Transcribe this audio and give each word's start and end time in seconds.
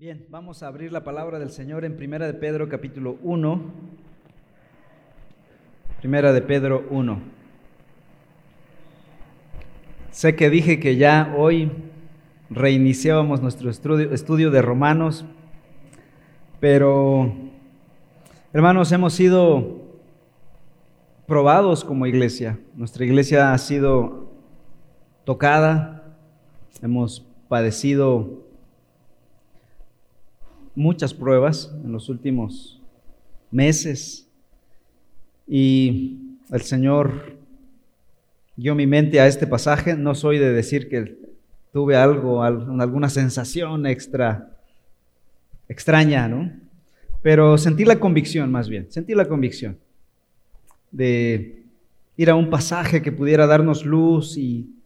Bien, 0.00 0.24
vamos 0.30 0.62
a 0.62 0.68
abrir 0.68 0.92
la 0.92 1.04
palabra 1.04 1.38
del 1.38 1.50
Señor 1.50 1.84
en 1.84 1.94
Primera 1.94 2.26
de 2.26 2.32
Pedro 2.32 2.70
capítulo 2.70 3.18
1. 3.22 3.60
Primera 5.98 6.32
de 6.32 6.40
Pedro 6.40 6.86
1. 6.88 7.20
Sé 10.10 10.36
que 10.36 10.48
dije 10.48 10.80
que 10.80 10.96
ya 10.96 11.34
hoy 11.36 11.70
reiniciábamos 12.48 13.42
nuestro 13.42 13.68
estudio, 13.68 14.14
estudio 14.14 14.50
de 14.50 14.62
Romanos, 14.62 15.26
pero 16.60 17.34
hermanos, 18.54 18.92
hemos 18.92 19.12
sido 19.12 19.82
probados 21.26 21.84
como 21.84 22.06
iglesia. 22.06 22.58
Nuestra 22.74 23.04
iglesia 23.04 23.52
ha 23.52 23.58
sido 23.58 24.30
tocada, 25.26 26.16
hemos 26.80 27.20
padecido 27.50 28.48
muchas 30.80 31.12
pruebas 31.12 31.70
en 31.84 31.92
los 31.92 32.08
últimos 32.08 32.80
meses 33.50 34.26
y 35.46 36.18
el 36.50 36.62
Señor 36.62 37.36
dio 38.56 38.74
mi 38.74 38.86
mente 38.86 39.20
a 39.20 39.26
este 39.26 39.46
pasaje. 39.46 39.94
No 39.94 40.14
soy 40.14 40.38
de 40.38 40.52
decir 40.52 40.88
que 40.88 41.18
tuve 41.70 41.96
algo, 41.96 42.42
alguna 42.42 43.10
sensación 43.10 43.86
extra, 43.86 44.56
extraña, 45.68 46.28
¿no? 46.28 46.50
Pero 47.22 47.58
sentí 47.58 47.84
la 47.84 48.00
convicción 48.00 48.50
más 48.50 48.70
bien, 48.70 48.90
sentí 48.90 49.14
la 49.14 49.28
convicción 49.28 49.78
de 50.90 51.62
ir 52.16 52.30
a 52.30 52.34
un 52.34 52.48
pasaje 52.48 53.02
que 53.02 53.12
pudiera 53.12 53.46
darnos 53.46 53.84
luz 53.84 54.38
y 54.38 54.79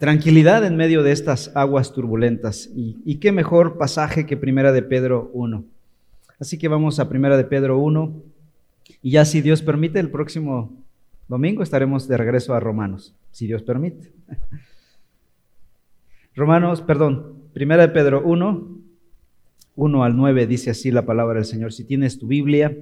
Tranquilidad 0.00 0.64
en 0.64 0.76
medio 0.76 1.02
de 1.02 1.12
estas 1.12 1.54
aguas 1.54 1.92
turbulentas. 1.92 2.70
Y, 2.74 3.16
qué 3.16 3.32
mejor 3.32 3.76
pasaje 3.76 4.24
que 4.24 4.34
Primera 4.34 4.72
de 4.72 4.80
Pedro 4.80 5.30
1. 5.34 5.62
Así 6.38 6.56
que 6.56 6.68
vamos 6.68 6.98
a 6.98 7.10
Primera 7.10 7.36
de 7.36 7.44
Pedro 7.44 7.78
1. 7.78 8.22
Y 9.02 9.10
ya 9.10 9.26
si 9.26 9.42
Dios 9.42 9.60
permite, 9.60 10.00
el 10.00 10.10
próximo 10.10 10.72
domingo 11.28 11.62
estaremos 11.62 12.08
de 12.08 12.16
regreso 12.16 12.54
a 12.54 12.60
Romanos, 12.60 13.14
si 13.30 13.46
Dios 13.46 13.62
permite. 13.62 14.10
Romanos, 16.34 16.80
perdón, 16.80 17.34
Primera 17.52 17.86
de 17.86 17.92
Pedro 17.92 18.22
1, 18.24 18.68
1 19.76 20.04
al 20.04 20.16
9 20.16 20.46
dice 20.46 20.70
así 20.70 20.90
la 20.90 21.04
palabra 21.04 21.34
del 21.34 21.44
Señor. 21.44 21.74
Si 21.74 21.84
tienes 21.84 22.18
tu 22.18 22.26
Biblia, 22.26 22.74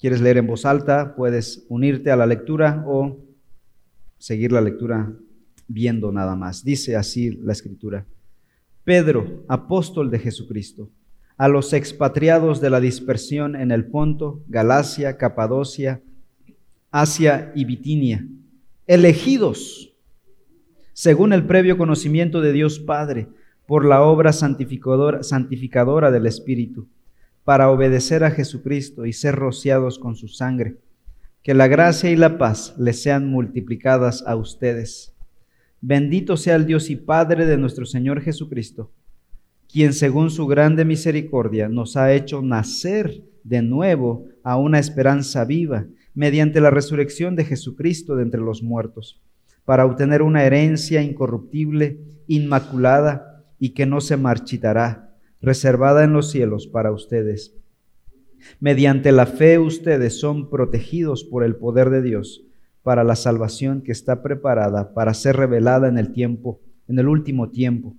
quieres 0.00 0.20
leer 0.20 0.38
en 0.38 0.48
voz 0.48 0.64
alta, 0.64 1.14
puedes 1.14 1.64
unirte 1.68 2.10
a 2.10 2.16
la 2.16 2.26
lectura 2.26 2.82
o 2.84 3.16
seguir 4.18 4.50
la 4.50 4.60
lectura 4.60 5.12
viendo 5.68 6.12
nada 6.12 6.36
más. 6.36 6.64
Dice 6.64 6.96
así 6.96 7.30
la 7.30 7.52
escritura. 7.52 8.06
Pedro, 8.84 9.44
apóstol 9.48 10.10
de 10.10 10.18
Jesucristo, 10.18 10.90
a 11.36 11.48
los 11.48 11.72
expatriados 11.72 12.60
de 12.60 12.70
la 12.70 12.80
dispersión 12.80 13.56
en 13.56 13.70
el 13.70 13.86
Ponto, 13.86 14.42
Galacia, 14.48 15.16
Capadocia, 15.16 16.02
Asia 16.90 17.52
y 17.54 17.64
Bitinia, 17.64 18.26
elegidos 18.86 19.94
según 20.94 21.32
el 21.32 21.44
previo 21.44 21.76
conocimiento 21.76 22.40
de 22.40 22.52
Dios 22.52 22.78
Padre, 22.78 23.26
por 23.66 23.84
la 23.84 24.02
obra 24.02 24.32
santificadora, 24.32 25.22
santificadora 25.22 26.10
del 26.10 26.26
Espíritu, 26.26 26.86
para 27.42 27.70
obedecer 27.70 28.22
a 28.22 28.30
Jesucristo 28.30 29.04
y 29.04 29.12
ser 29.12 29.34
rociados 29.34 29.98
con 29.98 30.14
su 30.14 30.28
sangre. 30.28 30.76
Que 31.42 31.52
la 31.52 31.66
gracia 31.66 32.10
y 32.10 32.16
la 32.16 32.38
paz 32.38 32.74
les 32.78 33.02
sean 33.02 33.28
multiplicadas 33.28 34.22
a 34.26 34.36
ustedes 34.36 35.13
Bendito 35.86 36.38
sea 36.38 36.56
el 36.56 36.64
Dios 36.64 36.88
y 36.88 36.96
Padre 36.96 37.44
de 37.44 37.58
nuestro 37.58 37.84
Señor 37.84 38.22
Jesucristo, 38.22 38.90
quien 39.70 39.92
según 39.92 40.30
su 40.30 40.46
grande 40.46 40.86
misericordia 40.86 41.68
nos 41.68 41.98
ha 41.98 42.14
hecho 42.14 42.40
nacer 42.40 43.22
de 43.42 43.60
nuevo 43.60 44.24
a 44.42 44.56
una 44.56 44.78
esperanza 44.78 45.44
viva 45.44 45.84
mediante 46.14 46.62
la 46.62 46.70
resurrección 46.70 47.36
de 47.36 47.44
Jesucristo 47.44 48.16
de 48.16 48.22
entre 48.22 48.40
los 48.40 48.62
muertos, 48.62 49.20
para 49.66 49.84
obtener 49.84 50.22
una 50.22 50.44
herencia 50.44 51.02
incorruptible, 51.02 52.00
inmaculada 52.28 53.44
y 53.58 53.74
que 53.74 53.84
no 53.84 54.00
se 54.00 54.16
marchitará, 54.16 55.14
reservada 55.42 56.02
en 56.02 56.14
los 56.14 56.30
cielos 56.30 56.66
para 56.66 56.92
ustedes. 56.92 57.58
Mediante 58.58 59.12
la 59.12 59.26
fe 59.26 59.58
ustedes 59.58 60.18
son 60.18 60.48
protegidos 60.48 61.24
por 61.24 61.44
el 61.44 61.56
poder 61.56 61.90
de 61.90 62.00
Dios 62.00 62.43
para 62.84 63.02
la 63.02 63.16
salvación 63.16 63.80
que 63.80 63.92
está 63.92 64.22
preparada 64.22 64.92
para 64.92 65.14
ser 65.14 65.36
revelada 65.36 65.88
en 65.88 65.98
el 65.98 66.12
tiempo, 66.12 66.60
en 66.86 66.98
el 66.98 67.08
último 67.08 67.48
tiempo, 67.48 67.96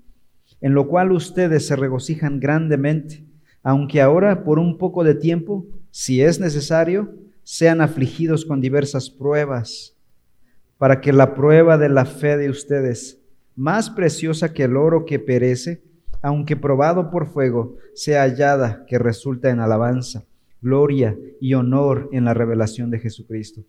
en 0.61 0.75
lo 0.75 0.87
cual 0.87 1.11
ustedes 1.11 1.67
se 1.67 1.75
regocijan 1.75 2.39
grandemente, 2.39 3.25
aunque 3.63 3.99
ahora 3.99 4.43
por 4.43 4.59
un 4.59 4.77
poco 4.77 5.03
de 5.03 5.15
tiempo, 5.15 5.65
si 5.89 6.21
es 6.21 6.39
necesario, 6.39 7.15
sean 7.41 7.81
afligidos 7.81 8.45
con 8.45 8.61
diversas 8.61 9.09
pruebas, 9.09 9.97
para 10.77 11.01
que 11.01 11.11
la 11.11 11.33
prueba 11.33 11.79
de 11.79 11.89
la 11.89 12.05
fe 12.05 12.37
de 12.37 12.51
ustedes, 12.51 13.19
más 13.55 13.89
preciosa 13.89 14.53
que 14.53 14.65
el 14.65 14.77
oro 14.77 15.05
que 15.05 15.17
perece, 15.17 15.81
aunque 16.21 16.55
probado 16.55 17.09
por 17.09 17.25
fuego, 17.25 17.75
sea 17.95 18.21
hallada 18.21 18.85
que 18.87 18.99
resulta 18.99 19.49
en 19.49 19.61
alabanza, 19.61 20.25
gloria 20.61 21.17
y 21.41 21.55
honor 21.55 22.07
en 22.11 22.25
la 22.25 22.35
revelación 22.35 22.91
de 22.91 22.99
Jesucristo 22.99 23.63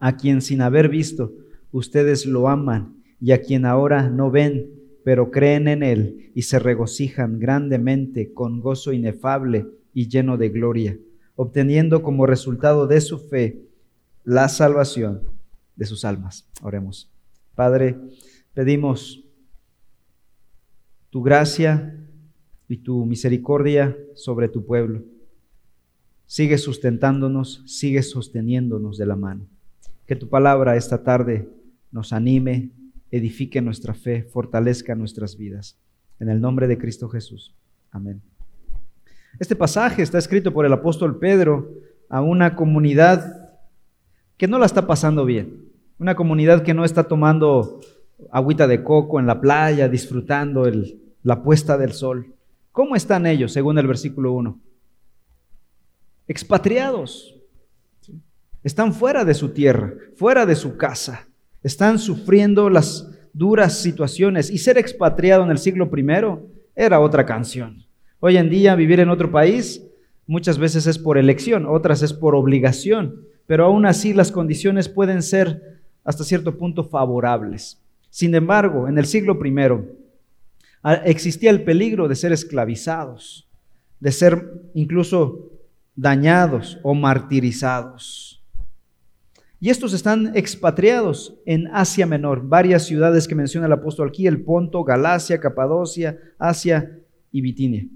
a 0.00 0.16
quien 0.16 0.40
sin 0.40 0.62
haber 0.62 0.88
visto 0.88 1.32
ustedes 1.70 2.26
lo 2.26 2.48
aman 2.48 2.96
y 3.20 3.32
a 3.32 3.42
quien 3.42 3.66
ahora 3.66 4.08
no 4.08 4.30
ven, 4.30 4.70
pero 5.04 5.30
creen 5.30 5.68
en 5.68 5.82
Él 5.82 6.32
y 6.34 6.42
se 6.42 6.58
regocijan 6.58 7.38
grandemente 7.38 8.32
con 8.32 8.60
gozo 8.60 8.92
inefable 8.92 9.66
y 9.92 10.08
lleno 10.08 10.36
de 10.36 10.48
gloria, 10.48 10.98
obteniendo 11.36 12.02
como 12.02 12.26
resultado 12.26 12.86
de 12.86 13.00
su 13.00 13.18
fe 13.18 13.62
la 14.24 14.48
salvación 14.48 15.22
de 15.76 15.86
sus 15.86 16.04
almas. 16.04 16.48
Oremos. 16.62 17.10
Padre, 17.54 17.96
pedimos 18.54 19.24
tu 21.10 21.22
gracia 21.22 21.96
y 22.68 22.78
tu 22.78 23.04
misericordia 23.04 23.96
sobre 24.14 24.48
tu 24.48 24.64
pueblo. 24.64 25.02
Sigue 26.26 26.58
sustentándonos, 26.58 27.64
sigue 27.66 28.02
sosteniéndonos 28.02 28.96
de 28.96 29.06
la 29.06 29.16
mano. 29.16 29.46
Que 30.10 30.16
tu 30.16 30.28
palabra 30.28 30.74
esta 30.74 31.04
tarde 31.04 31.48
nos 31.92 32.12
anime, 32.12 32.72
edifique 33.12 33.62
nuestra 33.62 33.94
fe, 33.94 34.24
fortalezca 34.24 34.96
nuestras 34.96 35.36
vidas. 35.36 35.78
En 36.18 36.28
el 36.28 36.40
nombre 36.40 36.66
de 36.66 36.78
Cristo 36.78 37.08
Jesús. 37.08 37.54
Amén. 37.92 38.20
Este 39.38 39.54
pasaje 39.54 40.02
está 40.02 40.18
escrito 40.18 40.52
por 40.52 40.66
el 40.66 40.72
apóstol 40.72 41.20
Pedro 41.20 41.70
a 42.08 42.22
una 42.22 42.56
comunidad 42.56 43.54
que 44.36 44.48
no 44.48 44.58
la 44.58 44.66
está 44.66 44.84
pasando 44.84 45.24
bien. 45.24 45.66
Una 46.00 46.16
comunidad 46.16 46.64
que 46.64 46.74
no 46.74 46.84
está 46.84 47.04
tomando 47.04 47.78
agüita 48.32 48.66
de 48.66 48.82
coco 48.82 49.20
en 49.20 49.28
la 49.28 49.40
playa, 49.40 49.88
disfrutando 49.88 50.68
la 51.22 51.42
puesta 51.44 51.78
del 51.78 51.92
sol. 51.92 52.34
¿Cómo 52.72 52.96
están 52.96 53.26
ellos, 53.26 53.52
según 53.52 53.78
el 53.78 53.86
versículo 53.86 54.32
1? 54.32 54.58
Expatriados, 56.26 57.39
están 58.62 58.92
fuera 58.92 59.24
de 59.24 59.34
su 59.34 59.50
tierra, 59.50 59.94
fuera 60.16 60.46
de 60.46 60.54
su 60.54 60.76
casa. 60.76 61.26
Están 61.62 61.98
sufriendo 61.98 62.70
las 62.70 63.08
duras 63.32 63.78
situaciones. 63.78 64.50
Y 64.50 64.58
ser 64.58 64.78
expatriado 64.78 65.44
en 65.44 65.50
el 65.50 65.58
siglo 65.58 65.90
I 65.94 66.06
era 66.74 67.00
otra 67.00 67.26
canción. 67.26 67.84
Hoy 68.20 68.36
en 68.36 68.50
día 68.50 68.74
vivir 68.74 69.00
en 69.00 69.10
otro 69.10 69.30
país 69.30 69.82
muchas 70.26 70.58
veces 70.58 70.86
es 70.86 70.98
por 70.98 71.18
elección, 71.18 71.66
otras 71.66 72.02
es 72.02 72.12
por 72.12 72.34
obligación, 72.34 73.26
pero 73.46 73.64
aún 73.64 73.86
así 73.86 74.12
las 74.12 74.30
condiciones 74.30 74.88
pueden 74.88 75.22
ser 75.22 75.80
hasta 76.04 76.24
cierto 76.24 76.56
punto 76.56 76.84
favorables. 76.84 77.80
Sin 78.10 78.34
embargo, 78.34 78.88
en 78.88 78.98
el 78.98 79.06
siglo 79.06 79.38
I 79.44 79.54
ah, 80.82 80.94
existía 81.04 81.50
el 81.50 81.64
peligro 81.64 82.08
de 82.08 82.16
ser 82.16 82.32
esclavizados, 82.32 83.48
de 83.98 84.12
ser 84.12 84.70
incluso 84.74 85.50
dañados 85.96 86.78
o 86.82 86.94
martirizados. 86.94 88.39
Y 89.62 89.68
estos 89.68 89.92
están 89.92 90.32
expatriados 90.34 91.38
en 91.44 91.68
Asia 91.68 92.06
Menor, 92.06 92.48
varias 92.48 92.86
ciudades 92.86 93.28
que 93.28 93.34
menciona 93.34 93.66
el 93.66 93.72
apóstol 93.72 94.08
aquí, 94.08 94.26
el 94.26 94.42
Ponto, 94.42 94.82
Galacia, 94.84 95.38
Capadocia, 95.38 96.18
Asia 96.38 96.98
y 97.30 97.42
Bitinia. 97.42 97.86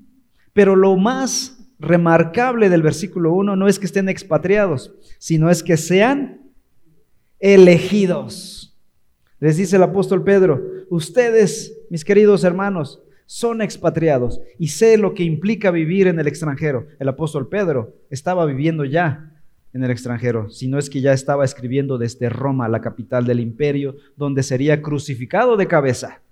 Pero 0.52 0.76
lo 0.76 0.94
más 0.96 1.72
remarcable 1.78 2.69
del 2.69 2.82
versículo 2.82 3.32
1 3.32 3.56
no 3.56 3.66
es 3.66 3.78
que 3.78 3.87
estén 3.87 4.11
expatriados, 4.11 4.94
sino 5.19 5.49
es 5.49 5.62
que 5.62 5.78
sean 5.78 6.43
elegidos. 7.40 8.78
Les 9.40 9.56
dice 9.56 9.76
el 9.76 9.82
apóstol 9.84 10.22
Pedro, 10.22 10.62
ustedes, 10.90 11.75
mis 11.88 12.05
queridos 12.05 12.44
hermanos, 12.44 13.02
son 13.25 13.62
expatriados 13.62 14.38
y 14.58 14.69
sé 14.69 14.99
lo 14.99 15.14
que 15.14 15.22
implica 15.22 15.70
vivir 15.70 16.08
en 16.08 16.20
el 16.20 16.26
extranjero. 16.26 16.88
El 16.99 17.08
apóstol 17.08 17.49
Pedro 17.49 17.94
estaba 18.10 18.44
viviendo 18.44 18.84
ya 18.84 19.33
en 19.74 19.82
el 19.82 19.90
extranjero, 19.90 20.48
sino 20.50 20.78
es 20.78 20.88
que 20.88 21.00
ya 21.00 21.12
estaba 21.12 21.44
escribiendo 21.44 21.98
desde 21.98 22.28
Roma, 22.28 22.68
la 22.68 22.80
capital 22.80 23.26
del 23.26 23.40
imperio, 23.40 23.96
donde 24.16 24.44
sería 24.44 24.80
crucificado 24.80 25.56
de 25.56 25.66
cabeza. 25.66 26.22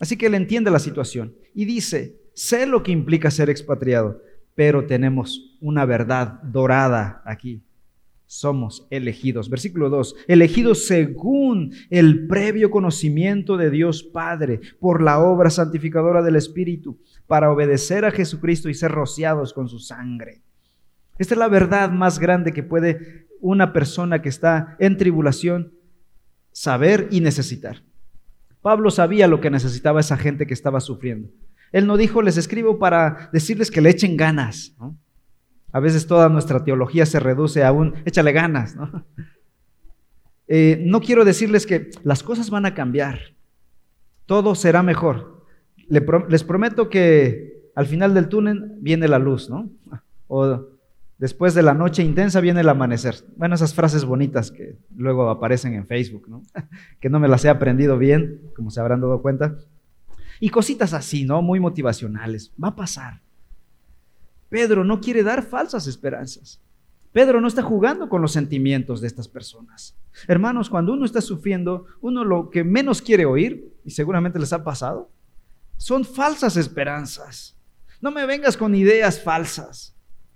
Así 0.00 0.16
que 0.16 0.26
él 0.26 0.34
entiende 0.34 0.70
la 0.70 0.78
situación 0.78 1.34
y 1.54 1.66
dice, 1.66 2.16
sé 2.32 2.66
lo 2.66 2.82
que 2.82 2.90
implica 2.90 3.30
ser 3.30 3.50
expatriado, 3.50 4.20
pero 4.54 4.86
tenemos 4.86 5.58
una 5.60 5.84
verdad 5.84 6.42
dorada 6.42 7.22
aquí. 7.26 7.62
Somos 8.26 8.86
elegidos. 8.88 9.50
Versículo 9.50 9.90
2. 9.90 10.16
Elegidos 10.26 10.86
según 10.86 11.74
el 11.90 12.26
previo 12.26 12.70
conocimiento 12.70 13.58
de 13.58 13.68
Dios 13.68 14.02
Padre 14.02 14.60
por 14.80 15.02
la 15.02 15.20
obra 15.20 15.50
santificadora 15.50 16.22
del 16.22 16.36
Espíritu, 16.36 16.98
para 17.26 17.52
obedecer 17.52 18.06
a 18.06 18.10
Jesucristo 18.10 18.70
y 18.70 18.74
ser 18.74 18.90
rociados 18.90 19.52
con 19.52 19.68
su 19.68 19.78
sangre. 19.78 20.40
Esta 21.22 21.34
es 21.34 21.38
la 21.38 21.46
verdad 21.46 21.92
más 21.92 22.18
grande 22.18 22.52
que 22.52 22.64
puede 22.64 23.28
una 23.40 23.72
persona 23.72 24.20
que 24.22 24.28
está 24.28 24.74
en 24.80 24.96
tribulación 24.96 25.72
saber 26.50 27.06
y 27.12 27.20
necesitar. 27.20 27.84
Pablo 28.60 28.90
sabía 28.90 29.28
lo 29.28 29.40
que 29.40 29.48
necesitaba 29.48 30.00
esa 30.00 30.16
gente 30.16 30.48
que 30.48 30.54
estaba 30.54 30.80
sufriendo. 30.80 31.28
Él 31.70 31.86
no 31.86 31.96
dijo, 31.96 32.22
les 32.22 32.38
escribo 32.38 32.80
para 32.80 33.30
decirles 33.32 33.70
que 33.70 33.80
le 33.80 33.90
echen 33.90 34.16
ganas. 34.16 34.74
A 35.70 35.78
veces 35.78 36.08
toda 36.08 36.28
nuestra 36.28 36.64
teología 36.64 37.06
se 37.06 37.20
reduce 37.20 37.62
a 37.62 37.70
un, 37.70 37.94
échale 38.04 38.32
ganas. 38.32 38.74
¿no? 38.74 39.06
Eh, 40.48 40.82
no 40.84 41.00
quiero 41.00 41.24
decirles 41.24 41.66
que 41.66 41.90
las 42.02 42.24
cosas 42.24 42.50
van 42.50 42.66
a 42.66 42.74
cambiar. 42.74 43.20
Todo 44.26 44.56
será 44.56 44.82
mejor. 44.82 45.46
les 45.88 46.42
prometo 46.42 46.90
que 46.90 47.70
al 47.76 47.86
final 47.86 48.12
del 48.12 48.28
túnel 48.28 48.72
viene 48.80 49.06
la 49.06 49.20
luz, 49.20 49.48
¿no? 49.48 49.70
O 50.26 50.71
después 51.22 51.54
de 51.54 51.62
la 51.62 51.72
noche 51.72 52.02
intensa 52.02 52.40
viene 52.40 52.62
el 52.62 52.68
amanecer. 52.68 53.14
Bueno, 53.36 53.54
esas 53.54 53.74
frases 53.74 54.04
bonitas 54.04 54.50
que 54.50 54.76
luego 54.96 55.30
aparecen 55.30 55.72
en 55.74 55.86
Facebook, 55.86 56.28
¿no? 56.28 56.42
que 57.00 57.08
no 57.08 57.20
me 57.20 57.28
las 57.28 57.44
he 57.44 57.48
aprendido 57.48 57.96
bien, 57.96 58.40
como 58.56 58.72
se 58.72 58.80
habrán 58.80 59.00
dado 59.00 59.22
cuenta. 59.22 59.56
Y 60.40 60.48
cositas 60.48 60.94
así, 60.94 61.24
¿no? 61.24 61.40
Muy 61.40 61.60
motivacionales. 61.60 62.50
Va 62.60 62.68
a 62.68 62.74
pasar. 62.74 63.20
Pedro 64.48 64.82
no 64.82 65.00
quiere 65.00 65.22
dar 65.22 65.44
falsas 65.44 65.86
esperanzas. 65.86 66.60
Pedro 67.12 67.40
no 67.40 67.46
está 67.46 67.62
jugando 67.62 68.08
con 68.08 68.20
los 68.20 68.32
sentimientos 68.32 69.00
de 69.00 69.06
estas 69.06 69.28
personas. 69.28 69.94
Hermanos, 70.26 70.68
cuando 70.68 70.92
uno 70.92 71.04
está 71.04 71.20
sufriendo, 71.20 71.86
uno 72.00 72.24
lo 72.24 72.50
que 72.50 72.64
menos 72.64 73.00
quiere 73.00 73.26
oír, 73.26 73.72
y 73.84 73.90
seguramente 73.90 74.40
les 74.40 74.52
ha 74.52 74.64
pasado, 74.64 75.08
son 75.76 76.04
falsas 76.04 76.56
esperanzas. 76.56 77.56
No 78.00 78.10
me 78.10 78.26
vengas 78.26 78.56
con 78.56 78.74
ideas 78.74 79.22
falsas 79.22 79.91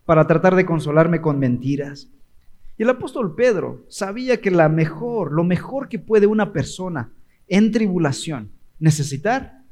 para 0.06 0.26
tratar 0.26 0.54
de 0.54 0.64
consolarme 0.64 1.20
con 1.20 1.38
mentiras. 1.38 2.08
Y 2.78 2.84
el 2.84 2.90
apóstol 2.90 3.34
Pedro 3.34 3.84
sabía 3.88 4.40
que 4.40 4.50
la 4.50 4.68
mejor, 4.68 5.32
lo 5.32 5.44
mejor 5.44 5.88
que 5.88 5.98
puede 5.98 6.26
una 6.26 6.52
persona 6.52 7.12
en 7.48 7.72
tribulación 7.72 8.52
necesitar 8.78 9.62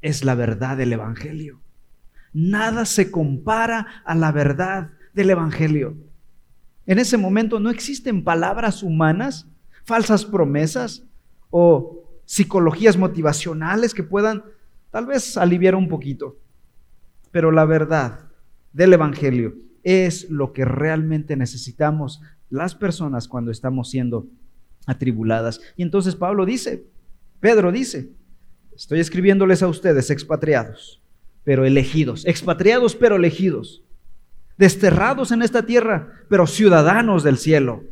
es 0.00 0.24
la 0.24 0.34
verdad 0.34 0.76
del 0.76 0.92
Evangelio. 0.92 1.60
Nada 2.32 2.84
se 2.84 3.10
compara 3.10 4.02
a 4.04 4.14
la 4.14 4.32
verdad 4.32 4.90
del 5.12 5.30
Evangelio. 5.30 5.96
En 6.86 6.98
ese 6.98 7.16
momento 7.16 7.60
no 7.60 7.70
existen 7.70 8.24
palabras 8.24 8.82
humanas, 8.82 9.46
falsas 9.84 10.24
promesas 10.24 11.04
o 11.50 12.04
psicologías 12.24 12.96
motivacionales 12.96 13.92
que 13.92 14.02
puedan 14.02 14.44
tal 14.90 15.06
vez 15.06 15.36
aliviar 15.36 15.74
un 15.74 15.88
poquito. 15.88 16.36
Pero 17.30 17.50
la 17.50 17.64
verdad 17.64 18.27
del 18.72 18.92
Evangelio 18.92 19.56
es 19.82 20.30
lo 20.30 20.52
que 20.52 20.64
realmente 20.64 21.36
necesitamos 21.36 22.20
las 22.50 22.74
personas 22.74 23.28
cuando 23.28 23.50
estamos 23.50 23.90
siendo 23.90 24.26
atribuladas. 24.86 25.60
Y 25.76 25.82
entonces 25.82 26.16
Pablo 26.16 26.46
dice, 26.46 26.84
Pedro 27.40 27.72
dice, 27.72 28.10
Estoy 28.78 29.00
escribiéndoles 29.00 29.64
a 29.64 29.66
ustedes, 29.66 30.08
expatriados, 30.08 31.02
pero 31.42 31.64
elegidos, 31.64 32.24
expatriados, 32.24 32.94
pero 32.94 33.16
elegidos, 33.16 33.82
desterrados 34.56 35.32
en 35.32 35.42
esta 35.42 35.66
tierra, 35.66 36.12
pero 36.28 36.46
ciudadanos 36.46 37.24
del 37.24 37.38
cielo, 37.38 37.82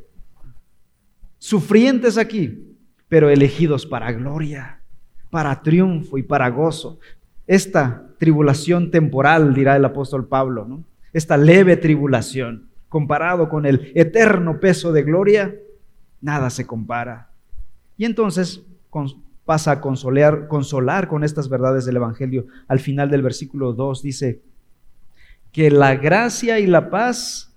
sufrientes 1.38 2.16
aquí, 2.16 2.76
pero 3.08 3.28
elegidos 3.30 3.84
para 3.84 4.12
gloria, 4.12 4.80
para 5.28 5.60
triunfo 5.60 6.18
y 6.18 6.22
para 6.22 6.50
gozo. 6.50 7.00
Esta 7.48 8.05
tribulación 8.18 8.90
temporal, 8.90 9.54
dirá 9.54 9.76
el 9.76 9.84
apóstol 9.84 10.26
Pablo, 10.26 10.82
esta 11.12 11.36
leve 11.36 11.76
tribulación, 11.76 12.68
comparado 12.88 13.48
con 13.48 13.66
el 13.66 13.92
eterno 13.94 14.60
peso 14.60 14.92
de 14.92 15.02
gloria, 15.02 15.54
nada 16.20 16.50
se 16.50 16.66
compara. 16.66 17.30
Y 17.96 18.04
entonces, 18.04 18.62
pasa 19.44 19.72
a 19.72 19.80
consolar, 19.80 20.48
consolar 20.48 21.08
con 21.08 21.24
estas 21.24 21.48
verdades 21.48 21.84
del 21.84 21.96
Evangelio. 21.96 22.46
Al 22.68 22.80
final 22.80 23.10
del 23.10 23.22
versículo 23.22 23.72
2 23.72 24.02
dice, 24.02 24.40
que 25.52 25.70
la 25.70 25.94
gracia 25.96 26.58
y 26.58 26.66
la 26.66 26.90
paz 26.90 27.54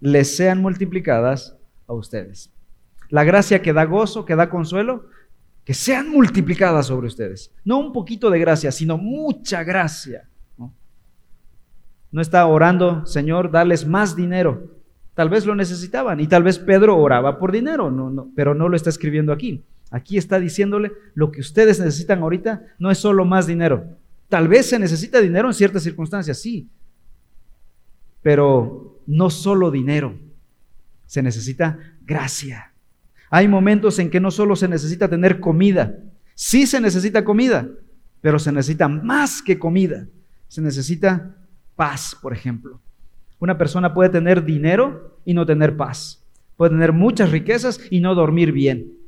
les 0.00 0.36
sean 0.36 0.60
multiplicadas 0.60 1.56
a 1.86 1.92
ustedes. 1.92 2.50
La 3.10 3.24
gracia 3.24 3.62
que 3.62 3.72
da 3.72 3.84
gozo, 3.84 4.24
que 4.24 4.34
da 4.34 4.50
consuelo, 4.50 5.06
que 5.68 5.74
sean 5.74 6.08
multiplicadas 6.08 6.86
sobre 6.86 7.08
ustedes. 7.08 7.52
No 7.62 7.78
un 7.78 7.92
poquito 7.92 8.30
de 8.30 8.38
gracia, 8.38 8.72
sino 8.72 8.96
mucha 8.96 9.64
gracia. 9.64 10.26
No, 10.56 12.22
está 12.22 12.46
orando, 12.46 13.04
Señor, 13.04 13.50
dales 13.50 13.86
más 13.86 14.16
dinero. 14.16 14.78
Tal 15.12 15.28
vez 15.28 15.44
lo 15.44 15.54
necesitaban 15.54 16.20
y 16.20 16.26
tal 16.26 16.42
vez 16.42 16.58
Pedro 16.58 16.96
oraba 16.96 17.38
por 17.38 17.52
dinero, 17.52 17.90
no, 17.90 18.08
no, 18.08 18.30
pero 18.34 18.54
no 18.54 18.70
lo 18.70 18.76
está 18.76 18.88
escribiendo 18.88 19.30
aquí. 19.30 19.62
Aquí 19.90 20.16
está 20.16 20.40
diciéndole, 20.40 20.90
lo 21.12 21.30
que 21.30 21.40
ustedes 21.40 21.78
necesitan 21.78 22.22
ahorita 22.22 22.62
no 22.78 22.90
es 22.90 22.96
solo 22.96 23.26
más 23.26 23.46
dinero. 23.46 23.98
Tal 24.30 24.48
vez 24.48 24.70
se 24.70 24.78
necesita 24.78 25.20
dinero 25.20 25.48
en 25.48 25.54
ciertas 25.54 25.82
circunstancias, 25.82 26.40
sí, 26.40 26.70
pero 28.22 29.02
no 29.06 29.28
solo 29.28 29.70
dinero, 29.70 30.18
se 31.04 31.22
necesita 31.22 31.78
gracia. 32.06 32.67
Hay 33.30 33.48
momentos 33.48 33.98
en 33.98 34.10
que 34.10 34.20
no 34.20 34.30
solo 34.30 34.56
se 34.56 34.68
necesita 34.68 35.08
tener 35.08 35.40
comida, 35.40 35.98
sí 36.34 36.66
se 36.66 36.80
necesita 36.80 37.24
comida, 37.24 37.68
pero 38.20 38.38
se 38.38 38.52
necesita 38.52 38.88
más 38.88 39.42
que 39.42 39.58
comida. 39.58 40.06
Se 40.48 40.62
necesita 40.62 41.36
paz, 41.76 42.16
por 42.20 42.32
ejemplo. 42.32 42.80
Una 43.38 43.58
persona 43.58 43.94
puede 43.94 44.10
tener 44.10 44.44
dinero 44.44 45.18
y 45.24 45.34
no 45.34 45.46
tener 45.46 45.76
paz. 45.76 46.24
Puede 46.56 46.70
tener 46.70 46.92
muchas 46.92 47.30
riquezas 47.30 47.80
y 47.90 48.00
no 48.00 48.14
dormir 48.14 48.52
bien 48.52 48.98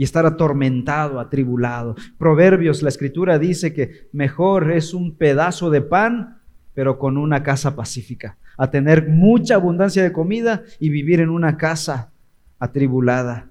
y 0.00 0.04
estar 0.04 0.24
atormentado, 0.24 1.20
atribulado. 1.20 1.94
Proverbios, 2.16 2.82
la 2.82 2.88
escritura 2.88 3.38
dice 3.38 3.74
que 3.74 4.08
mejor 4.12 4.72
es 4.72 4.94
un 4.94 5.14
pedazo 5.14 5.68
de 5.68 5.82
pan, 5.82 6.38
pero 6.72 6.98
con 6.98 7.18
una 7.18 7.42
casa 7.42 7.76
pacífica, 7.76 8.38
a 8.56 8.70
tener 8.70 9.08
mucha 9.08 9.56
abundancia 9.56 10.02
de 10.02 10.12
comida 10.12 10.62
y 10.78 10.88
vivir 10.88 11.20
en 11.20 11.28
una 11.28 11.58
casa 11.58 12.12
atribulada. 12.60 13.50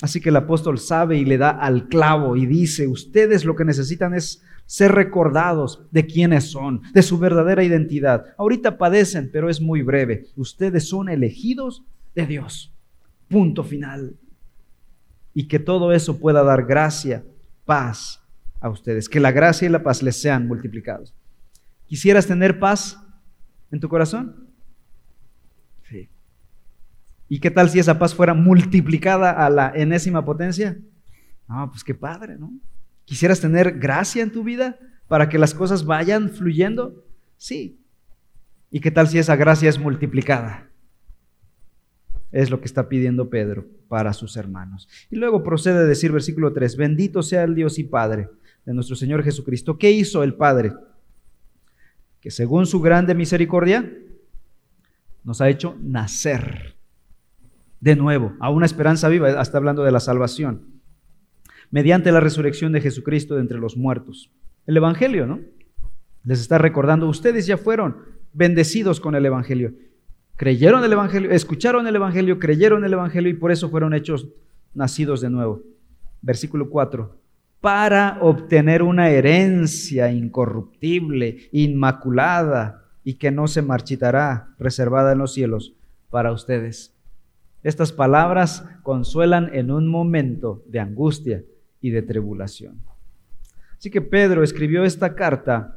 Así 0.00 0.20
que 0.20 0.30
el 0.30 0.36
apóstol 0.36 0.78
sabe 0.78 1.18
y 1.18 1.26
le 1.26 1.36
da 1.36 1.50
al 1.50 1.88
clavo 1.88 2.36
y 2.36 2.46
dice, 2.46 2.88
ustedes 2.88 3.44
lo 3.44 3.54
que 3.54 3.66
necesitan 3.66 4.14
es 4.14 4.42
ser 4.64 4.92
recordados 4.92 5.86
de 5.90 6.06
quiénes 6.06 6.50
son, 6.50 6.80
de 6.94 7.02
su 7.02 7.18
verdadera 7.18 7.62
identidad. 7.62 8.24
Ahorita 8.38 8.78
padecen, 8.78 9.28
pero 9.30 9.50
es 9.50 9.60
muy 9.60 9.82
breve. 9.82 10.28
Ustedes 10.34 10.88
son 10.88 11.10
elegidos 11.10 11.84
de 12.14 12.26
Dios. 12.26 12.74
Punto 13.28 13.62
final 13.62 14.16
y 15.34 15.48
que 15.48 15.58
todo 15.58 15.92
eso 15.92 16.18
pueda 16.18 16.42
dar 16.42 16.64
gracia, 16.64 17.24
paz 17.64 18.22
a 18.60 18.68
ustedes, 18.68 19.08
que 19.08 19.20
la 19.20 19.32
gracia 19.32 19.66
y 19.66 19.70
la 19.70 19.82
paz 19.82 20.02
les 20.02 20.20
sean 20.20 20.46
multiplicados. 20.46 21.14
¿Quisieras 21.86 22.26
tener 22.26 22.58
paz 22.58 22.98
en 23.70 23.80
tu 23.80 23.88
corazón? 23.88 24.41
¿Y 27.32 27.40
qué 27.40 27.50
tal 27.50 27.70
si 27.70 27.78
esa 27.78 27.98
paz 27.98 28.14
fuera 28.14 28.34
multiplicada 28.34 29.30
a 29.30 29.48
la 29.48 29.72
enésima 29.74 30.22
potencia? 30.22 30.78
No, 31.48 31.70
pues 31.70 31.82
qué 31.82 31.94
padre, 31.94 32.36
¿no? 32.38 32.52
¿Quisieras 33.06 33.40
tener 33.40 33.78
gracia 33.78 34.22
en 34.22 34.30
tu 34.30 34.44
vida 34.44 34.78
para 35.08 35.30
que 35.30 35.38
las 35.38 35.54
cosas 35.54 35.86
vayan 35.86 36.28
fluyendo? 36.28 37.06
Sí. 37.38 37.80
¿Y 38.70 38.80
qué 38.80 38.90
tal 38.90 39.08
si 39.08 39.16
esa 39.16 39.34
gracia 39.34 39.70
es 39.70 39.78
multiplicada? 39.78 40.68
Es 42.32 42.50
lo 42.50 42.60
que 42.60 42.66
está 42.66 42.90
pidiendo 42.90 43.30
Pedro 43.30 43.66
para 43.88 44.12
sus 44.12 44.36
hermanos. 44.36 44.86
Y 45.10 45.16
luego 45.16 45.42
procede 45.42 45.78
a 45.78 45.84
decir 45.84 46.12
versículo 46.12 46.52
3, 46.52 46.76
bendito 46.76 47.22
sea 47.22 47.44
el 47.44 47.54
Dios 47.54 47.78
y 47.78 47.84
Padre 47.84 48.28
de 48.66 48.74
nuestro 48.74 48.94
Señor 48.94 49.22
Jesucristo. 49.22 49.78
¿Qué 49.78 49.90
hizo 49.90 50.22
el 50.22 50.34
Padre? 50.34 50.74
Que 52.20 52.30
según 52.30 52.66
su 52.66 52.82
grande 52.82 53.14
misericordia 53.14 53.90
nos 55.24 55.40
ha 55.40 55.48
hecho 55.48 55.78
nacer 55.80 56.81
de 57.82 57.96
nuevo 57.96 58.34
a 58.38 58.48
una 58.48 58.64
esperanza 58.64 59.08
viva, 59.08 59.28
hasta 59.40 59.58
hablando 59.58 59.82
de 59.82 59.90
la 59.90 59.98
salvación, 59.98 60.80
mediante 61.70 62.12
la 62.12 62.20
resurrección 62.20 62.72
de 62.72 62.80
Jesucristo 62.80 63.34
de 63.34 63.40
entre 63.40 63.58
los 63.58 63.76
muertos. 63.76 64.30
El 64.66 64.76
Evangelio, 64.76 65.26
¿no? 65.26 65.40
Les 66.22 66.40
está 66.40 66.58
recordando, 66.58 67.08
ustedes 67.08 67.44
ya 67.44 67.58
fueron 67.58 67.96
bendecidos 68.32 69.00
con 69.00 69.16
el 69.16 69.26
Evangelio. 69.26 69.74
Creyeron 70.36 70.84
el 70.84 70.92
Evangelio, 70.92 71.32
escucharon 71.32 71.88
el 71.88 71.96
Evangelio, 71.96 72.38
creyeron 72.38 72.84
el 72.84 72.92
Evangelio 72.92 73.28
y 73.28 73.34
por 73.34 73.50
eso 73.50 73.68
fueron 73.68 73.94
hechos 73.94 74.28
nacidos 74.74 75.20
de 75.20 75.30
nuevo. 75.30 75.62
Versículo 76.22 76.70
4. 76.70 77.18
para 77.60 78.18
obtener 78.20 78.82
una 78.82 79.10
herencia 79.10 80.10
incorruptible, 80.10 81.48
inmaculada 81.52 82.84
y 83.04 83.14
que 83.14 83.30
no 83.30 83.46
se 83.46 83.62
marchitará, 83.62 84.54
reservada 84.58 85.12
en 85.12 85.18
los 85.18 85.32
cielos 85.34 85.74
para 86.10 86.32
ustedes. 86.32 86.91
Estas 87.62 87.92
palabras 87.92 88.64
consuelan 88.82 89.54
en 89.54 89.70
un 89.70 89.86
momento 89.86 90.62
de 90.66 90.80
angustia 90.80 91.44
y 91.80 91.90
de 91.90 92.02
tribulación. 92.02 92.82
Así 93.78 93.90
que 93.90 94.00
Pedro 94.00 94.42
escribió 94.42 94.84
esta 94.84 95.14
carta 95.14 95.76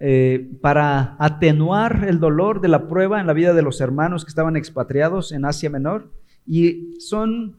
eh, 0.00 0.50
para 0.62 1.16
atenuar 1.18 2.06
el 2.08 2.20
dolor 2.20 2.60
de 2.60 2.68
la 2.68 2.88
prueba 2.88 3.20
en 3.20 3.26
la 3.26 3.32
vida 3.32 3.52
de 3.52 3.62
los 3.62 3.80
hermanos 3.80 4.24
que 4.24 4.30
estaban 4.30 4.56
expatriados 4.56 5.30
en 5.32 5.44
Asia 5.44 5.70
Menor. 5.70 6.10
Y 6.46 6.98
son 7.00 7.58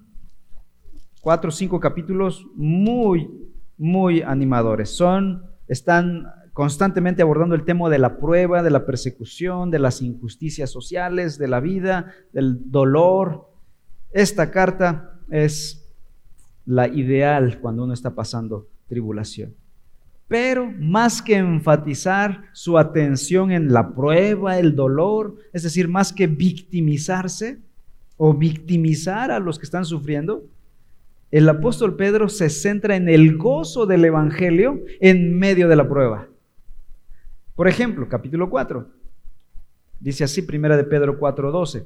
cuatro 1.22 1.50
o 1.50 1.52
cinco 1.52 1.80
capítulos 1.80 2.48
muy, 2.56 3.30
muy 3.78 4.22
animadores. 4.22 4.90
Son, 4.90 5.46
están 5.68 6.26
constantemente 6.54 7.22
abordando 7.22 7.56
el 7.56 7.64
tema 7.64 7.90
de 7.90 8.00
la 8.00 8.18
prueba, 8.18 8.62
de 8.62 8.72
la 8.72 8.86
persecución, 8.86 9.72
de 9.72 9.80
las 9.80 10.02
injusticias 10.02 10.70
sociales, 10.70 11.38
de 11.38 11.48
la 11.48 11.60
vida, 11.60 12.14
del 12.34 12.70
dolor. 12.70 13.50
Esta 14.12 14.52
carta 14.52 15.20
es 15.30 15.90
la 16.66 16.88
ideal 16.88 17.60
cuando 17.60 17.84
uno 17.84 17.94
está 17.94 18.14
pasando 18.14 18.68
tribulación. 18.88 19.56
Pero 20.28 20.72
más 20.80 21.22
que 21.22 21.36
enfatizar 21.36 22.46
su 22.54 22.78
atención 22.78 23.52
en 23.52 23.74
la 23.74 23.94
prueba, 23.94 24.60
el 24.60 24.76
dolor, 24.76 25.36
es 25.52 25.64
decir, 25.64 25.90
más 25.90 26.14
que 26.14 26.28
victimizarse 26.28 27.60
o 28.16 28.34
victimizar 28.34 29.32
a 29.32 29.40
los 29.40 29.60
que 29.60 29.66
están 29.66 29.84
sufriendo, 29.84 30.46
el 31.32 31.48
apóstol 31.48 31.96
Pedro 31.96 32.30
se 32.30 32.50
centra 32.50 32.96
en 32.96 33.08
el 33.10 33.38
gozo 33.38 33.86
del 33.86 34.04
Evangelio 34.06 34.82
en 35.00 35.38
medio 35.38 35.68
de 35.68 35.76
la 35.78 35.88
prueba. 35.88 36.31
Por 37.56 37.68
ejemplo, 37.68 38.08
capítulo 38.08 38.50
4. 38.50 38.88
Dice 40.00 40.24
así, 40.24 40.42
primera 40.42 40.78
de 40.78 40.84
Pedro 40.84 41.20
4:12. 41.20 41.86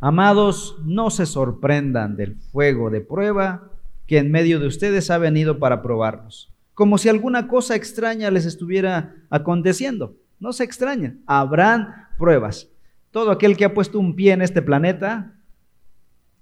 Amados, 0.00 0.76
no 0.84 1.10
se 1.10 1.26
sorprendan 1.26 2.16
del 2.16 2.34
fuego 2.36 2.90
de 2.90 3.00
prueba 3.00 3.70
que 4.06 4.18
en 4.18 4.32
medio 4.32 4.58
de 4.58 4.66
ustedes 4.66 5.10
ha 5.10 5.18
venido 5.18 5.58
para 5.58 5.80
probarnos, 5.80 6.52
como 6.74 6.98
si 6.98 7.08
alguna 7.08 7.46
cosa 7.46 7.76
extraña 7.76 8.30
les 8.30 8.44
estuviera 8.44 9.14
aconteciendo. 9.30 10.16
No 10.40 10.52
se 10.52 10.64
extrañen, 10.64 11.22
habrán 11.26 12.08
pruebas. 12.18 12.68
Todo 13.12 13.30
aquel 13.30 13.56
que 13.56 13.64
ha 13.64 13.74
puesto 13.74 14.00
un 14.00 14.16
pie 14.16 14.32
en 14.32 14.42
este 14.42 14.60
planeta 14.60 15.34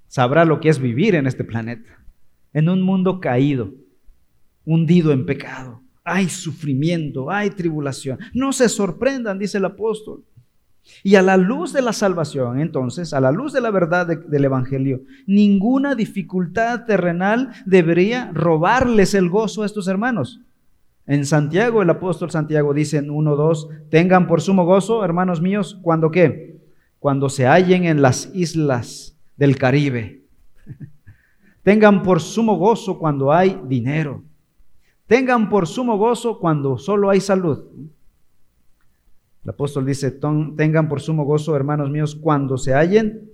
sabrá 0.09 0.47
lo 0.47 0.59
que 0.61 0.71
es 0.71 0.79
vivir 0.79 1.15
en 1.15 1.27
este 1.27 1.45
planeta, 1.45 2.03
en 2.55 2.71
un 2.71 2.81
mundo 2.81 3.21
caído, 3.21 3.75
hundido 4.65 5.13
en 5.13 5.27
pecado. 5.27 5.83
Hay 6.05 6.29
sufrimiento, 6.29 7.31
hay 7.31 7.51
tribulación. 7.51 8.19
No 8.33 8.53
se 8.53 8.69
sorprendan, 8.69 9.39
dice 9.39 9.59
el 9.59 9.65
apóstol. 9.67 10.25
Y 11.03 11.15
a 11.15 11.23
la 11.23 11.37
luz 11.37 11.73
de 11.73 11.83
la 11.83 11.93
salvación, 11.93 12.61
entonces, 12.61 13.13
a 13.13 13.21
la 13.21 13.31
luz 13.33 13.53
de 13.53 13.61
la 13.61 13.71
verdad 13.71 14.07
del 14.07 14.45
Evangelio, 14.45 15.03
ninguna 15.27 15.95
dificultad 15.95 16.85
terrenal 16.85 17.51
debería 17.67 18.31
robarles 18.35 19.15
el 19.15 19.29
gozo 19.29 19.63
a 19.63 19.67
estos 19.67 19.89
hermanos. 19.89 20.41
En 21.07 21.27
Santiago, 21.27 21.83
el 21.83 21.91
apóstol 21.91 22.31
Santiago 22.31 22.75
dice 22.75 22.99
en 22.99 23.09
1.2, 23.09 23.89
tengan 23.89 24.27
por 24.27 24.41
sumo 24.41 24.65
gozo, 24.65 25.05
hermanos 25.05 25.41
míos, 25.41 25.79
cuando 25.83 26.11
qué? 26.11 26.61
Cuando 26.99 27.29
se 27.29 27.47
hallen 27.47 27.85
en 27.85 28.03
las 28.03 28.31
islas 28.35 29.17
del 29.37 29.57
Caribe. 29.57 30.23
Tengan 31.63 32.03
por 32.03 32.21
sumo 32.21 32.57
gozo 32.57 32.99
cuando 32.99 33.33
hay 33.33 33.61
dinero. 33.67 34.23
Tengan 35.11 35.49
por 35.49 35.67
sumo 35.67 35.99
gozo 35.99 36.39
cuando 36.39 36.79
solo 36.79 37.11
hay 37.11 37.21
salud. 37.21 37.65
El 39.43 39.51
apóstol 39.51 39.85
dice, 39.85 40.13
tengan 40.13 40.89
por 40.89 41.01
sumo 41.01 41.25
gozo, 41.25 41.57
hermanos 41.57 41.91
míos, 41.91 42.15
cuando 42.15 42.57
se 42.57 42.75
hallen 42.75 43.29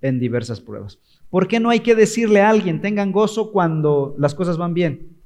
en 0.00 0.18
diversas 0.18 0.60
pruebas. 0.60 0.98
¿Por 1.30 1.46
qué 1.46 1.60
no 1.60 1.70
hay 1.70 1.78
que 1.78 1.94
decirle 1.94 2.40
a 2.40 2.50
alguien, 2.50 2.80
tengan 2.80 3.12
gozo 3.12 3.52
cuando 3.52 4.16
las 4.18 4.34
cosas 4.34 4.58
van 4.58 4.74
bien? 4.74 5.16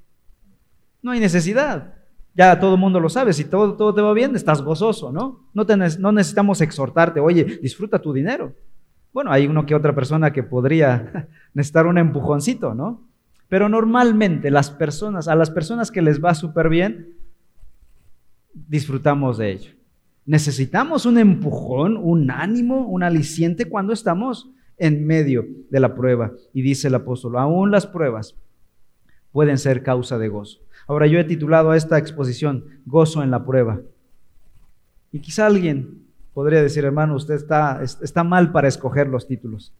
No 1.00 1.12
hay 1.12 1.20
necesidad. 1.20 1.94
Ya 2.34 2.60
todo 2.60 2.74
el 2.74 2.80
mundo 2.80 3.00
lo 3.00 3.08
sabe, 3.08 3.32
si 3.32 3.46
todo, 3.46 3.72
todo 3.74 3.94
te 3.94 4.02
va 4.02 4.12
bien, 4.12 4.36
estás 4.36 4.60
gozoso, 4.60 5.12
¿no? 5.12 5.48
No, 5.54 5.64
no 5.64 6.12
necesitamos 6.12 6.60
exhortarte, 6.60 7.20
oye, 7.20 7.42
disfruta 7.62 8.02
tu 8.02 8.12
dinero. 8.12 8.52
Bueno, 9.14 9.32
hay 9.32 9.46
uno 9.46 9.64
que 9.64 9.74
otra 9.74 9.94
persona 9.94 10.30
que 10.30 10.42
podría 10.42 11.30
necesitar 11.54 11.86
un 11.86 11.96
empujoncito, 11.96 12.74
¿no? 12.74 13.13
Pero 13.48 13.68
normalmente 13.68 14.50
las 14.50 14.70
personas, 14.70 15.28
a 15.28 15.34
las 15.34 15.50
personas 15.50 15.90
que 15.90 16.02
les 16.02 16.22
va 16.22 16.34
súper 16.34 16.68
bien, 16.68 17.14
disfrutamos 18.52 19.38
de 19.38 19.52
ello. 19.52 19.70
Necesitamos 20.26 21.04
un 21.06 21.18
empujón, 21.18 21.96
un 21.96 22.30
ánimo, 22.30 22.86
un 22.86 23.02
aliciente 23.02 23.66
cuando 23.66 23.92
estamos 23.92 24.50
en 24.78 25.06
medio 25.06 25.46
de 25.70 25.80
la 25.80 25.94
prueba. 25.94 26.32
Y 26.52 26.62
dice 26.62 26.88
el 26.88 26.94
apóstol, 26.94 27.36
aún 27.36 27.70
las 27.70 27.86
pruebas 27.86 28.34
pueden 29.32 29.58
ser 29.58 29.82
causa 29.82 30.18
de 30.18 30.28
gozo. 30.28 30.60
Ahora 30.86 31.06
yo 31.06 31.18
he 31.18 31.24
titulado 31.24 31.70
a 31.70 31.76
esta 31.76 31.98
exposición 31.98 32.64
Gozo 32.86 33.22
en 33.22 33.30
la 33.30 33.44
prueba. 33.44 33.80
Y 35.12 35.20
quizá 35.20 35.46
alguien 35.46 36.04
podría 36.32 36.62
decir, 36.62 36.84
hermano, 36.84 37.14
usted 37.14 37.34
está, 37.34 37.82
está 37.82 38.24
mal 38.24 38.52
para 38.52 38.68
escoger 38.68 39.08
los 39.08 39.26
títulos. 39.26 39.72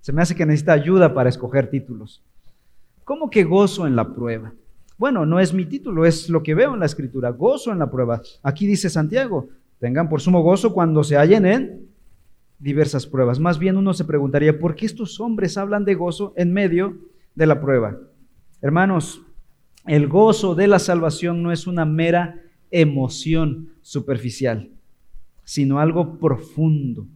Se 0.00 0.12
me 0.12 0.22
hace 0.22 0.34
que 0.34 0.46
necesita 0.46 0.72
ayuda 0.72 1.14
para 1.14 1.28
escoger 1.28 1.68
títulos. 1.68 2.22
¿Cómo 3.10 3.28
que 3.28 3.42
gozo 3.42 3.88
en 3.88 3.96
la 3.96 4.14
prueba? 4.14 4.54
Bueno, 4.96 5.26
no 5.26 5.40
es 5.40 5.52
mi 5.52 5.64
título, 5.64 6.06
es 6.06 6.28
lo 6.28 6.44
que 6.44 6.54
veo 6.54 6.74
en 6.74 6.78
la 6.78 6.86
escritura, 6.86 7.30
gozo 7.30 7.72
en 7.72 7.80
la 7.80 7.90
prueba. 7.90 8.22
Aquí 8.40 8.68
dice 8.68 8.88
Santiago, 8.88 9.48
tengan 9.80 10.08
por 10.08 10.20
sumo 10.20 10.42
gozo 10.42 10.72
cuando 10.72 11.02
se 11.02 11.16
hallen 11.16 11.44
en 11.44 11.88
diversas 12.60 13.08
pruebas. 13.08 13.40
Más 13.40 13.58
bien 13.58 13.76
uno 13.76 13.94
se 13.94 14.04
preguntaría, 14.04 14.60
¿por 14.60 14.76
qué 14.76 14.86
estos 14.86 15.18
hombres 15.18 15.58
hablan 15.58 15.84
de 15.84 15.96
gozo 15.96 16.34
en 16.36 16.52
medio 16.52 16.98
de 17.34 17.46
la 17.46 17.60
prueba? 17.60 17.98
Hermanos, 18.62 19.22
el 19.88 20.06
gozo 20.06 20.54
de 20.54 20.68
la 20.68 20.78
salvación 20.78 21.42
no 21.42 21.50
es 21.50 21.66
una 21.66 21.84
mera 21.84 22.40
emoción 22.70 23.70
superficial 23.80 24.70
sino 25.42 25.80
algo 25.80 26.16
profundo. 26.20 27.08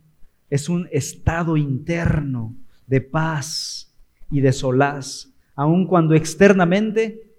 Es 0.51 0.69
un 0.69 0.89
estado 0.91 1.57
interno 1.57 2.57
de 2.85 3.01
paz 3.01 3.95
y 4.29 4.41
de 4.41 4.53
solaz, 4.53 5.34
aun 5.55 5.87
cuando 5.87 6.15
externamente 6.15 7.31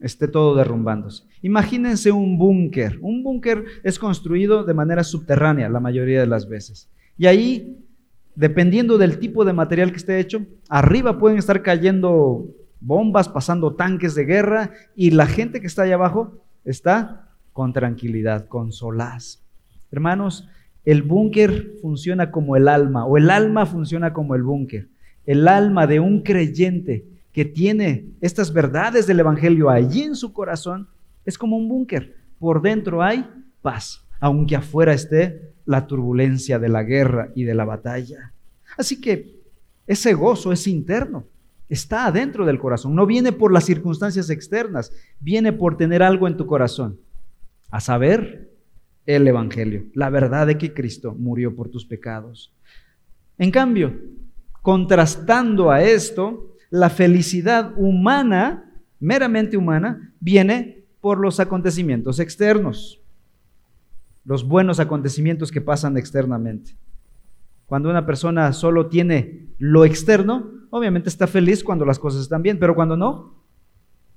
esté 0.00 0.28
todo 0.28 0.54
derrumbándose. 0.54 1.24
Imagínense 1.42 2.12
un 2.12 2.38
búnker. 2.38 2.98
Un 3.00 3.22
búnker 3.22 3.64
es 3.82 3.98
construido 3.98 4.64
de 4.64 4.74
manera 4.74 5.04
subterránea 5.04 5.68
la 5.68 5.80
mayoría 5.80 6.20
de 6.20 6.26
las 6.26 6.48
veces. 6.48 6.88
Y 7.16 7.26
ahí, 7.26 7.84
dependiendo 8.34 8.98
del 8.98 9.18
tipo 9.18 9.44
de 9.44 9.52
material 9.52 9.90
que 9.90 9.96
esté 9.96 10.20
hecho, 10.20 10.46
arriba 10.68 11.18
pueden 11.18 11.38
estar 11.38 11.62
cayendo 11.62 12.46
bombas, 12.80 13.28
pasando 13.28 13.74
tanques 13.74 14.14
de 14.14 14.24
guerra, 14.24 14.70
y 14.94 15.10
la 15.10 15.26
gente 15.26 15.60
que 15.60 15.66
está 15.66 15.82
allá 15.82 15.96
abajo 15.96 16.44
está 16.64 17.28
con 17.52 17.72
tranquilidad, 17.72 18.46
con 18.46 18.70
solaz. 18.70 19.42
Hermanos, 19.90 20.48
el 20.84 21.02
búnker 21.02 21.72
funciona 21.82 22.30
como 22.30 22.54
el 22.54 22.68
alma, 22.68 23.04
o 23.04 23.16
el 23.16 23.30
alma 23.30 23.66
funciona 23.66 24.12
como 24.12 24.36
el 24.36 24.42
búnker. 24.44 24.88
El 25.28 25.46
alma 25.46 25.86
de 25.86 26.00
un 26.00 26.22
creyente 26.22 27.04
que 27.32 27.44
tiene 27.44 28.06
estas 28.22 28.50
verdades 28.50 29.06
del 29.06 29.20
Evangelio 29.20 29.68
allí 29.68 30.00
en 30.00 30.14
su 30.14 30.32
corazón 30.32 30.88
es 31.26 31.36
como 31.36 31.58
un 31.58 31.68
búnker. 31.68 32.16
Por 32.38 32.62
dentro 32.62 33.02
hay 33.02 33.28
paz, 33.60 34.02
aunque 34.20 34.56
afuera 34.56 34.94
esté 34.94 35.52
la 35.66 35.86
turbulencia 35.86 36.58
de 36.58 36.70
la 36.70 36.82
guerra 36.82 37.28
y 37.34 37.44
de 37.44 37.54
la 37.54 37.66
batalla. 37.66 38.32
Así 38.78 39.02
que 39.02 39.38
ese 39.86 40.14
gozo 40.14 40.50
es 40.50 40.66
interno, 40.66 41.26
está 41.68 42.06
adentro 42.06 42.46
del 42.46 42.58
corazón, 42.58 42.94
no 42.94 43.04
viene 43.04 43.30
por 43.30 43.52
las 43.52 43.66
circunstancias 43.66 44.30
externas, 44.30 44.94
viene 45.20 45.52
por 45.52 45.76
tener 45.76 46.02
algo 46.02 46.26
en 46.26 46.38
tu 46.38 46.46
corazón, 46.46 47.00
a 47.70 47.80
saber, 47.80 48.48
el 49.04 49.28
Evangelio, 49.28 49.84
la 49.92 50.08
verdad 50.08 50.46
de 50.46 50.56
que 50.56 50.72
Cristo 50.72 51.14
murió 51.14 51.54
por 51.54 51.68
tus 51.68 51.84
pecados. 51.84 52.50
En 53.36 53.50
cambio, 53.50 53.94
contrastando 54.68 55.70
a 55.70 55.80
esto, 55.80 56.54
la 56.68 56.90
felicidad 56.90 57.72
humana, 57.78 58.70
meramente 59.00 59.56
humana, 59.56 60.12
viene 60.20 60.84
por 61.00 61.16
los 61.16 61.40
acontecimientos 61.40 62.20
externos, 62.20 63.00
los 64.26 64.46
buenos 64.46 64.78
acontecimientos 64.78 65.50
que 65.50 65.62
pasan 65.62 65.96
externamente. 65.96 66.76
Cuando 67.64 67.88
una 67.88 68.04
persona 68.04 68.52
solo 68.52 68.88
tiene 68.88 69.48
lo 69.56 69.86
externo, 69.86 70.50
obviamente 70.68 71.08
está 71.08 71.26
feliz 71.26 71.64
cuando 71.64 71.86
las 71.86 71.98
cosas 71.98 72.20
están 72.20 72.42
bien, 72.42 72.58
pero 72.58 72.74
cuando 72.74 72.94
no, 72.94 73.42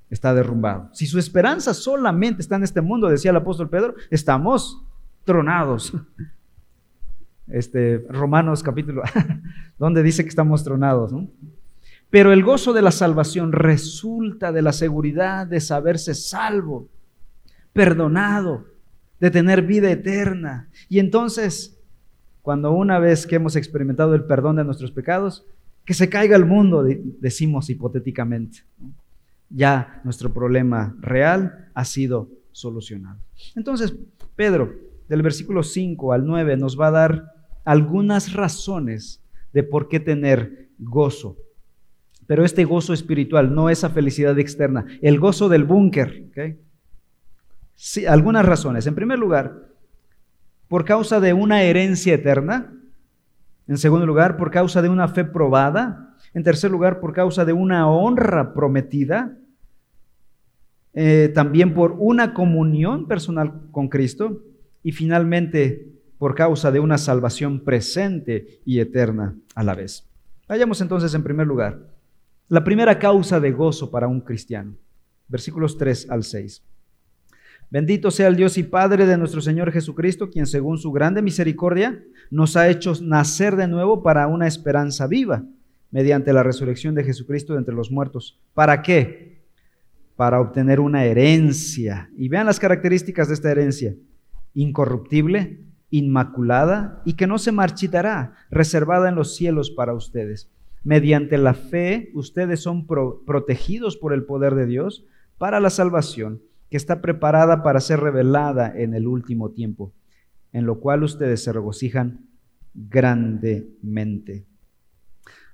está 0.10 0.34
derrumbado. 0.34 0.90
Si 0.92 1.06
su 1.06 1.18
esperanza 1.18 1.74
solamente 1.74 2.42
está 2.42 2.58
en 2.58 2.64
este 2.64 2.82
mundo, 2.82 3.08
decía 3.08 3.32
el 3.32 3.38
apóstol 3.38 3.70
Pedro, 3.70 3.96
estamos 4.10 4.84
tronados. 5.24 5.94
Este, 7.52 8.06
Romanos 8.10 8.64
capítulo, 8.64 9.04
donde 9.78 10.04
dice 10.04 10.24
que 10.24 10.30
estamos 10.30 10.64
tronados. 10.64 11.14
Pero 12.10 12.34
el 12.34 12.44
gozo 12.44 12.74
de 12.74 12.82
la 12.82 12.92
salvación 12.92 13.52
resulta 13.52 14.52
de 14.52 14.62
la 14.62 14.74
seguridad 14.74 15.48
de 15.48 15.60
saberse 15.62 16.14
salvo, 16.14 16.90
perdonado, 17.74 18.66
de 19.20 19.32
tener 19.32 19.62
vida 19.62 19.90
eterna. 19.92 20.70
Y 20.90 21.00
entonces, 21.00 21.78
cuando 22.42 22.72
una 22.72 23.00
vez 23.00 23.28
que 23.28 23.36
hemos 23.36 23.56
experimentado 23.56 24.16
el 24.16 24.26
perdón 24.26 24.58
de 24.58 24.64
nuestros 24.64 24.92
pecados, 24.92 25.46
que 25.86 25.94
se 25.94 26.10
caiga 26.10 26.36
el 26.36 26.46
mundo, 26.46 26.84
decimos 27.20 27.70
hipotéticamente. 27.70 28.60
Ya 29.50 30.02
nuestro 30.04 30.34
problema 30.34 30.96
real 31.00 31.70
ha 31.74 31.86
sido 31.86 32.30
solucionado. 32.52 33.20
Entonces, 33.56 33.94
Pedro, 34.36 34.74
del 35.08 35.22
versículo 35.22 35.64
5 35.64 36.14
al 36.14 36.26
9, 36.26 36.58
nos 36.58 36.80
va 36.80 36.88
a 36.88 36.92
dar 36.92 37.41
algunas 37.66 38.34
razones 38.34 39.24
de 39.54 39.64
por 39.64 39.88
qué 39.88 40.00
tener 40.00 40.70
gozo. 40.80 41.38
Pero 42.28 42.46
este 42.46 42.64
gozo 42.64 42.94
espiritual, 42.94 43.54
no 43.54 43.70
esa 43.70 43.90
felicidad 43.90 44.40
externa, 44.40 44.86
el 45.02 45.20
gozo 45.20 45.50
del 45.50 45.66
búnker. 45.66 46.30
Sí, 47.76 48.06
algunas 48.06 48.46
razones. 48.46 48.88
En 48.88 48.96
primer 48.96 49.20
lugar, 49.20 49.68
por 50.68 50.86
causa 50.86 51.20
de 51.20 51.34
una 51.34 51.64
herencia 51.64 52.14
eterna. 52.14 52.74
En 53.68 53.78
segundo 53.78 54.06
lugar, 54.06 54.38
por 54.38 54.52
causa 54.52 54.82
de 54.82 54.88
una 54.88 55.10
fe 55.10 55.26
probada. 55.26 56.16
En 56.34 56.44
tercer 56.44 56.72
lugar, 56.72 57.02
por 57.02 57.12
causa 57.12 57.44
de 57.44 57.52
una 57.52 57.90
honra 57.90 58.54
prometida. 58.54 59.38
Eh, 60.94 61.30
también 61.34 61.74
por 61.74 61.96
una 62.00 62.34
comunión 62.34 63.08
personal 63.08 63.64
con 63.72 63.90
Cristo. 63.90 64.42
Y 64.84 64.94
finalmente, 64.94 65.91
por 66.22 66.36
causa 66.36 66.70
de 66.70 66.80
una 66.80 67.00
salvación 67.00 67.62
presente 67.62 68.60
y 68.64 68.80
eterna 68.80 69.36
a 69.56 69.64
la 69.64 69.74
vez. 69.74 70.08
Vayamos 70.48 70.80
entonces 70.80 71.16
en 71.16 71.24
primer 71.24 71.48
lugar. 71.48 71.80
La 72.48 72.64
primera 72.64 73.00
causa 73.00 73.40
de 73.40 73.52
gozo 73.52 73.90
para 73.90 74.08
un 74.08 74.22
cristiano. 74.22 74.76
Versículos 75.28 75.80
3 75.80 76.12
al 76.12 76.24
6. 76.24 76.64
Bendito 77.72 78.12
sea 78.12 78.28
el 78.28 78.36
Dios 78.36 78.60
y 78.60 78.62
Padre 78.62 79.08
de 79.08 79.18
nuestro 79.18 79.42
Señor 79.42 79.72
Jesucristo, 79.72 80.30
quien 80.30 80.46
según 80.46 80.78
su 80.78 80.92
grande 80.92 81.24
misericordia 81.24 82.04
nos 82.30 82.56
ha 82.56 82.70
hecho 82.70 82.94
nacer 83.02 83.56
de 83.56 83.68
nuevo 83.68 84.04
para 84.04 84.28
una 84.28 84.46
esperanza 84.46 85.08
viva, 85.08 85.44
mediante 85.90 86.34
la 86.34 86.44
resurrección 86.44 86.94
de 86.94 87.04
Jesucristo 87.04 87.54
de 87.54 87.60
entre 87.60 87.74
los 87.74 87.90
muertos. 87.90 88.40
¿Para 88.54 88.84
qué? 88.84 89.42
Para 90.16 90.40
obtener 90.40 90.82
una 90.82 91.04
herencia. 91.04 92.12
Y 92.16 92.30
vean 92.30 92.46
las 92.46 92.60
características 92.60 93.28
de 93.28 93.34
esta 93.34 93.50
herencia. 93.50 93.96
Incorruptible, 94.54 95.71
inmaculada 95.92 97.02
y 97.06 97.14
que 97.14 97.28
no 97.28 97.38
se 97.38 97.52
marchitará, 97.52 98.34
reservada 98.50 99.10
en 99.10 99.16
los 99.16 99.36
cielos 99.36 99.70
para 99.70 99.94
ustedes. 99.94 100.50
Mediante 100.84 101.38
la 101.38 101.54
fe, 101.54 102.10
ustedes 102.16 102.62
son 102.62 102.88
protegidos 102.88 103.98
por 103.98 104.14
el 104.14 104.24
poder 104.24 104.56
de 104.56 104.66
Dios 104.66 105.06
para 105.38 105.60
la 105.60 105.70
salvación 105.70 106.42
que 106.70 106.78
está 106.78 107.02
preparada 107.02 107.62
para 107.62 107.82
ser 107.82 108.00
revelada 108.00 108.74
en 108.76 108.94
el 108.94 109.06
último 109.06 109.52
tiempo, 109.52 109.94
en 110.54 110.66
lo 110.66 110.80
cual 110.80 111.04
ustedes 111.04 111.44
se 111.44 111.52
regocijan 111.52 112.26
grandemente. 112.74 114.46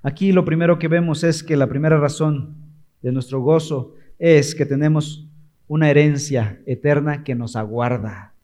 Aquí 0.02 0.30
lo 0.30 0.44
primero 0.44 0.78
que 0.78 0.88
vemos 0.88 1.24
es 1.24 1.42
que 1.42 1.56
la 1.56 1.66
primera 1.66 1.98
razón 1.98 2.54
de 3.02 3.12
nuestro 3.12 3.40
gozo 3.40 3.94
es 4.18 4.54
que 4.54 4.64
tenemos 4.64 5.28
una 5.66 5.90
herencia 5.90 6.62
eterna 6.66 7.24
que 7.24 7.34
nos 7.34 7.56
aguarda. 7.56 8.34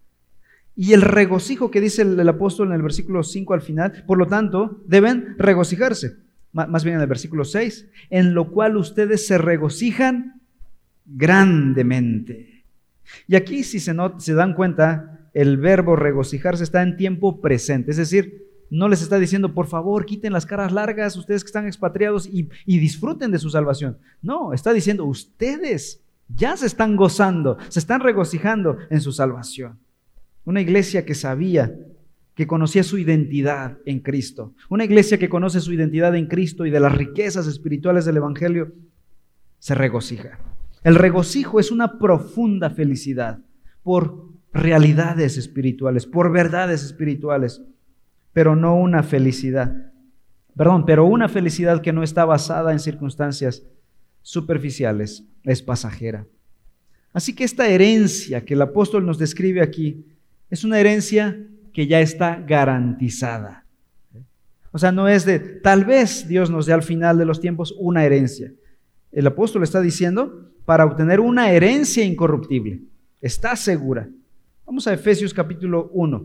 Y 0.76 0.93
el 0.93 1.02
regocijo 1.02 1.71
que 1.71 1.81
dice 1.81 2.02
el, 2.02 2.28
apóstol 2.28 2.69
en 2.69 2.75
el 2.75 2.83
versículo 2.83 3.23
5 3.23 3.54
al 3.54 3.62
final, 3.62 4.04
por 4.07 4.19
lo 4.19 4.26
tanto, 4.26 4.83
deben 4.87 5.37
regocijarse. 5.38 6.16
más 6.52 6.85
bien 6.85 6.97
en 6.97 7.02
el 7.02 7.07
versículo 7.07 7.45
6, 7.45 7.88
en 8.11 8.35
lo 8.35 8.50
cual 8.50 8.76
ustedes 8.76 9.26
se 9.26 9.38
regocijan 9.38 10.40
grandemente. 11.07 12.64
Y 13.28 13.37
aquí, 13.37 13.62
si 13.62 13.78
se, 13.78 13.95
dan 14.35 14.54
cuenta, 14.54 15.28
el 15.33 15.59
verbo 15.59 15.96
regocijarse 15.96 16.64
está 16.64 16.83
en 16.83 16.96
tiempo 16.96 17.40
presente, 17.40 17.90
es 17.90 17.96
decir, 17.96 18.42
no 18.70 18.88
les 18.88 19.03
está 19.03 19.18
diciendo, 19.18 19.55
por 19.55 19.66
favor, 19.66 20.07
quiten 20.07 20.33
las 20.33 20.46
caras 20.46 20.72
largas, 20.72 21.16
ustedes 21.16 21.44
que 21.44 21.48
están 21.48 21.66
expatriados 21.66 22.29
y 22.29 22.48
disfruten 22.79 23.31
de 23.31 23.38
su 23.38 23.51
salvación. 23.51 23.98
No, 24.22 24.53
está 24.53 24.72
diciendo, 24.72 25.05
ustedes 25.05 26.01
ya 26.29 26.57
se 26.57 26.66
están 26.66 26.96
gozando, 26.96 27.59
se 27.68 27.79
están 27.79 28.01
regocijando 28.01 28.79
en 28.90 29.01
su 29.01 29.12
salvación. 29.12 29.79
Una 30.44 30.61
iglesia 30.61 31.04
que 31.04 31.14
sabía, 31.14 31.74
que 32.35 32.46
conocía 32.46 32.83
su 32.83 32.98
identidad 32.98 33.78
en 33.87 34.00
Cristo. 34.00 34.54
Una 34.68 34.85
iglesia 34.85 35.18
que 35.18 35.28
conoce 35.28 35.61
su 35.61 35.72
identidad 35.72 36.14
en 36.16 36.26
Cristo 36.26 36.66
y 36.66 36.70
de 36.70 36.80
las 36.80 36.94
riquezas 36.94 37.46
espirituales 37.46 38.04
del 38.04 38.18
Evangelio, 38.18 38.72
se 39.59 39.74
regocija. 39.74 40.38
El 40.83 40.96
regocijo 40.96 41.61
es 41.61 41.70
una 41.70 41.98
profunda 41.98 42.70
felicidad 42.70 43.38
por 43.83 44.28
realidades 44.52 45.38
espirituales, 45.38 46.07
por 46.07 46.30
verdades 46.30 46.85
espirituales, 46.85 47.62
pero 48.33 48.54
no 48.54 48.76
una 48.76 49.02
felicidad. 49.02 49.92
Perdón, 50.57 50.85
pero 50.85 51.07
una 51.07 51.28
felicidad 51.28 51.80
que 51.80 51.92
no 51.92 52.02
está 52.02 52.24
basada 52.24 52.72
en 52.72 52.80
circunstancias 52.80 53.64
superficiales, 54.22 55.24
es 55.42 55.62
pasajera. 55.62 56.26
Así 57.12 57.35
que 57.35 57.44
esta 57.44 57.68
herencia 57.68 58.44
que 58.44 58.54
el 58.54 58.62
apóstol 58.62 59.07
nos 59.07 59.18
describe 59.18 59.62
aquí 59.62 60.04
es 60.55 60.62
una 60.62 60.79
herencia 60.79 61.37
que 61.73 61.88
ya 61.88 62.01
está 62.01 62.37
garantizada. 62.37 63.67
O 64.71 64.79
sea, 64.79 64.93
no 64.93 65.09
es 65.09 65.25
de 65.25 65.40
tal 65.40 65.85
vez 65.85 66.29
Dios 66.29 66.49
nos 66.49 66.67
dé 66.67 66.73
al 66.73 66.85
final 66.85 67.19
de 67.19 67.25
los 67.25 67.40
tiempos 67.40 67.75
una 67.77 68.05
herencia. 68.05 68.53
El 69.11 69.27
apóstol 69.27 69.64
está 69.64 69.81
diciendo 69.81 70.53
para 70.64 70.85
obtener 70.85 71.19
una 71.19 71.51
herencia 71.51 72.05
incorruptible. 72.05 72.83
Está 73.21 73.57
segura. 73.57 74.09
Vamos 74.64 74.87
a 74.87 74.95
Efesios 74.95 75.35
capítulo 75.35 75.90
1. 75.93 76.25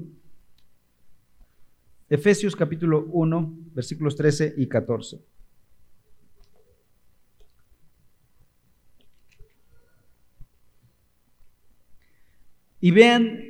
Efesios 2.12 2.56
capítulo 2.56 3.08
1, 3.12 3.58
versículos 3.74 4.16
13 4.16 4.54
y 4.58 4.68
14. 4.68 5.20
Y 12.82 12.92
vean 12.92 13.49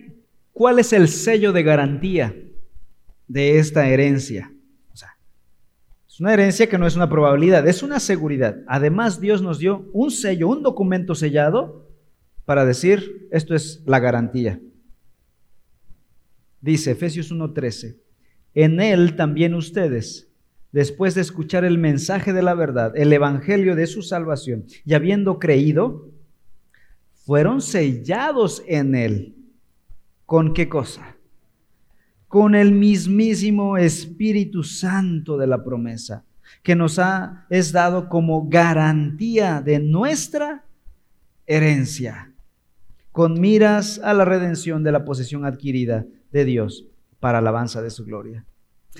¿Cuál 0.59 0.77
es 0.77 0.91
el 0.91 1.07
sello 1.07 1.53
de 1.53 1.63
garantía 1.63 2.35
de 3.29 3.59
esta 3.59 3.87
herencia? 3.87 4.53
O 4.91 4.97
sea, 4.97 5.17
es 6.05 6.19
una 6.19 6.33
herencia 6.33 6.67
que 6.67 6.77
no 6.77 6.85
es 6.85 6.97
una 6.97 7.07
probabilidad, 7.07 7.65
es 7.65 7.81
una 7.81 8.01
seguridad. 8.01 8.57
Además, 8.67 9.21
Dios 9.21 9.41
nos 9.41 9.59
dio 9.59 9.89
un 9.93 10.11
sello, 10.11 10.49
un 10.49 10.61
documento 10.61 11.15
sellado 11.15 11.87
para 12.43 12.65
decir, 12.65 13.29
esto 13.31 13.55
es 13.55 13.81
la 13.85 14.01
garantía. 14.01 14.59
Dice 16.59 16.91
Efesios 16.91 17.31
1:13, 17.31 17.95
en 18.53 18.81
él 18.81 19.15
también 19.15 19.53
ustedes, 19.53 20.29
después 20.73 21.15
de 21.15 21.21
escuchar 21.21 21.63
el 21.63 21.77
mensaje 21.77 22.33
de 22.33 22.41
la 22.41 22.53
verdad, 22.53 22.91
el 22.97 23.13
evangelio 23.13 23.77
de 23.77 23.87
su 23.87 24.01
salvación, 24.01 24.65
y 24.83 24.93
habiendo 24.93 25.39
creído, 25.39 26.11
fueron 27.13 27.61
sellados 27.61 28.61
en 28.67 28.95
él 28.95 29.38
¿Con 30.29 30.53
qué 30.53 30.69
cosa? 30.69 31.15
Con 32.27 32.53
el 32.53 32.71
mismísimo 32.71 33.77
Espíritu 33.77 34.63
Santo 34.63 35.39
de 35.39 35.47
la 35.47 35.63
promesa, 35.63 36.23
que 36.61 36.75
nos 36.75 36.99
ha, 36.99 37.47
es 37.49 37.71
dado 37.71 38.09
como 38.09 38.47
garantía 38.47 39.59
de 39.59 39.79
nuestra 39.79 40.65
herencia, 41.47 42.31
con 43.11 43.41
miras 43.41 43.99
a 44.03 44.13
la 44.13 44.23
redención 44.23 44.83
de 44.83 44.91
la 44.91 45.03
posesión 45.03 45.45
adquirida 45.45 46.05
de 46.31 46.45
Dios 46.45 46.85
para 47.19 47.39
alabanza 47.39 47.81
de 47.81 47.89
su 47.89 48.05
gloria. 48.05 48.45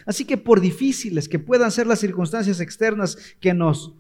Así 0.07 0.25
que 0.25 0.37
por 0.37 0.59
difíciles 0.59 1.29
que 1.29 1.37
puedan 1.37 1.69
ser 1.69 1.85
las 1.85 1.99
circunstancias 1.99 2.59
externas 2.59 3.35
que 3.39 3.53
nos 3.53 3.93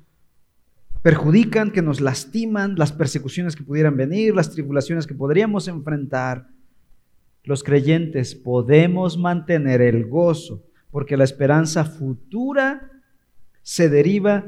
perjudican, 1.03 1.69
que 1.69 1.83
nos 1.83 2.01
lastiman, 2.01 2.73
las 2.75 2.91
persecuciones 2.91 3.55
que 3.55 3.63
pudieran 3.63 3.95
venir, 3.95 4.33
las 4.33 4.49
tribulaciones 4.49 5.05
que 5.05 5.13
podríamos 5.13 5.67
enfrentar, 5.67 6.47
los 7.49 7.63
creyentes 7.63 8.35
podemos 8.35 9.17
mantener 9.17 9.81
el 9.81 10.05
gozo, 10.05 10.63
porque 10.91 11.17
la 11.17 11.23
esperanza 11.23 11.83
futura 11.83 12.91
se 13.63 13.89
deriva 13.89 14.45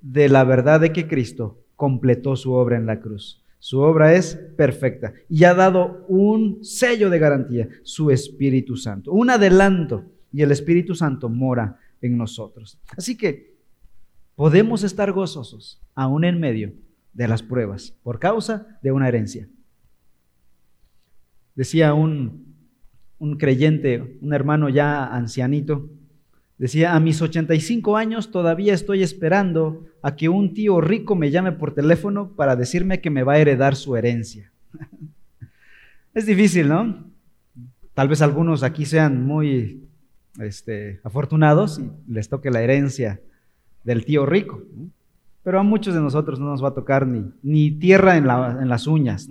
de 0.00 0.28
la 0.28 0.42
verdad 0.42 0.80
de 0.80 0.92
que 0.92 1.06
Cristo 1.06 1.62
completó 1.76 2.34
su 2.34 2.52
obra 2.52 2.76
en 2.76 2.86
la 2.86 2.98
cruz. 2.98 3.44
Su 3.60 3.78
obra 3.78 4.14
es 4.14 4.34
perfecta 4.56 5.14
y 5.28 5.44
ha 5.44 5.54
dado 5.54 6.04
un 6.08 6.64
sello 6.64 7.10
de 7.10 7.20
garantía, 7.20 7.68
su 7.84 8.10
Espíritu 8.10 8.76
Santo, 8.76 9.12
un 9.12 9.30
adelanto, 9.30 10.04
y 10.32 10.42
el 10.42 10.50
Espíritu 10.50 10.96
Santo 10.96 11.28
mora 11.28 11.78
en 12.00 12.18
nosotros. 12.18 12.76
Así 12.96 13.16
que 13.16 13.54
podemos 14.34 14.82
estar 14.82 15.12
gozosos 15.12 15.80
aún 15.94 16.24
en 16.24 16.40
medio 16.40 16.72
de 17.12 17.28
las 17.28 17.40
pruebas 17.44 17.94
por 18.02 18.18
causa 18.18 18.80
de 18.82 18.90
una 18.90 19.06
herencia. 19.06 19.48
Decía 21.54 21.94
un, 21.94 22.56
creyente, 23.38 24.18
un 24.20 24.32
hermano 24.32 24.68
ya 24.68 25.06
ancianito, 25.06 25.88
Decía, 26.62 26.94
a 26.94 27.00
mis 27.00 27.20
85 27.20 27.96
años 27.96 28.30
todavía 28.30 28.72
estoy 28.72 29.02
esperando 29.02 29.84
a 30.00 30.14
que 30.14 30.28
un 30.28 30.54
tío 30.54 30.80
rico 30.80 31.16
me 31.16 31.32
llame 31.32 31.50
por 31.50 31.74
teléfono 31.74 32.36
para 32.36 32.54
decirme 32.54 33.00
que 33.00 33.10
me 33.10 33.24
va 33.24 33.32
a 33.32 33.38
heredar 33.38 33.74
su 33.74 33.96
herencia. 33.96 34.52
es 36.14 36.24
difícil, 36.24 36.68
¿no? 36.68 37.04
Tal 37.94 38.06
vez 38.06 38.22
algunos 38.22 38.62
aquí 38.62 38.86
sean 38.86 39.26
muy 39.26 39.88
este, 40.38 41.00
afortunados 41.02 41.80
y 41.80 41.90
les 42.06 42.28
toque 42.28 42.52
la 42.52 42.62
herencia 42.62 43.20
del 43.82 44.04
tío 44.04 44.24
rico. 44.24 44.62
Pero 45.42 45.58
a 45.58 45.64
muchos 45.64 45.94
de 45.94 46.00
nosotros 46.00 46.38
no 46.38 46.46
nos 46.46 46.62
va 46.62 46.68
a 46.68 46.74
tocar 46.74 47.08
ni, 47.08 47.24
ni 47.42 47.72
tierra 47.72 48.16
en, 48.16 48.30
en 48.30 48.68
las 48.68 48.86
uñas. 48.86 49.28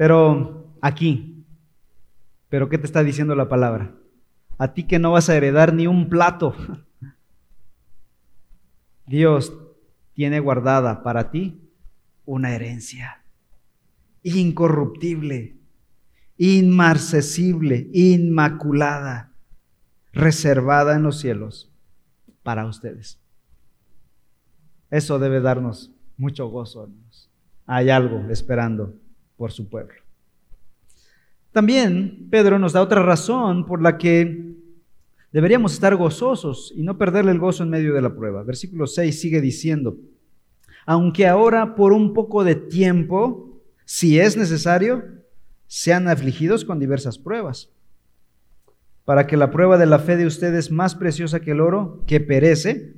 Pero 0.00 0.78
aquí, 0.80 1.44
¿pero 2.48 2.70
qué 2.70 2.78
te 2.78 2.86
está 2.86 3.04
diciendo 3.04 3.34
la 3.34 3.50
palabra? 3.50 3.94
A 4.56 4.72
ti 4.72 4.84
que 4.84 4.98
no 4.98 5.12
vas 5.12 5.28
a 5.28 5.36
heredar 5.36 5.74
ni 5.74 5.86
un 5.86 6.08
plato. 6.08 6.54
Dios 9.06 9.52
tiene 10.14 10.40
guardada 10.40 11.02
para 11.02 11.30
ti 11.30 11.68
una 12.24 12.54
herencia 12.54 13.22
incorruptible, 14.22 15.58
inmarcesible, 16.38 17.90
inmaculada, 17.92 19.34
reservada 20.14 20.96
en 20.96 21.02
los 21.02 21.20
cielos 21.20 21.70
para 22.42 22.64
ustedes. 22.64 23.20
Eso 24.90 25.18
debe 25.18 25.42
darnos 25.42 25.92
mucho 26.16 26.48
gozo, 26.48 26.84
hermanos. 26.84 27.30
Hay 27.66 27.90
algo 27.90 28.30
esperando 28.30 28.94
por 29.40 29.52
su 29.52 29.70
pueblo. 29.70 29.94
También 31.50 32.28
Pedro 32.30 32.58
nos 32.58 32.74
da 32.74 32.82
otra 32.82 33.02
razón 33.02 33.64
por 33.64 33.80
la 33.80 33.96
que 33.96 34.54
deberíamos 35.32 35.72
estar 35.72 35.96
gozosos 35.96 36.74
y 36.76 36.82
no 36.82 36.98
perderle 36.98 37.32
el 37.32 37.38
gozo 37.38 37.62
en 37.62 37.70
medio 37.70 37.94
de 37.94 38.02
la 38.02 38.14
prueba. 38.14 38.42
Versículo 38.42 38.86
6 38.86 39.18
sigue 39.18 39.40
diciendo, 39.40 39.96
aunque 40.84 41.26
ahora 41.26 41.74
por 41.74 41.94
un 41.94 42.12
poco 42.12 42.44
de 42.44 42.54
tiempo, 42.54 43.62
si 43.86 44.20
es 44.20 44.36
necesario, 44.36 45.04
sean 45.66 46.06
afligidos 46.08 46.66
con 46.66 46.78
diversas 46.78 47.16
pruebas, 47.16 47.70
para 49.06 49.26
que 49.26 49.38
la 49.38 49.50
prueba 49.50 49.78
de 49.78 49.86
la 49.86 50.00
fe 50.00 50.18
de 50.18 50.26
ustedes 50.26 50.70
más 50.70 50.94
preciosa 50.94 51.40
que 51.40 51.52
el 51.52 51.62
oro, 51.62 52.04
que 52.06 52.20
perece, 52.20 52.94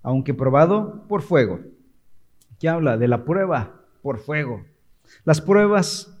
aunque 0.00 0.32
probado 0.32 1.08
por 1.08 1.22
fuego. 1.22 1.58
¿Qué 2.60 2.68
habla? 2.68 2.96
De 2.96 3.08
la 3.08 3.24
prueba 3.24 3.82
por 4.00 4.20
fuego. 4.20 4.70
Las 5.24 5.40
pruebas 5.40 6.20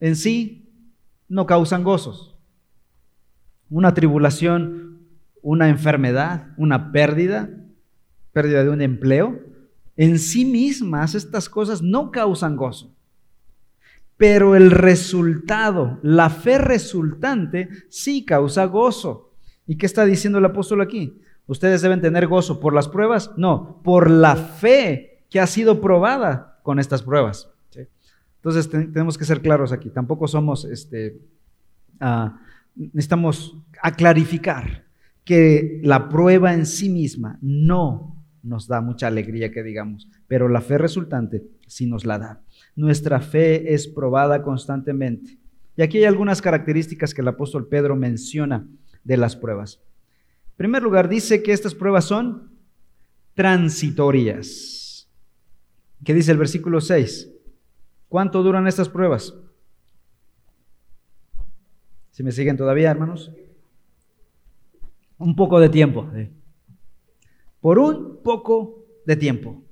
en 0.00 0.16
sí 0.16 0.70
no 1.28 1.46
causan 1.46 1.82
gozos. 1.82 2.38
Una 3.68 3.94
tribulación, 3.94 5.00
una 5.42 5.68
enfermedad, 5.68 6.48
una 6.56 6.92
pérdida, 6.92 7.50
pérdida 8.32 8.62
de 8.62 8.70
un 8.70 8.82
empleo, 8.82 9.40
en 9.96 10.18
sí 10.18 10.44
mismas 10.44 11.14
estas 11.14 11.48
cosas 11.48 11.82
no 11.82 12.10
causan 12.10 12.56
gozo. 12.56 12.94
Pero 14.16 14.56
el 14.56 14.70
resultado, 14.70 15.98
la 16.02 16.30
fe 16.30 16.58
resultante, 16.58 17.68
sí 17.88 18.24
causa 18.24 18.64
gozo. 18.64 19.32
¿Y 19.66 19.76
qué 19.76 19.86
está 19.86 20.04
diciendo 20.04 20.38
el 20.38 20.44
apóstol 20.44 20.80
aquí? 20.80 21.20
Ustedes 21.46 21.82
deben 21.82 22.00
tener 22.00 22.26
gozo 22.26 22.60
por 22.60 22.74
las 22.74 22.88
pruebas, 22.88 23.32
no, 23.36 23.80
por 23.82 24.10
la 24.10 24.36
fe 24.36 25.24
que 25.30 25.40
ha 25.40 25.46
sido 25.46 25.80
probada 25.80 26.60
con 26.62 26.78
estas 26.78 27.02
pruebas. 27.02 27.50
Entonces 28.46 28.70
tenemos 28.70 29.18
que 29.18 29.24
ser 29.24 29.42
claros 29.42 29.72
aquí. 29.72 29.90
Tampoco 29.90 30.28
somos, 30.28 30.64
este, 30.66 31.18
ah, 31.98 32.38
necesitamos 32.76 33.56
aclarificar 33.82 34.84
que 35.24 35.80
la 35.82 36.08
prueba 36.08 36.54
en 36.54 36.64
sí 36.64 36.88
misma 36.88 37.40
no 37.42 38.24
nos 38.44 38.68
da 38.68 38.80
mucha 38.80 39.08
alegría, 39.08 39.50
que 39.50 39.64
digamos, 39.64 40.08
pero 40.28 40.48
la 40.48 40.60
fe 40.60 40.78
resultante 40.78 41.42
sí 41.66 41.86
nos 41.86 42.04
la 42.04 42.20
da. 42.20 42.40
Nuestra 42.76 43.18
fe 43.18 43.74
es 43.74 43.88
probada 43.88 44.44
constantemente. 44.44 45.38
Y 45.76 45.82
aquí 45.82 45.98
hay 45.98 46.04
algunas 46.04 46.40
características 46.40 47.14
que 47.14 47.22
el 47.22 47.28
apóstol 47.28 47.66
Pedro 47.66 47.96
menciona 47.96 48.64
de 49.02 49.16
las 49.16 49.34
pruebas. 49.34 49.80
En 50.50 50.56
primer 50.58 50.84
lugar, 50.84 51.08
dice 51.08 51.42
que 51.42 51.50
estas 51.50 51.74
pruebas 51.74 52.04
son 52.04 52.52
transitorias. 53.34 55.10
¿Qué 56.04 56.14
dice 56.14 56.30
el 56.30 56.38
versículo 56.38 56.80
6? 56.80 57.32
¿Cuánto 58.08 58.42
duran 58.42 58.66
estas 58.66 58.88
pruebas? 58.88 59.34
Si 62.10 62.22
me 62.22 62.32
siguen 62.32 62.56
todavía, 62.56 62.90
hermanos. 62.90 63.32
Un 65.18 65.34
poco 65.34 65.58
de 65.60 65.68
tiempo. 65.68 66.08
Por 67.60 67.78
un 67.78 68.22
poco 68.22 68.86
de 69.06 69.16
tiempo. 69.16 69.62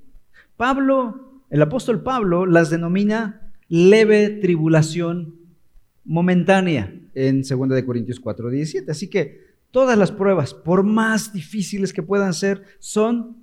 Pablo, 0.57 1.41
el 1.49 1.61
apóstol 1.61 2.03
Pablo 2.03 2.45
las 2.45 2.69
denomina 2.69 3.53
leve 3.67 4.29
tribulación 4.29 5.35
momentánea 6.03 6.93
en 7.13 7.41
2 7.41 7.69
de 7.69 7.85
Corintios 7.85 8.19
4, 8.19 8.49
17. 8.49 8.91
Así 8.91 9.09
que 9.09 9.55
todas 9.71 9.97
las 9.97 10.11
pruebas, 10.11 10.53
por 10.53 10.83
más 10.83 11.33
difíciles 11.33 11.93
que 11.93 12.03
puedan 12.03 12.33
ser, 12.33 12.63
son 12.79 13.37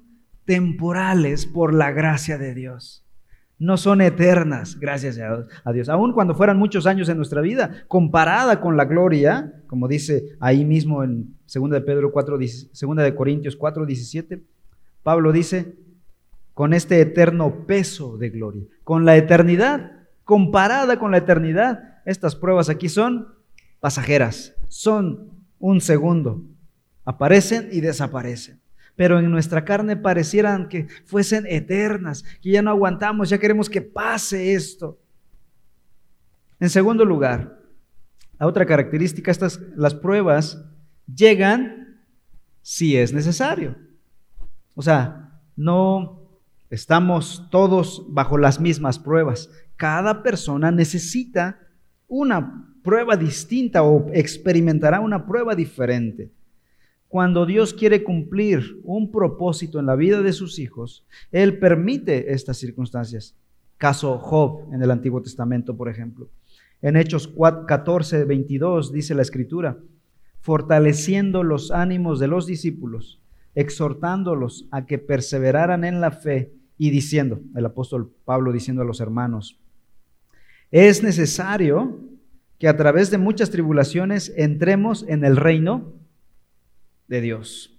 temporales 0.44 1.46
por 1.46 1.72
la 1.72 1.92
gracia 1.92 2.37
de 2.38 2.55
Dios 2.55 3.02
no 3.59 3.77
son 3.77 4.01
eternas, 4.01 4.79
gracias 4.81 5.19
a 5.19 5.73
Dios. 5.73 5.88
Aun 5.88 6.12
cuando 6.12 6.35
fueran 6.35 6.59
muchos 6.59 6.87
años 6.87 7.09
en 7.09 7.17
nuestra 7.17 7.41
vida, 7.41 7.85
comparada 7.87 8.61
con 8.61 8.77
la 8.77 8.87
gloria, 8.87 9.62
como 9.67 9.87
dice 9.88 10.37
ahí 10.41 10.65
mismo 10.65 11.05
en 11.05 11.37
2 11.53 11.71
de 11.71 11.81
Pedro 11.81 12.11
4, 12.12 12.38
2 12.38 12.71
de 12.97 13.15
Corintios 13.15 13.57
4, 13.57 13.87
17, 13.87 14.43
Pablo 15.03 15.33
dice, 15.33 15.77
con 16.55 16.75
este 16.75 17.01
eterno 17.01 17.67
peso 17.67 18.17
de 18.19 18.31
gloria, 18.31 18.65
con 18.85 19.05
la 19.05 19.17
eternidad, 19.17 19.93
comparada 20.25 20.99
con 20.99 21.11
la 21.11 21.19
eternidad, 21.19 22.01
estas 22.05 22.35
pruebas 22.35 22.69
aquí 22.69 22.88
son 22.88 23.29
pasajeras, 23.81 24.55
son 24.69 25.31
un 25.59 25.81
segundo, 25.81 26.43
aparecen 27.05 27.69
y 27.71 27.81
desaparecen 27.81 28.62
pero 28.96 29.18
en 29.18 29.31
nuestra 29.31 29.64
carne 29.64 29.96
parecieran 29.96 30.68
que 30.68 30.87
fuesen 31.05 31.46
eternas, 31.48 32.24
que 32.40 32.50
ya 32.50 32.62
no 32.62 32.70
aguantamos, 32.70 33.31
ya 33.31 33.38
queremos 33.38 33.70
que 33.70 33.83
pase 33.83 34.55
esto. 34.55 34.98
En 36.61 36.70
segundo 36.70 37.05
lugar, 37.05 37.59
la 38.38 38.46
otra 38.46 38.66
característica, 38.66 39.31
estas, 39.31 39.61
las 39.76 39.94
pruebas 39.94 40.64
llegan 41.07 42.05
si 42.61 42.96
es 42.96 43.12
necesario. 43.12 43.76
O 44.74 44.83
sea, 44.83 45.40
no 45.57 46.40
estamos 46.70 47.48
todos 47.50 48.05
bajo 48.09 48.38
las 48.38 48.61
mismas 48.61 48.98
pruebas. 48.98 49.50
Cada 49.76 50.22
persona 50.22 50.70
necesita 50.70 51.59
una 52.09 52.68
prueba 52.83 53.16
distinta 53.16 53.83
o 53.83 54.11
experimentará 54.12 55.00
una 55.00 55.26
prueba 55.26 55.55
diferente. 55.55 56.33
Cuando 57.12 57.44
Dios 57.44 57.75
quiere 57.75 58.03
cumplir 58.03 58.81
un 58.85 59.12
propósito 59.12 59.79
en 59.79 59.85
la 59.85 59.96
vida 59.96 60.22
de 60.22 60.33
sus 60.33 60.59
hijos, 60.59 61.05
Él 61.31 61.59
permite 61.59 62.33
estas 62.33 62.57
circunstancias. 62.57 63.37
Caso 63.77 64.16
Job 64.16 64.72
en 64.72 64.83
el 64.83 64.90
Antiguo 64.90 65.20
Testamento, 65.20 65.77
por 65.77 65.90
ejemplo. 65.90 66.31
En 66.81 66.96
Hechos 66.96 67.31
14, 67.68 68.25
22 68.25 68.92
dice 68.94 69.14
la 69.14 69.20
Escritura, 69.20 69.77
fortaleciendo 70.40 71.42
los 71.42 71.70
ánimos 71.70 72.18
de 72.18 72.29
los 72.29 72.46
discípulos, 72.46 73.20
exhortándolos 73.55 74.66
a 74.70 74.87
que 74.87 74.96
perseveraran 74.96 75.85
en 75.85 76.01
la 76.01 76.12
fe 76.12 76.55
y 76.79 76.88
diciendo, 76.88 77.40
el 77.55 77.66
apóstol 77.66 78.11
Pablo 78.25 78.53
diciendo 78.53 78.81
a 78.81 78.87
los 78.87 79.03
hermanos, 79.03 79.61
es 80.70 81.03
necesario 81.03 82.01
que 82.59 82.68
a 82.68 82.77
través 82.79 83.11
de 83.11 83.18
muchas 83.18 83.51
tribulaciones 83.51 84.33
entremos 84.35 85.05
en 85.07 85.27
el 85.27 85.37
reino 85.37 86.01
de 87.12 87.20
Dios. 87.20 87.79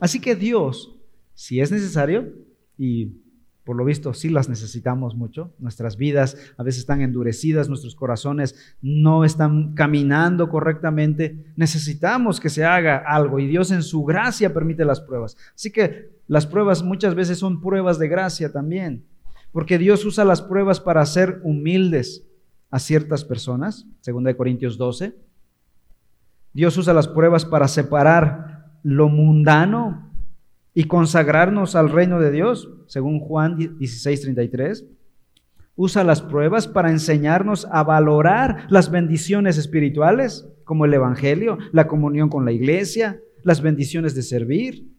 Así 0.00 0.20
que 0.20 0.36
Dios, 0.36 0.94
si 1.34 1.60
es 1.60 1.72
necesario, 1.72 2.32
y 2.78 3.16
por 3.64 3.74
lo 3.74 3.84
visto 3.84 4.14
sí 4.14 4.28
las 4.28 4.48
necesitamos 4.48 5.16
mucho, 5.16 5.52
nuestras 5.58 5.96
vidas 5.96 6.36
a 6.56 6.62
veces 6.62 6.82
están 6.82 7.00
endurecidas, 7.00 7.68
nuestros 7.68 7.96
corazones 7.96 8.76
no 8.80 9.24
están 9.24 9.74
caminando 9.74 10.48
correctamente, 10.48 11.52
necesitamos 11.56 12.38
que 12.38 12.48
se 12.48 12.64
haga 12.64 12.98
algo 12.98 13.40
y 13.40 13.48
Dios 13.48 13.72
en 13.72 13.82
su 13.82 14.04
gracia 14.04 14.54
permite 14.54 14.84
las 14.84 15.00
pruebas. 15.00 15.36
Así 15.52 15.72
que 15.72 16.20
las 16.28 16.46
pruebas 16.46 16.84
muchas 16.84 17.16
veces 17.16 17.38
son 17.38 17.60
pruebas 17.60 17.98
de 17.98 18.06
gracia 18.06 18.52
también, 18.52 19.04
porque 19.50 19.78
Dios 19.78 20.04
usa 20.04 20.24
las 20.24 20.42
pruebas 20.42 20.78
para 20.78 21.00
hacer 21.00 21.40
humildes 21.42 22.24
a 22.70 22.78
ciertas 22.78 23.24
personas, 23.24 23.84
2 24.06 24.32
Corintios 24.36 24.78
12. 24.78 25.12
Dios 26.52 26.76
usa 26.76 26.92
las 26.92 27.08
pruebas 27.08 27.44
para 27.44 27.66
separar 27.68 28.49
lo 28.82 29.08
mundano 29.08 30.10
y 30.74 30.84
consagrarnos 30.84 31.74
al 31.74 31.90
reino 31.90 32.20
de 32.20 32.30
Dios, 32.30 32.70
según 32.86 33.20
Juan 33.20 33.56
16:33. 33.56 34.86
usa 35.76 36.04
las 36.04 36.20
pruebas 36.20 36.68
para 36.68 36.90
enseñarnos 36.90 37.66
a 37.70 37.82
valorar 37.82 38.66
las 38.68 38.90
bendiciones 38.90 39.56
espirituales, 39.56 40.46
como 40.64 40.84
el 40.84 40.92
Evangelio, 40.92 41.56
la 41.72 41.86
comunión 41.86 42.28
con 42.28 42.44
la 42.44 42.52
iglesia, 42.52 43.18
las 43.44 43.62
bendiciones 43.62 44.14
de 44.14 44.22
servir, 44.22 44.90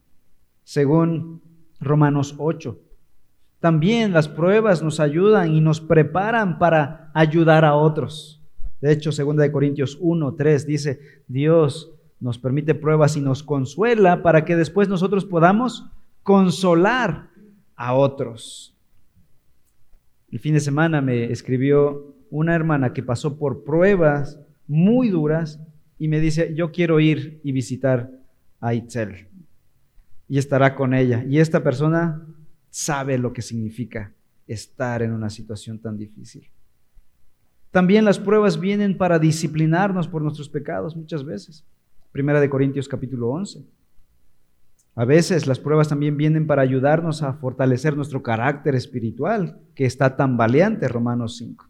según 0.63 1.41
Romanos 1.80 2.36
8. 2.39 2.80
También 3.60 4.12
las 4.12 4.28
pruebas 4.28 4.82
nos 4.82 5.00
ayudan 5.00 5.54
y 5.54 5.62
nos 5.62 5.82
preparan 5.82 6.58
para 6.58 7.12
ayudar 7.13 7.63
a 7.63 7.76
otros. 7.76 8.41
De 8.82 8.91
hecho, 8.91 9.12
2 9.12 9.50
Corintios 9.52 9.98
1, 10.02 10.34
3 10.34 10.65
dice, 10.65 11.00
Dios 11.28 11.94
nos 12.21 12.38
permite 12.38 12.75
pruebas 12.75 13.17
y 13.17 13.21
nos 13.21 13.43
consuela 13.43 14.21
para 14.21 14.45
que 14.45 14.55
después 14.55 14.88
nosotros 14.88 15.25
podamos 15.25 15.88
consolar 16.23 17.29
a 17.75 17.93
otros. 17.95 18.77
El 20.31 20.39
fin 20.39 20.53
de 20.53 20.60
semana 20.60 21.01
me 21.01 21.25
escribió 21.25 22.15
una 22.29 22.55
hermana 22.55 22.93
que 22.93 23.03
pasó 23.03 23.38
por 23.38 23.63
pruebas 23.63 24.39
muy 24.67 25.10
duras 25.10 25.60
y 25.97 26.07
me 26.07 26.19
dice, 26.19 26.53
yo 26.55 26.71
quiero 26.71 26.99
ir 26.99 27.41
y 27.43 27.51
visitar 27.51 28.10
a 28.62 28.73
Itzel 28.73 29.27
y 30.29 30.38
estará 30.38 30.75
con 30.75 30.93
ella. 30.93 31.25
Y 31.27 31.39
esta 31.39 31.62
persona 31.63 32.25
sabe 32.69 33.17
lo 33.17 33.34
que 33.34 33.41
significa 33.41 34.13
estar 34.47 35.01
en 35.01 35.12
una 35.12 35.29
situación 35.29 35.79
tan 35.79 35.97
difícil. 35.97 36.49
También 37.71 38.05
las 38.05 38.19
pruebas 38.19 38.60
vienen 38.60 38.97
para 38.97 39.19
disciplinarnos 39.19 40.07
por 40.07 40.21
nuestros 40.21 40.49
pecados 40.49 40.95
muchas 40.95 41.25
veces. 41.25 41.65
Primera 42.12 42.41
de 42.41 42.50
Corintios 42.50 42.89
capítulo 42.89 43.30
11. 43.30 43.65
A 44.95 45.06
veces 45.06 45.47
las 45.47 45.60
pruebas 45.60 45.88
también 45.88 46.17
vienen 46.17 46.45
para 46.45 46.62
ayudarnos 46.62 47.24
a 47.24 47.34
fortalecer 47.34 47.95
nuestro 47.95 48.21
carácter 48.21 48.76
espiritual, 48.76 49.62
que 49.74 49.86
está 49.86 50.17
tan 50.17 50.36
valiente, 50.36 50.89
Romanos 50.89 51.38
5. 51.38 51.69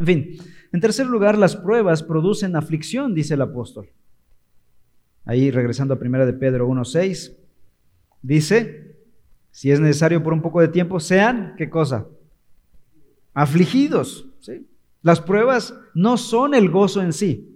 En 0.00 0.06
fin, 0.06 0.36
en 0.72 0.80
tercer 0.80 1.06
lugar, 1.06 1.36
las 1.36 1.56
pruebas 1.56 2.02
producen 2.02 2.56
aflicción, 2.56 3.14
dice 3.14 3.34
el 3.34 3.42
apóstol. 3.42 3.90
Ahí 5.26 5.50
regresando 5.50 5.94
a 5.94 5.98
Primera 5.98 6.24
de 6.24 6.32
Pedro 6.32 6.66
1.6, 6.68 7.36
dice, 8.22 8.96
si 9.50 9.70
es 9.70 9.78
necesario 9.78 10.22
por 10.22 10.32
un 10.32 10.40
poco 10.40 10.62
de 10.62 10.68
tiempo, 10.68 11.00
sean, 11.00 11.54
¿qué 11.58 11.68
cosa? 11.68 12.06
Afligidos. 13.34 14.26
¿sí? 14.40 14.66
Las 15.02 15.20
pruebas 15.20 15.74
no 15.94 16.16
son 16.16 16.54
el 16.54 16.70
gozo 16.70 17.02
en 17.02 17.12
sí. 17.12 17.53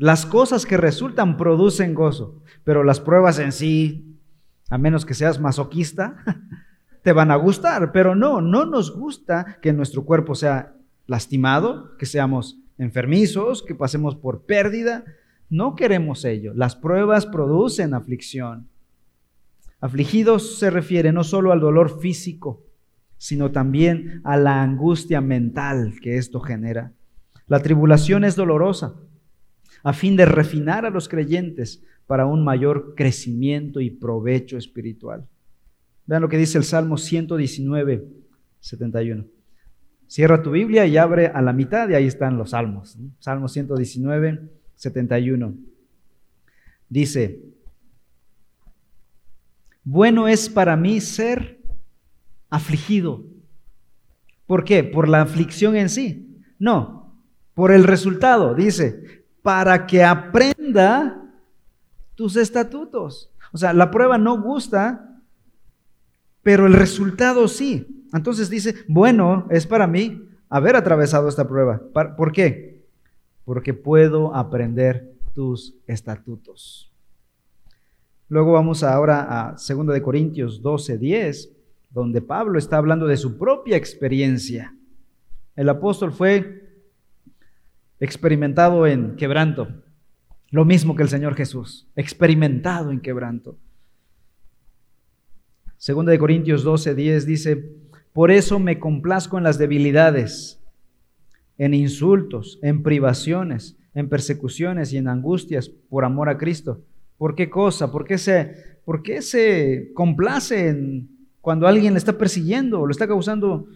Las 0.00 0.24
cosas 0.24 0.64
que 0.64 0.78
resultan 0.78 1.36
producen 1.36 1.94
gozo, 1.94 2.42
pero 2.64 2.84
las 2.84 3.00
pruebas 3.00 3.38
en 3.38 3.52
sí, 3.52 4.16
a 4.70 4.78
menos 4.78 5.04
que 5.04 5.12
seas 5.12 5.38
masoquista, 5.38 6.24
te 7.02 7.12
van 7.12 7.30
a 7.30 7.36
gustar, 7.36 7.92
pero 7.92 8.14
no, 8.14 8.40
no 8.40 8.64
nos 8.64 8.96
gusta 8.96 9.58
que 9.60 9.74
nuestro 9.74 10.06
cuerpo 10.06 10.34
sea 10.34 10.74
lastimado, 11.06 11.98
que 11.98 12.06
seamos 12.06 12.58
enfermizos, 12.78 13.62
que 13.62 13.74
pasemos 13.74 14.16
por 14.16 14.46
pérdida. 14.46 15.04
No 15.50 15.74
queremos 15.74 16.24
ello. 16.24 16.54
Las 16.54 16.76
pruebas 16.76 17.26
producen 17.26 17.92
aflicción. 17.92 18.70
Afligidos 19.82 20.58
se 20.58 20.70
refiere 20.70 21.12
no 21.12 21.24
solo 21.24 21.52
al 21.52 21.60
dolor 21.60 22.00
físico, 22.00 22.64
sino 23.18 23.50
también 23.50 24.22
a 24.24 24.38
la 24.38 24.62
angustia 24.62 25.20
mental 25.20 25.96
que 26.00 26.16
esto 26.16 26.40
genera. 26.40 26.94
La 27.48 27.60
tribulación 27.60 28.24
es 28.24 28.34
dolorosa 28.34 28.94
a 29.82 29.92
fin 29.92 30.16
de 30.16 30.26
refinar 30.26 30.84
a 30.84 30.90
los 30.90 31.08
creyentes 31.08 31.82
para 32.06 32.26
un 32.26 32.44
mayor 32.44 32.94
crecimiento 32.96 33.80
y 33.80 33.90
provecho 33.90 34.56
espiritual. 34.56 35.26
Vean 36.06 36.22
lo 36.22 36.28
que 36.28 36.38
dice 36.38 36.58
el 36.58 36.64
Salmo 36.64 36.96
119, 36.96 38.04
71. 38.60 39.26
Cierra 40.06 40.42
tu 40.42 40.50
Biblia 40.50 40.86
y 40.86 40.96
abre 40.96 41.28
a 41.28 41.40
la 41.40 41.52
mitad 41.52 41.88
y 41.88 41.94
ahí 41.94 42.06
están 42.06 42.36
los 42.36 42.50
salmos. 42.50 42.98
Salmo 43.20 43.46
119, 43.46 44.40
71. 44.74 45.54
Dice, 46.88 47.44
bueno 49.84 50.26
es 50.26 50.48
para 50.48 50.76
mí 50.76 51.00
ser 51.00 51.60
afligido. 52.48 53.24
¿Por 54.46 54.64
qué? 54.64 54.82
¿Por 54.82 55.08
la 55.08 55.22
aflicción 55.22 55.76
en 55.76 55.88
sí? 55.88 56.42
No, 56.58 57.22
por 57.54 57.70
el 57.70 57.84
resultado. 57.84 58.56
Dice, 58.56 59.19
para 59.42 59.86
que 59.86 60.04
aprenda 60.04 61.22
tus 62.14 62.36
estatutos. 62.36 63.32
O 63.52 63.58
sea, 63.58 63.72
la 63.72 63.90
prueba 63.90 64.18
no 64.18 64.40
gusta, 64.40 65.22
pero 66.42 66.66
el 66.66 66.74
resultado 66.74 67.48
sí. 67.48 68.06
Entonces 68.12 68.50
dice, 68.50 68.74
bueno, 68.88 69.46
es 69.50 69.66
para 69.66 69.86
mí 69.86 70.28
haber 70.48 70.76
atravesado 70.76 71.28
esta 71.28 71.46
prueba. 71.48 71.80
¿Por 72.16 72.32
qué? 72.32 72.84
Porque 73.44 73.74
puedo 73.74 74.34
aprender 74.34 75.12
tus 75.34 75.76
estatutos. 75.86 76.92
Luego 78.28 78.52
vamos 78.52 78.82
ahora 78.82 79.26
a 79.48 79.52
2 79.52 79.86
de 79.86 80.02
Corintios 80.02 80.62
12, 80.62 80.98
10, 80.98 81.52
donde 81.90 82.22
Pablo 82.22 82.58
está 82.58 82.76
hablando 82.76 83.06
de 83.06 83.16
su 83.16 83.36
propia 83.38 83.76
experiencia. 83.76 84.76
El 85.56 85.68
apóstol 85.68 86.12
fue 86.12 86.69
experimentado 88.00 88.86
en 88.86 89.16
quebranto, 89.16 89.68
lo 90.50 90.64
mismo 90.64 90.96
que 90.96 91.02
el 91.02 91.08
Señor 91.08 91.34
Jesús, 91.34 91.88
experimentado 91.94 92.90
en 92.90 93.00
quebranto. 93.00 93.56
2 95.86 96.06
de 96.06 96.18
Corintios 96.18 96.64
12, 96.64 96.94
10 96.94 97.26
dice, 97.26 97.72
por 98.12 98.30
eso 98.30 98.58
me 98.58 98.78
complazco 98.78 99.38
en 99.38 99.44
las 99.44 99.58
debilidades, 99.58 100.60
en 101.56 101.74
insultos, 101.74 102.58
en 102.62 102.82
privaciones, 102.82 103.78
en 103.94 104.08
persecuciones 104.08 104.92
y 104.92 104.98
en 104.98 105.08
angustias 105.08 105.68
por 105.68 106.04
amor 106.04 106.28
a 106.28 106.38
Cristo 106.38 106.82
¿Por 107.20 107.34
qué 107.34 107.50
cosa? 107.50 107.92
¿Por 107.92 108.06
qué 108.06 108.16
se, 108.16 108.78
por 108.82 109.02
qué 109.02 109.20
se 109.20 109.90
complace 109.92 111.04
cuando 111.42 111.68
alguien 111.68 111.92
le 111.92 111.98
está 111.98 112.16
persiguiendo 112.16 112.80
o 112.80 112.86
le 112.86 112.92
está 112.92 113.06
causando 113.06 113.66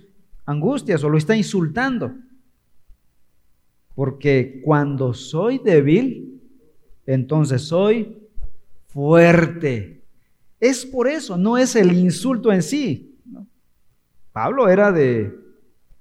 angustias 0.47 1.05
o 1.05 1.11
lo 1.11 1.19
está 1.19 1.37
insultando? 1.37 2.15
Porque 3.95 4.61
cuando 4.65 5.15
soy 5.15 5.59
débil, 5.59 6.41
entonces 7.07 7.63
soy 7.63 8.19
fuerte. 8.89 10.03
Es 10.61 10.87
por 10.87 11.09
eso, 11.09 11.37
no 11.37 11.59
es 11.59 11.77
el 11.77 11.93
insulto 11.93 12.53
en 12.53 12.63
sí. 12.63 13.19
Pablo 14.33 14.69
era 14.69 14.91
de 14.91 15.33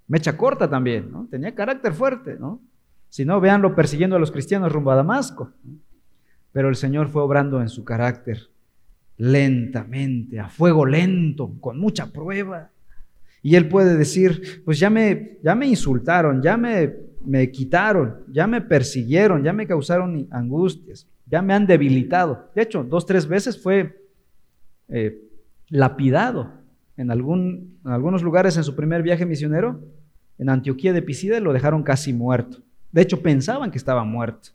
mecha 0.08 0.38
corta 0.38 0.70
también, 0.70 1.12
¿no? 1.12 1.28
tenía 1.30 1.54
carácter 1.54 1.94
fuerte. 1.94 2.38
¿no? 2.40 2.62
Si 3.10 3.26
no, 3.26 3.40
véanlo 3.40 3.76
persiguiendo 3.76 4.16
a 4.16 4.20
los 4.20 4.32
cristianos 4.32 4.72
rumbo 4.72 4.92
a 4.92 4.96
Damasco. 4.96 5.52
Pero 6.52 6.70
el 6.70 6.76
Señor 6.76 7.10
fue 7.10 7.22
obrando 7.22 7.62
en 7.62 7.70
su 7.70 7.84
carácter 7.84 8.50
lentamente, 9.18 10.40
a 10.40 10.50
fuego 10.50 10.86
lento, 10.86 11.56
con 11.60 11.80
mucha 11.80 12.12
prueba. 12.12 12.72
Y 13.42 13.56
él 13.56 13.68
puede 13.68 13.98
decir, 13.98 14.64
pues 14.66 14.80
ya 14.80 14.90
me, 14.90 15.38
ya 15.44 15.54
me 15.56 15.68
insultaron, 15.68 16.42
ya 16.42 16.58
me, 16.58 16.94
me 17.26 17.50
quitaron, 17.52 18.24
ya 18.30 18.48
me 18.48 18.62
persiguieron, 18.62 19.44
ya 19.44 19.54
me 19.54 19.68
causaron 19.68 20.28
angustias, 20.32 21.08
ya 21.26 21.42
me 21.42 21.54
han 21.54 21.66
debilitado. 21.66 22.50
De 22.56 22.62
hecho, 22.62 22.84
dos, 22.84 23.06
tres 23.06 23.28
veces 23.28 23.62
fue 23.62 24.00
eh, 24.90 25.20
lapidado 25.70 26.52
en, 26.98 27.12
algún, 27.12 27.80
en 27.86 27.92
algunos 27.92 28.24
lugares 28.24 28.58
en 28.58 28.64
su 28.64 28.76
primer 28.76 29.02
viaje 29.02 29.26
misionero. 29.26 29.82
En 30.38 30.50
Antioquía 30.50 30.94
de 30.94 31.02
Pisida 31.02 31.40
lo 31.40 31.54
dejaron 31.54 31.84
casi 31.84 32.14
muerto. 32.14 32.60
De 32.92 33.02
hecho, 33.02 33.22
pensaban 33.22 33.72
que 33.72 33.78
estaba 33.78 34.04
muerto. 34.04 34.50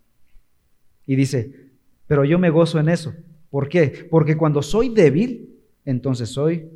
Y 1.07 1.17
dice, 1.17 1.71
pero 2.07 2.25
yo 2.25 2.39
me 2.39 2.51
gozo 2.51 2.79
en 2.79 2.89
eso. 2.89 3.15
¿Por 3.51 3.69
qué? 3.69 4.07
Porque 4.11 4.37
cuando 4.37 4.63
soy 4.63 4.91
débil, 4.91 5.57
entonces 5.85 6.29
soy 6.29 6.69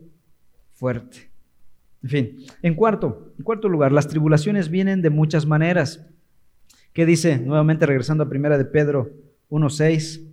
fuerte. 0.72 1.31
En 2.02 2.08
fin, 2.08 2.36
en 2.62 2.74
cuarto, 2.74 3.32
cuarto 3.44 3.68
lugar, 3.68 3.92
las 3.92 4.08
tribulaciones 4.08 4.68
vienen 4.68 5.02
de 5.02 5.10
muchas 5.10 5.46
maneras. 5.46 6.04
¿Qué 6.92 7.06
dice? 7.06 7.38
Nuevamente 7.38 7.86
regresando 7.86 8.24
a 8.24 8.28
primera 8.28 8.58
de 8.58 8.64
Pedro 8.64 9.10
1.6. 9.50 10.28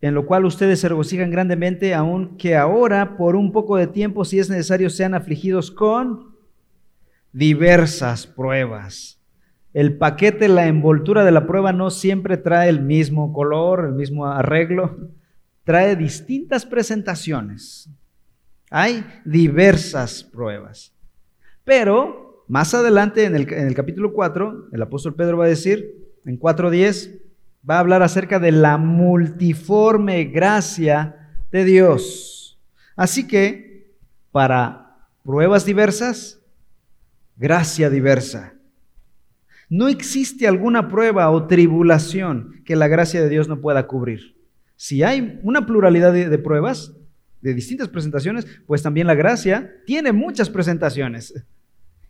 En 0.00 0.14
lo 0.14 0.26
cual 0.26 0.44
ustedes 0.44 0.80
se 0.80 0.88
regocijan 0.88 1.30
grandemente, 1.30 1.94
aunque 1.94 2.56
ahora, 2.56 3.16
por 3.16 3.34
un 3.34 3.50
poco 3.50 3.76
de 3.76 3.86
tiempo, 3.86 4.24
si 4.24 4.38
es 4.38 4.48
necesario, 4.48 4.90
sean 4.90 5.14
afligidos 5.14 5.70
con 5.70 6.36
diversas 7.32 8.26
pruebas 8.26 9.16
el 9.76 9.98
paquete, 9.98 10.48
la 10.48 10.68
envoltura 10.68 11.22
de 11.22 11.32
la 11.32 11.46
prueba 11.46 11.70
no 11.70 11.90
siempre 11.90 12.38
trae 12.38 12.70
el 12.70 12.80
mismo 12.80 13.34
color, 13.34 13.84
el 13.84 13.92
mismo 13.92 14.24
arreglo, 14.26 15.10
trae 15.64 15.96
distintas 15.96 16.64
presentaciones. 16.64 17.90
Hay 18.70 19.04
diversas 19.24 20.24
pruebas. 20.24 20.92
Pero 21.64 22.44
más 22.48 22.74
adelante 22.74 23.24
en 23.24 23.34
el, 23.34 23.74
capítulo 23.74 24.12
4, 24.12 24.68
el 24.72 24.82
apóstol 24.82 25.14
Pedro 25.14 25.38
va 25.38 25.46
a 25.46 25.48
decir, 25.48 25.94
en 26.24 26.38
4.10, 26.38 27.20
va 27.68 27.76
a 27.76 27.80
hablar 27.80 28.02
acerca 28.02 28.38
de 28.38 28.52
la 28.52 28.76
multiforme 28.76 30.24
gracia 30.24 31.30
de 31.50 31.64
Dios. 31.64 32.60
Así 32.94 33.26
que 33.26 33.96
para 34.30 35.08
pruebas 35.24 35.64
diversas, 35.64 36.40
gracia 37.36 37.90
diversa. 37.90 38.54
No 39.68 39.88
existe 39.88 40.46
alguna 40.46 40.88
prueba 40.88 41.28
o 41.30 41.46
tribulación 41.46 42.62
que 42.64 42.76
la 42.76 42.86
gracia 42.86 43.20
de 43.20 43.28
Dios 43.28 43.48
no 43.48 43.60
pueda 43.60 43.86
cubrir. 43.86 44.36
Si 44.76 45.02
hay 45.02 45.40
una 45.42 45.66
pluralidad 45.66 46.12
de, 46.12 46.38
pruebas, 46.38 46.92
de 47.46 47.54
distintas 47.54 47.88
presentaciones, 47.88 48.44
pues 48.66 48.82
también 48.82 49.06
la 49.06 49.14
gracia 49.14 49.72
tiene 49.86 50.12
muchas 50.12 50.50
presentaciones. 50.50 51.32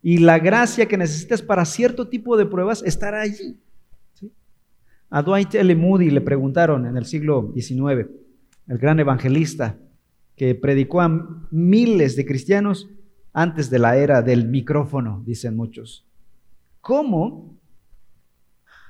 Y 0.03 0.18
la 0.18 0.38
gracia 0.38 0.87
que 0.87 0.96
necesitas 0.96 1.42
para 1.42 1.66
cierto 1.66 2.09
tipo 2.09 2.38
de 2.38 2.46
pruebas 2.46 2.83
estará 2.85 3.20
allí. 3.20 3.61
A 5.11 5.22
Dwight 5.22 5.55
L. 5.55 5.75
Moody 5.77 6.11
le 6.11 6.22
preguntaron 6.22 6.87
en 6.87 6.96
el 6.96 7.05
siglo 7.05 7.53
XIX, 7.55 8.09
el 8.66 8.79
gran 8.79 8.99
evangelista 8.99 9.79
que 10.37 10.55
predicó 10.55 11.03
a 11.03 11.46
miles 11.51 12.16
de 12.16 12.25
cristianos 12.25 12.88
antes 13.35 13.68
de 13.68 13.79
la 13.79 13.99
era 13.99 14.22
del 14.22 14.49
micrófono, 14.49 15.22
dicen 15.27 15.55
muchos. 15.55 16.07
¿Cómo 16.81 17.59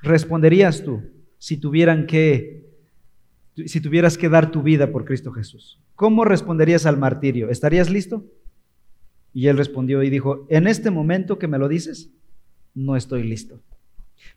responderías 0.01 0.81
tú 0.83 1.01
si 1.39 1.57
tuvieran 1.57 2.07
que 2.07 2.65
si 3.65 3.81
tuvieras 3.81 4.17
que 4.17 4.29
dar 4.29 4.51
tu 4.51 4.61
vida 4.61 4.91
por 4.91 5.03
Cristo 5.03 5.31
Jesús? 5.31 5.81
¿Cómo 5.97 6.25
responderías 6.25 6.85
al 6.85 6.97
martirio? 6.97 7.49
¿Estarías 7.49 7.89
listo? 7.89 8.23
Y 9.33 9.47
él 9.47 9.57
respondió 9.57 10.03
y 10.03 10.11
dijo, 10.11 10.45
en 10.47 10.67
este 10.67 10.91
momento 10.91 11.39
que 11.39 11.47
me 11.47 11.57
lo 11.57 11.67
dices, 11.67 12.11
no 12.75 12.95
estoy 12.95 13.23
listo. 13.23 13.63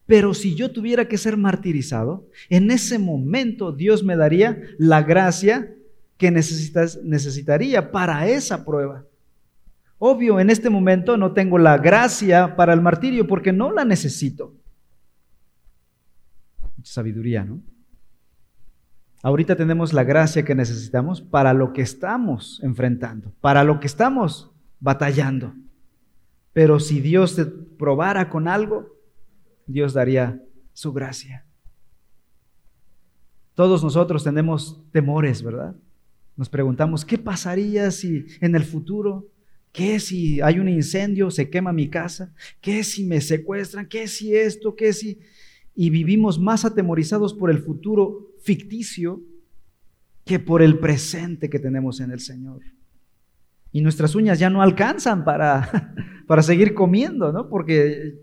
Pero 0.06 0.32
si 0.32 0.54
yo 0.54 0.72
tuviera 0.72 1.06
que 1.06 1.18
ser 1.18 1.36
martirizado, 1.36 2.26
en 2.48 2.70
ese 2.70 2.98
momento 2.98 3.72
Dios 3.72 4.02
me 4.02 4.16
daría 4.16 4.58
la 4.78 5.02
gracia 5.02 5.74
que 6.16 6.30
necesitas, 6.30 6.98
necesitaría 7.04 7.92
para 7.92 8.26
esa 8.26 8.64
prueba. 8.64 9.04
Obvio, 9.98 10.40
en 10.40 10.48
este 10.48 10.70
momento 10.70 11.18
no 11.18 11.34
tengo 11.34 11.58
la 11.58 11.76
gracia 11.76 12.56
para 12.56 12.72
el 12.72 12.80
martirio 12.80 13.26
porque 13.26 13.52
no 13.52 13.70
la 13.70 13.84
necesito. 13.84 14.54
Sabiduría, 16.82 17.44
¿no? 17.44 17.60
Ahorita 19.22 19.54
tenemos 19.54 19.92
la 19.92 20.04
gracia 20.04 20.44
que 20.44 20.54
necesitamos 20.54 21.20
para 21.20 21.52
lo 21.52 21.72
que 21.72 21.82
estamos 21.82 22.60
enfrentando, 22.62 23.32
para 23.40 23.64
lo 23.64 23.78
que 23.80 23.86
estamos 23.86 24.50
batallando. 24.80 25.54
Pero 26.52 26.80
si 26.80 27.00
Dios 27.00 27.36
te 27.36 27.44
probara 27.44 28.30
con 28.30 28.48
algo, 28.48 28.96
Dios 29.66 29.92
daría 29.92 30.42
su 30.72 30.92
gracia. 30.92 31.44
Todos 33.54 33.84
nosotros 33.84 34.24
tenemos 34.24 34.82
temores, 34.90 35.42
¿verdad? 35.42 35.76
Nos 36.36 36.48
preguntamos, 36.48 37.04
¿qué 37.04 37.18
pasaría 37.18 37.90
si 37.90 38.24
en 38.40 38.54
el 38.54 38.64
futuro? 38.64 39.28
¿Qué 39.72 40.00
si 40.00 40.40
hay 40.40 40.58
un 40.58 40.68
incendio, 40.68 41.30
se 41.30 41.50
quema 41.50 41.72
mi 41.72 41.88
casa? 41.88 42.32
¿Qué 42.60 42.82
si 42.82 43.04
me 43.04 43.20
secuestran? 43.20 43.86
¿Qué 43.86 44.08
si 44.08 44.34
esto? 44.34 44.74
¿Qué 44.74 44.92
si... 44.92 45.20
Y 45.74 45.90
vivimos 45.90 46.38
más 46.38 46.64
atemorizados 46.64 47.34
por 47.34 47.50
el 47.50 47.58
futuro 47.58 48.32
ficticio 48.42 49.22
que 50.24 50.38
por 50.38 50.62
el 50.62 50.78
presente 50.78 51.48
que 51.48 51.58
tenemos 51.58 52.00
en 52.00 52.10
el 52.10 52.20
Señor. 52.20 52.60
Y 53.72 53.80
nuestras 53.80 54.14
uñas 54.14 54.38
ya 54.38 54.50
no 54.50 54.62
alcanzan 54.62 55.24
para, 55.24 55.94
para 56.26 56.42
seguir 56.42 56.74
comiendo, 56.74 57.32
¿no? 57.32 57.48
Porque 57.48 58.18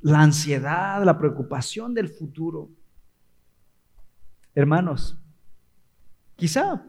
la 0.00 0.20
ansiedad, 0.20 1.02
la 1.04 1.18
preocupación 1.18 1.94
del 1.94 2.08
futuro. 2.08 2.70
Hermanos, 4.54 5.18
quizá 6.36 6.84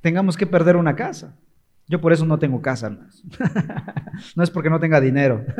tengamos 0.00 0.36
que 0.36 0.46
perder 0.46 0.76
una 0.76 0.94
casa. 0.94 1.38
Yo 1.88 2.00
por 2.00 2.12
eso 2.12 2.24
no 2.24 2.38
tengo 2.38 2.60
casa, 2.60 2.88
hermanos. 2.88 3.24
no 4.36 4.42
es 4.42 4.50
porque 4.50 4.70
no 4.70 4.80
tenga 4.80 5.00
dinero. 5.00 5.44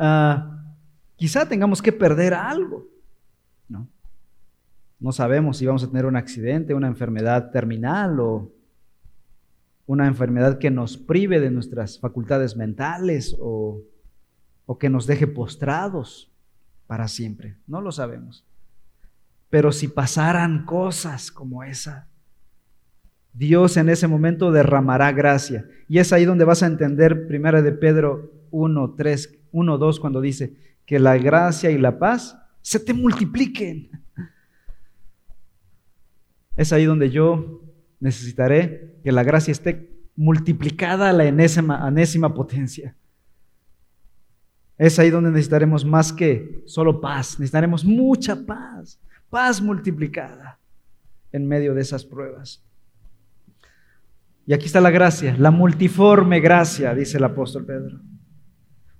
Ah, 0.00 0.57
quizá 1.18 1.46
tengamos 1.46 1.82
que 1.82 1.92
perder 1.92 2.32
algo. 2.32 2.88
¿no? 3.68 3.86
no 4.98 5.12
sabemos 5.12 5.58
si 5.58 5.66
vamos 5.66 5.84
a 5.84 5.88
tener 5.88 6.06
un 6.06 6.16
accidente, 6.16 6.72
una 6.72 6.88
enfermedad 6.88 7.50
terminal 7.50 8.18
o 8.18 8.50
una 9.84 10.06
enfermedad 10.06 10.58
que 10.58 10.70
nos 10.70 10.96
prive 10.96 11.40
de 11.40 11.50
nuestras 11.50 12.00
facultades 12.00 12.56
mentales 12.56 13.36
o 13.38 13.82
o 14.68 14.78
que 14.78 14.90
nos 14.90 15.06
deje 15.06 15.26
postrados 15.26 16.30
para 16.86 17.08
siempre. 17.08 17.56
No 17.66 17.80
lo 17.80 17.90
sabemos. 17.90 18.44
Pero 19.48 19.72
si 19.72 19.88
pasaran 19.88 20.66
cosas 20.66 21.32
como 21.32 21.64
esa, 21.64 22.06
Dios 23.32 23.78
en 23.78 23.88
ese 23.88 24.06
momento 24.06 24.52
derramará 24.52 25.10
gracia. 25.12 25.66
Y 25.88 26.00
es 26.00 26.12
ahí 26.12 26.26
donde 26.26 26.44
vas 26.44 26.62
a 26.62 26.66
entender 26.66 27.26
primera 27.26 27.62
de 27.62 27.72
Pedro 27.72 28.30
1, 28.50 28.94
3, 28.94 29.38
1, 29.52 29.78
2, 29.78 30.00
cuando 30.00 30.20
dice 30.20 30.54
que 30.88 30.98
la 30.98 31.18
gracia 31.18 31.70
y 31.70 31.76
la 31.76 31.98
paz 31.98 32.34
se 32.62 32.80
te 32.80 32.94
multipliquen. 32.94 33.90
Es 36.56 36.72
ahí 36.72 36.86
donde 36.86 37.10
yo 37.10 37.62
necesitaré 38.00 38.98
que 39.04 39.12
la 39.12 39.22
gracia 39.22 39.52
esté 39.52 39.92
multiplicada 40.16 41.10
a 41.10 41.12
la 41.12 41.26
enésima, 41.26 42.32
potencia. 42.32 42.96
Es 44.78 44.98
ahí 44.98 45.10
donde 45.10 45.30
necesitaremos 45.30 45.84
más 45.84 46.10
que 46.10 46.62
solo 46.64 47.02
paz, 47.02 47.38
necesitaremos 47.38 47.84
mucha 47.84 48.46
paz, 48.46 48.98
paz 49.28 49.60
multiplicada 49.60 50.58
en 51.32 51.46
medio 51.46 51.74
de 51.74 51.82
esas 51.82 52.02
pruebas. 52.02 52.64
Y 54.46 54.54
aquí 54.54 54.64
está 54.64 54.80
la 54.80 54.90
gracia, 54.90 55.36
la 55.36 55.50
multiforme 55.50 56.40
gracia, 56.40 56.94
dice 56.94 57.18
el 57.18 57.24
apóstol 57.24 57.66
Pedro. 57.66 58.00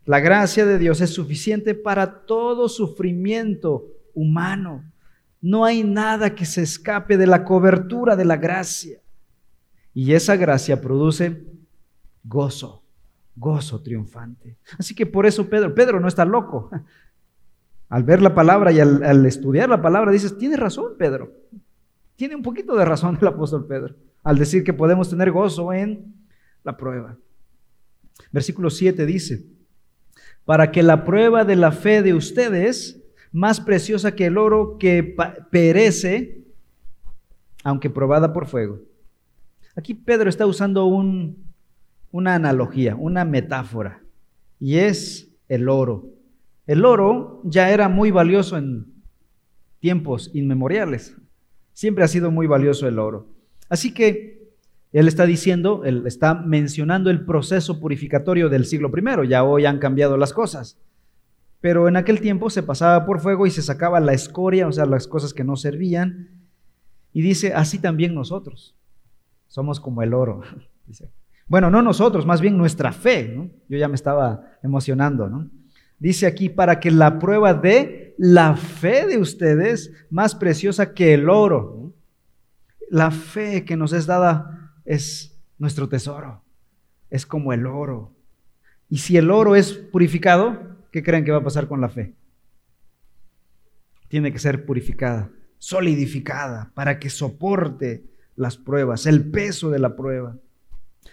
La 0.09 0.21
gracia 0.21 0.65
de 0.65 0.79
Dios 0.79 1.03
es 1.03 1.11
suficiente 1.11 1.75
para 1.75 2.25
todo 2.25 2.71
sufrimiento 2.71 3.85
humano. 4.15 4.91
No 5.43 5.67
hay 5.67 5.85
nada 5.85 6.35
que 6.35 6.47
se 6.47 6.63
escape 6.63 7.19
de 7.19 7.27
la 7.27 7.45
cobertura 7.45 8.17
de 8.17 8.25
la 8.25 8.39
gracia. 8.39 9.01
Y 9.93 10.15
esa 10.15 10.37
gracia 10.37 10.81
produce 10.81 11.45
gozo 12.25 12.83
gozo 13.37 13.81
triunfante. 13.83 14.57
Así 14.79 14.95
que 14.95 15.07
por 15.07 15.27
eso 15.27 15.49
Pedro, 15.49 15.75
Pedro 15.75 16.01
no 16.01 16.09
está 16.09 16.25
loco. 16.25 16.71
Al 17.89 18.03
ver 18.03 18.21
la 18.21 18.35
palabra 18.35 18.73
y 18.73 18.81
al, 18.81 19.25
estudiar 19.27 19.69
la 19.69 19.81
palabra, 19.81 20.11
dices, 20.11 20.37
tiene 20.37 20.57
razón 20.57 20.97
Pedro. 20.99 21.33
Tiene 22.17 22.35
un 22.35 22.43
poquito 22.43 22.75
de 22.75 22.85
razón 22.85 23.17
el 23.21 23.29
apóstol 23.29 23.67
Pedro 23.67 23.95
al 24.25 24.37
decir 24.37 24.65
que 24.65 24.73
podemos 24.73 25.09
tener 25.09 25.31
gozo 25.31 25.73
en 25.73 26.15
la 26.65 26.77
prueba. 26.77 27.17
Versículo 28.33 28.69
7 28.69 29.07
dice, 29.07 29.47
para 30.49 30.73
que 30.73 30.83
la 30.83 31.05
prueba 31.05 31.45
de 31.45 31.57
la 31.57 31.73
fe 31.73 32.01
de 32.01 32.15
ustedes, 32.15 33.05
más 33.33 33.61
preciosa 33.61 34.15
que 34.15 34.25
el 34.25 34.39
oro 34.39 34.79
que 34.79 35.15
perece, 35.51 36.43
aunque 37.65 37.91
probada 37.91 38.33
por 38.33 38.47
fuego. 38.47 38.81
Aquí 39.77 39.93
Pedro 39.93 40.31
está 40.31 40.47
usando 40.47 40.87
un, 40.87 41.53
una 42.13 42.35
analogía, 42.35 42.97
una 42.97 43.27
metáfora, 43.27 44.01
y 44.59 44.79
es 44.79 45.29
el 45.51 45.69
oro. 45.69 46.07
El 46.67 46.87
oro 46.87 47.43
ya 47.45 47.71
era 47.71 47.91
muy 47.91 48.11
valioso 48.11 48.57
en 48.57 48.87
tiempos 49.81 50.31
inmemoriales. 50.33 51.15
Siempre 51.75 52.05
ha 52.05 52.09
sido 52.09 52.31
muy 52.31 52.47
valioso 52.47 52.89
el 52.89 52.99
oro. 52.99 53.27
Así 53.69 53.93
que 53.93 54.38
él 54.93 55.07
está 55.07 55.27
diciendo, 55.27 55.83
él 55.85 56.05
está 56.07 56.35
mencionando 56.35 57.11
el 57.11 57.25
proceso 57.25 57.79
purificatorio 57.79 58.49
del 58.49 58.65
siglo 58.65 58.91
I. 58.97 59.29
Ya 59.29 59.45
hoy 59.45 59.67
han 59.67 59.79
cambiado 59.79 60.17
las 60.17 60.33
cosas. 60.33 60.79
Pero 61.61 61.89
en 61.89 61.97
aquel 61.97 62.21
tiempo 62.21 62.51
se 62.51 62.63
pasaba 62.63 63.05
por 63.05 63.21
fuego 63.21 63.47
y 63.47 63.51
se 63.51 63.63
sacaba 63.63 64.01
la 64.01 64.13
escoria, 64.13 64.67
o 64.67 64.73
sea, 64.73 64.87
las 64.87 65.07
cosas 65.07 65.35
que 65.35 65.45
no 65.45 65.57
servían. 65.57 66.29
Y 67.13 67.21
dice, 67.21 67.53
así 67.53 67.79
también 67.79 68.15
nosotros. 68.15 68.77
Somos 69.49 69.81
como 69.81 70.03
el 70.03 70.15
oro. 70.15 70.43
Dice, 70.87 71.11
bueno, 71.47 71.71
no 71.71 71.83
nosotros, 71.83 72.25
más 72.25 72.41
bien 72.41 72.57
nuestra 72.57 72.93
fe. 72.93 73.33
¿no? 73.35 73.51
Yo 73.69 73.77
ya 73.77 73.89
me 73.89 73.95
estaba 73.95 74.43
emocionando. 74.63 75.29
¿no? 75.29 75.51
Dice 75.99 76.27
aquí, 76.27 76.49
para 76.49 76.81
que 76.81 76.91
la 76.91 77.19
prueba 77.19 77.53
de 77.53 78.15
la 78.19 78.57
fe 78.57 79.07
de 79.07 79.19
ustedes, 79.19 79.93
más 80.11 80.35
preciosa 80.35 80.95
que 80.95 81.13
el 81.13 81.29
oro, 81.29 81.93
la 82.91 83.11
fe 83.11 83.65
que 83.65 83.77
nos 83.77 83.93
es 83.93 84.07
dada 84.07 84.68
es 84.89 85.39
nuestro 85.59 85.91
tesoro, 85.91 86.43
es 87.11 87.27
como 87.27 87.53
el 87.53 87.67
oro. 87.67 88.15
Y 88.89 88.99
si 88.99 89.19
el 89.19 89.31
oro 89.31 89.55
es 89.55 89.75
purificado, 89.75 90.79
¿qué 90.91 91.03
creen 91.03 91.27
que 91.27 91.31
va 91.31 91.39
a 91.39 91.45
pasar 91.45 91.69
con 91.69 91.83
la 91.83 91.91
fe? 91.91 92.15
Tiene 94.09 94.33
que 94.33 94.39
ser 94.39 94.65
purificada, 94.65 95.31
solidificada, 95.59 96.73
para 96.75 96.99
que 96.99 97.11
soporte 97.11 98.07
las 98.35 98.57
pruebas, 98.57 99.05
el 99.05 99.31
peso 99.31 99.69
de 99.69 99.79
la 99.79 99.95
prueba. 99.95 100.39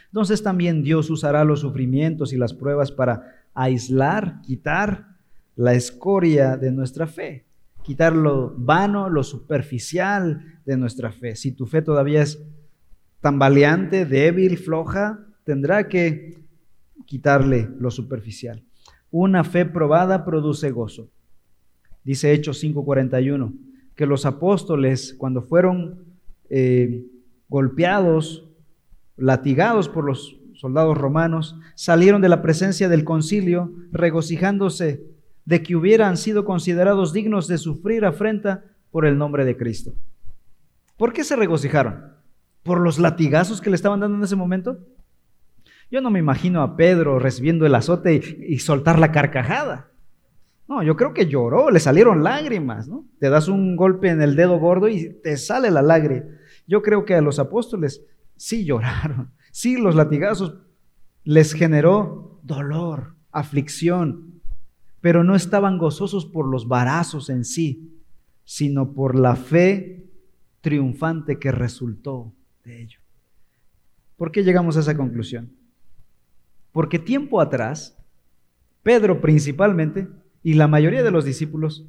Entonces 0.05 0.41
también 0.41 0.81
Dios 0.81 1.09
usará 1.09 1.43
los 1.43 1.59
sufrimientos 1.59 2.31
y 2.31 2.37
las 2.37 2.53
pruebas 2.53 2.93
para 2.93 3.43
aislar, 3.53 4.41
quitar 4.41 5.17
la 5.57 5.73
escoria 5.73 6.55
de 6.55 6.71
nuestra 6.71 7.07
fe, 7.07 7.45
quitar 7.83 8.15
lo 8.15 8.53
vano, 8.55 9.09
lo 9.09 9.23
superficial 9.23 10.61
de 10.65 10.77
nuestra 10.77 11.11
fe. 11.11 11.35
Si 11.35 11.51
tu 11.51 11.65
fe 11.65 11.81
todavía 11.81 12.21
es 12.21 12.41
tambaleante, 13.25 14.05
débil, 14.05 14.55
floja, 14.55 15.19
tendrá 15.45 15.87
que 15.87 16.37
quitarle 17.07 17.71
lo 17.79 17.89
superficial. 17.89 18.63
Una 19.09 19.43
fe 19.43 19.65
probada 19.65 20.23
produce 20.23 20.69
gozo. 20.69 21.09
Dice 22.03 22.33
Hechos 22.33 22.63
5:41, 22.63 23.51
que 23.95 24.05
los 24.05 24.27
apóstoles 24.27 25.15
cuando 25.17 25.41
fueron 25.41 26.05
eh, 26.51 27.03
golpeados, 27.49 28.47
latigados 29.17 29.89
por 29.89 30.05
los 30.05 30.39
soldados 30.53 30.95
romanos, 30.95 31.55
salieron 31.73 32.21
de 32.21 32.29
la 32.29 32.43
presencia 32.43 32.89
del 32.89 33.03
concilio 33.03 33.73
regocijándose 33.91 35.03
de 35.45 35.63
que 35.63 35.75
hubieran 35.75 36.17
sido 36.17 36.45
considerados 36.45 37.11
dignos 37.11 37.47
de 37.47 37.57
sufrir 37.57 38.05
afrenta 38.05 38.65
por 38.91 39.03
el 39.03 39.17
nombre 39.17 39.45
de 39.45 39.57
Cristo. 39.57 39.95
¿Por 40.95 41.11
qué 41.11 41.23
se 41.23 41.35
regocijaron? 41.35 42.14
¿Por 42.65 42.81
los 42.81 42.97
latigazos 42.97 43.61
que 43.61 43.69
le 43.69 43.75
estaban 43.75 43.99
dando 43.99 44.17
en 44.17 44.23
ese 44.23 44.35
momento? 44.35 44.79
Yo 45.91 46.01
no 46.01 46.09
me 46.09 46.17
imagino 46.17 46.63
a 46.63 46.75
Pedro 46.75 47.19
recibiendo 47.19 47.67
el 47.67 47.75
azote 47.75 48.15
y, 48.15 48.57
soltar 48.57 48.97
la 48.97 49.11
carcajada. 49.11 49.91
No, 50.67 50.81
yo 50.81 50.95
creo 50.95 51.13
que 51.13 51.27
lloró, 51.27 51.69
le 51.69 51.79
salieron 51.79 52.23
lágrimas, 52.23 52.87
¿no? 52.87 53.05
Te 53.19 53.29
das 53.29 53.49
un 53.49 53.75
golpe 53.75 54.09
en 54.09 54.19
el 54.19 54.35
dedo 54.35 54.57
gordo 54.57 54.87
y 54.87 55.13
te 55.21 55.37
sale 55.37 55.69
la 55.69 55.83
lágrima. 55.83 56.25
Yo 56.65 56.81
creo 56.81 57.05
que 57.05 57.13
a 57.13 57.21
los 57.21 57.37
apóstoles 57.37 58.03
sí 58.35 58.65
lloraron, 58.65 59.29
sí 59.51 59.77
los 59.77 59.93
latigazos 59.93 60.57
les 61.23 61.53
generó 61.53 62.39
dolor, 62.41 63.13
aflicción, 63.31 64.41
pero 65.01 65.23
no 65.23 65.35
estaban 65.35 65.77
gozosos 65.77 66.25
por 66.25 66.47
los 66.47 66.67
varazos 66.67 67.29
en 67.29 67.45
sí, 67.45 68.01
sino 68.43 68.93
por 68.93 69.13
la 69.13 69.35
fe 69.35 70.09
triunfante 70.61 71.37
que 71.37 71.51
resultó 71.51 72.33
ello. 72.67 72.99
¿Por 74.17 74.31
qué 74.31 74.43
llegamos 74.43 74.77
a 74.77 74.79
esa 74.79 74.95
conclusión? 74.95 75.51
Porque 76.71 76.99
tiempo 76.99 77.41
atrás, 77.41 77.97
Pedro 78.83 79.21
principalmente 79.21 80.07
y 80.43 80.53
la 80.53 80.67
mayoría 80.67 81.03
de 81.03 81.11
los 81.11 81.25
discípulos, 81.25 81.85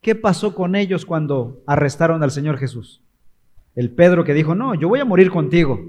¿qué 0.00 0.14
pasó 0.14 0.54
con 0.54 0.74
ellos 0.76 1.06
cuando 1.06 1.62
arrestaron 1.66 2.22
al 2.22 2.30
Señor 2.30 2.58
Jesús? 2.58 3.02
El 3.74 3.90
Pedro 3.90 4.24
que 4.24 4.34
dijo, 4.34 4.54
no, 4.54 4.74
yo 4.74 4.88
voy 4.88 5.00
a 5.00 5.04
morir 5.04 5.30
contigo. 5.30 5.80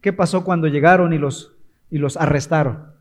¿Qué 0.00 0.12
pasó 0.12 0.44
cuando 0.44 0.66
llegaron 0.68 1.12
y 1.12 1.18
los, 1.18 1.56
y 1.90 1.98
los 1.98 2.16
arrestaron? 2.16 2.96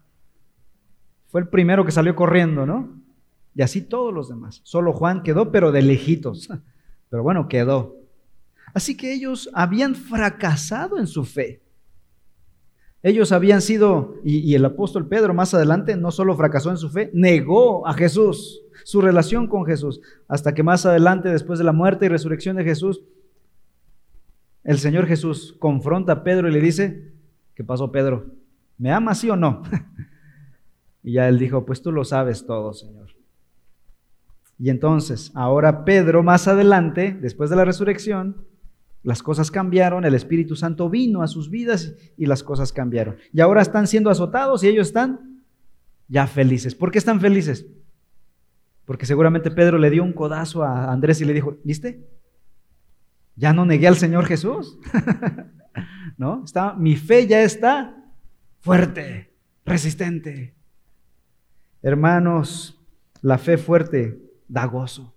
Fue 1.28 1.42
el 1.42 1.48
primero 1.48 1.86
que 1.86 1.92
salió 1.92 2.16
corriendo, 2.16 2.66
¿no? 2.66 3.02
Y 3.56 3.62
así 3.62 3.82
todos 3.82 4.14
los 4.14 4.30
demás. 4.30 4.62
Solo 4.64 4.94
Juan 4.94 5.24
quedó, 5.24 5.52
pero 5.52 5.72
de 5.72 5.82
lejitos. 5.82 6.50
Pero 7.10 7.24
bueno, 7.24 7.48
quedó. 7.48 7.96
Así 8.76 8.98
que 8.98 9.14
ellos 9.14 9.50
habían 9.54 9.96
fracasado 9.96 11.00
en 11.00 11.08
su 11.08 11.24
fe. 11.24 11.64
Ellos 13.02 13.32
habían 13.32 13.62
sido, 13.62 14.16
y, 14.26 14.54
el 14.54 14.66
apóstol 14.66 15.08
Pedro 15.08 15.34
más 15.34 15.54
adelante 15.54 15.96
no 15.96 16.12
solo 16.12 16.36
fracasó 16.36 16.72
en 16.72 16.78
su 16.78 16.90
fe, 16.90 17.10
negó 17.14 17.88
a 17.88 17.94
Jesús, 17.94 18.64
su 18.84 19.00
relación 19.00 19.48
con 19.48 19.66
Jesús, 19.66 20.02
hasta 20.28 20.54
que 20.54 20.62
más 20.62 20.86
adelante, 20.86 21.30
después 21.30 21.58
de 21.58 21.64
la 21.64 21.72
muerte 21.72 22.06
y 22.06 22.10
resurrección 22.10 22.58
de 22.58 22.66
Jesús, 22.66 23.02
el 24.66 24.78
Señor 24.78 25.06
Jesús 25.08 25.56
confronta 25.58 26.12
a 26.12 26.24
Pedro 26.26 26.50
y 26.50 26.52
le 26.52 26.60
dice, 26.60 27.14
¿qué 27.54 27.64
pasó 27.64 27.94
Pedro? 27.94 28.26
¿Me 28.78 28.92
amas 28.92 29.20
sí 29.20 29.30
o 29.30 29.38
no? 29.38 29.64
y 31.02 31.14
ya 31.14 31.30
él 31.30 31.40
dijo, 31.40 31.66
pues 31.66 31.82
tú 31.82 31.94
lo 31.94 32.04
sabes 32.04 32.46
todo, 32.46 32.74
Señor. 32.74 33.16
Y 34.60 34.70
entonces, 34.70 35.32
ahora 35.34 35.86
Pedro 35.86 36.24
más 36.24 36.50
adelante, 36.50 37.18
después 37.22 37.50
de 37.50 37.56
la 37.56 37.64
resurrección, 37.64 38.44
las 39.06 39.22
cosas 39.22 39.52
cambiaron, 39.52 40.04
el 40.04 40.16
Espíritu 40.16 40.56
Santo 40.56 40.90
vino 40.90 41.22
a 41.22 41.28
sus 41.28 41.52
vidas 41.52 41.94
y 42.18 42.26
las 42.26 42.42
cosas 42.42 42.74
cambiaron. 42.74 43.18
Y 43.32 43.40
ahora 43.40 43.62
están 43.62 43.86
siendo 43.86 44.10
azotados 44.10 44.64
y 44.64 44.68
ellos 44.68 44.88
están 44.88 45.44
ya 46.08 46.26
felices. 46.26 46.74
¿Por 46.74 46.90
qué 46.90 46.98
están 46.98 47.22
felices? 47.22 47.68
Porque 48.84 49.06
seguramente 49.06 49.52
Pedro 49.52 49.78
le 49.78 49.92
dio 49.92 50.04
un 50.04 50.12
codazo 50.12 50.64
a 50.64 50.92
Andrés 50.92 51.22
y 51.22 51.26
le 51.26 51.34
dijo, 51.34 51.56
¿viste? 51.64 52.10
Ya 53.36 53.54
no 53.54 53.64
negué 53.64 53.88
al 53.88 53.96
Señor 53.96 54.26
Jesús. 54.26 54.80
¿No? 56.18 56.44
Está, 56.44 56.74
mi 56.74 56.96
fe 56.96 57.28
ya 57.28 57.44
está 57.44 57.96
fuerte, 58.60 59.32
resistente. 59.66 60.56
Hermanos, 61.84 62.84
la 63.22 63.38
fe 63.38 63.60
fuerte 63.60 64.20
da 64.48 64.66
gozo. 64.66 65.15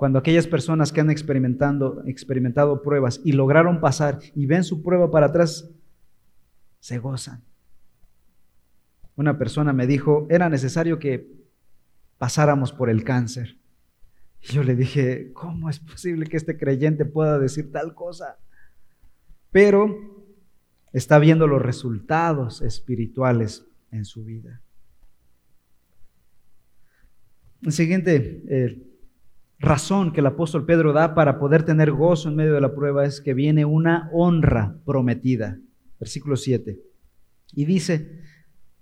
Cuando 0.00 0.18
aquellas 0.18 0.46
personas 0.46 0.92
que 0.92 1.02
han 1.02 1.10
experimentado, 1.10 2.02
experimentado 2.06 2.80
pruebas 2.80 3.20
y 3.22 3.32
lograron 3.32 3.82
pasar 3.82 4.18
y 4.34 4.46
ven 4.46 4.64
su 4.64 4.82
prueba 4.82 5.10
para 5.10 5.26
atrás, 5.26 5.68
se 6.78 6.96
gozan. 6.96 7.44
Una 9.14 9.36
persona 9.36 9.74
me 9.74 9.86
dijo, 9.86 10.26
era 10.30 10.48
necesario 10.48 10.98
que 10.98 11.30
pasáramos 12.16 12.72
por 12.72 12.88
el 12.88 13.04
cáncer. 13.04 13.58
Y 14.40 14.54
yo 14.54 14.62
le 14.62 14.74
dije, 14.74 15.34
¿cómo 15.34 15.68
es 15.68 15.80
posible 15.80 16.24
que 16.24 16.38
este 16.38 16.56
creyente 16.56 17.04
pueda 17.04 17.38
decir 17.38 17.70
tal 17.70 17.94
cosa? 17.94 18.38
Pero 19.50 20.24
está 20.94 21.18
viendo 21.18 21.46
los 21.46 21.60
resultados 21.60 22.62
espirituales 22.62 23.66
en 23.90 24.06
su 24.06 24.24
vida. 24.24 24.62
El 27.60 27.72
siguiente 27.72 28.42
eh, 28.48 28.89
razón 29.60 30.12
que 30.12 30.20
el 30.20 30.26
apóstol 30.26 30.66
Pedro 30.66 30.92
da 30.92 31.14
para 31.14 31.38
poder 31.38 31.62
tener 31.62 31.92
gozo 31.92 32.28
en 32.28 32.36
medio 32.36 32.54
de 32.54 32.60
la 32.60 32.74
prueba 32.74 33.04
es 33.04 33.20
que 33.20 33.34
viene 33.34 33.64
una 33.64 34.10
honra 34.12 34.76
prometida. 34.84 35.58
Versículo 36.00 36.36
7. 36.36 36.80
Y 37.52 37.64
dice, 37.66 38.20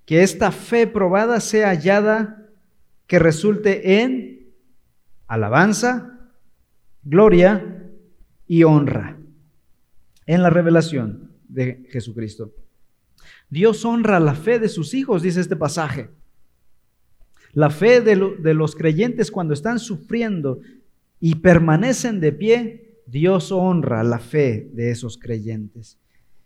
que 0.09 0.23
esta 0.23 0.53
fe 0.53 0.87
probada 0.87 1.39
sea 1.39 1.69
hallada 1.69 2.49
que 3.07 3.19
resulte 3.19 4.01
en 4.01 4.55
alabanza, 5.27 6.31
gloria 7.03 7.91
y 8.47 8.63
honra 8.63 9.19
en 10.25 10.43
la 10.43 10.49
revelación 10.49 11.33
de 11.47 11.87
Jesucristo. 11.91 12.55
Dios 13.51 13.85
honra 13.85 14.19
la 14.19 14.35
fe 14.35 14.59
de 14.59 14.71
sus 14.71 14.95
hijos, 14.95 15.21
dice 15.21 15.43
este 15.43 15.57
pasaje. 15.57 16.09
La 17.53 17.71
fe 17.71 18.01
de, 18.01 18.17
los 18.55 18.75
creyentes 18.75 19.31
cuando 19.31 19.55
están 19.55 19.79
sufriendo 19.79 20.61
y 21.21 21.37
permanecen 21.37 22.21
de 22.21 22.33
pie, 22.33 23.01
Dios 23.07 23.51
honra 23.53 24.03
la 24.03 24.19
fe 24.19 24.71
de 24.73 24.91
esos 24.91 25.19
creyentes. 25.19 25.99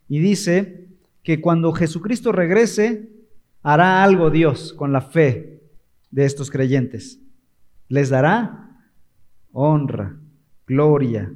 Y 0.08 0.20
dice 0.20 0.88
que 1.22 1.40
cuando 1.40 1.72
Jesucristo 1.72 2.32
regrese, 2.32 3.10
hará 3.62 4.02
algo 4.02 4.30
Dios 4.30 4.72
con 4.72 4.92
la 4.92 5.00
fe 5.00 5.60
de 6.10 6.24
estos 6.24 6.50
creyentes. 6.50 7.20
Les 7.88 8.08
dará 8.10 8.80
honra, 9.52 10.18
gloria 10.66 11.32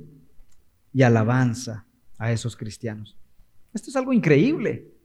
y 0.92 1.02
alabanza 1.02 1.86
a 2.18 2.32
esos 2.32 2.56
cristianos. 2.56 3.16
Esto 3.74 3.90
es 3.90 3.96
algo 3.96 4.12
increíble. 4.12 4.95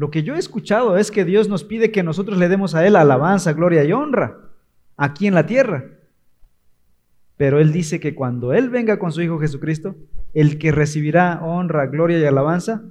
Lo 0.00 0.10
que 0.10 0.22
yo 0.22 0.34
he 0.34 0.38
escuchado 0.38 0.96
es 0.96 1.10
que 1.10 1.26
Dios 1.26 1.50
nos 1.50 1.62
pide 1.62 1.92
que 1.92 2.02
nosotros 2.02 2.38
le 2.38 2.48
demos 2.48 2.74
a 2.74 2.86
Él 2.86 2.96
alabanza, 2.96 3.52
gloria 3.52 3.84
y 3.84 3.92
honra 3.92 4.38
aquí 4.96 5.26
en 5.26 5.34
la 5.34 5.44
tierra. 5.44 5.90
Pero 7.36 7.60
Él 7.60 7.70
dice 7.70 8.00
que 8.00 8.14
cuando 8.14 8.54
Él 8.54 8.70
venga 8.70 8.98
con 8.98 9.12
su 9.12 9.20
Hijo 9.20 9.38
Jesucristo, 9.38 9.96
el 10.32 10.56
que 10.56 10.72
recibirá 10.72 11.44
honra, 11.44 11.86
gloria 11.88 12.18
y 12.18 12.24
alabanza 12.24 12.82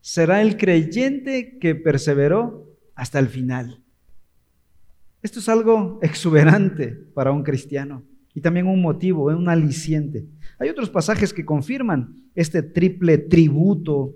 será 0.00 0.40
el 0.40 0.56
creyente 0.56 1.58
que 1.58 1.74
perseveró 1.74 2.70
hasta 2.94 3.18
el 3.18 3.26
final. 3.26 3.82
Esto 5.22 5.40
es 5.40 5.48
algo 5.48 5.98
exuberante 6.00 6.86
para 7.12 7.32
un 7.32 7.42
cristiano 7.42 8.04
y 8.34 8.40
también 8.40 8.68
un 8.68 8.80
motivo, 8.80 9.24
un 9.24 9.48
aliciente. 9.48 10.24
Hay 10.60 10.68
otros 10.68 10.90
pasajes 10.90 11.32
que 11.32 11.44
confirman 11.44 12.14
este 12.36 12.62
triple 12.62 13.18
tributo 13.18 14.14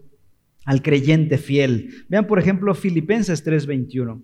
al 0.65 0.83
creyente 0.83 1.39
fiel. 1.39 2.05
Vean, 2.09 2.27
por 2.27 2.39
ejemplo, 2.39 2.75
Filipenses 2.75 3.45
3:21. 3.45 4.23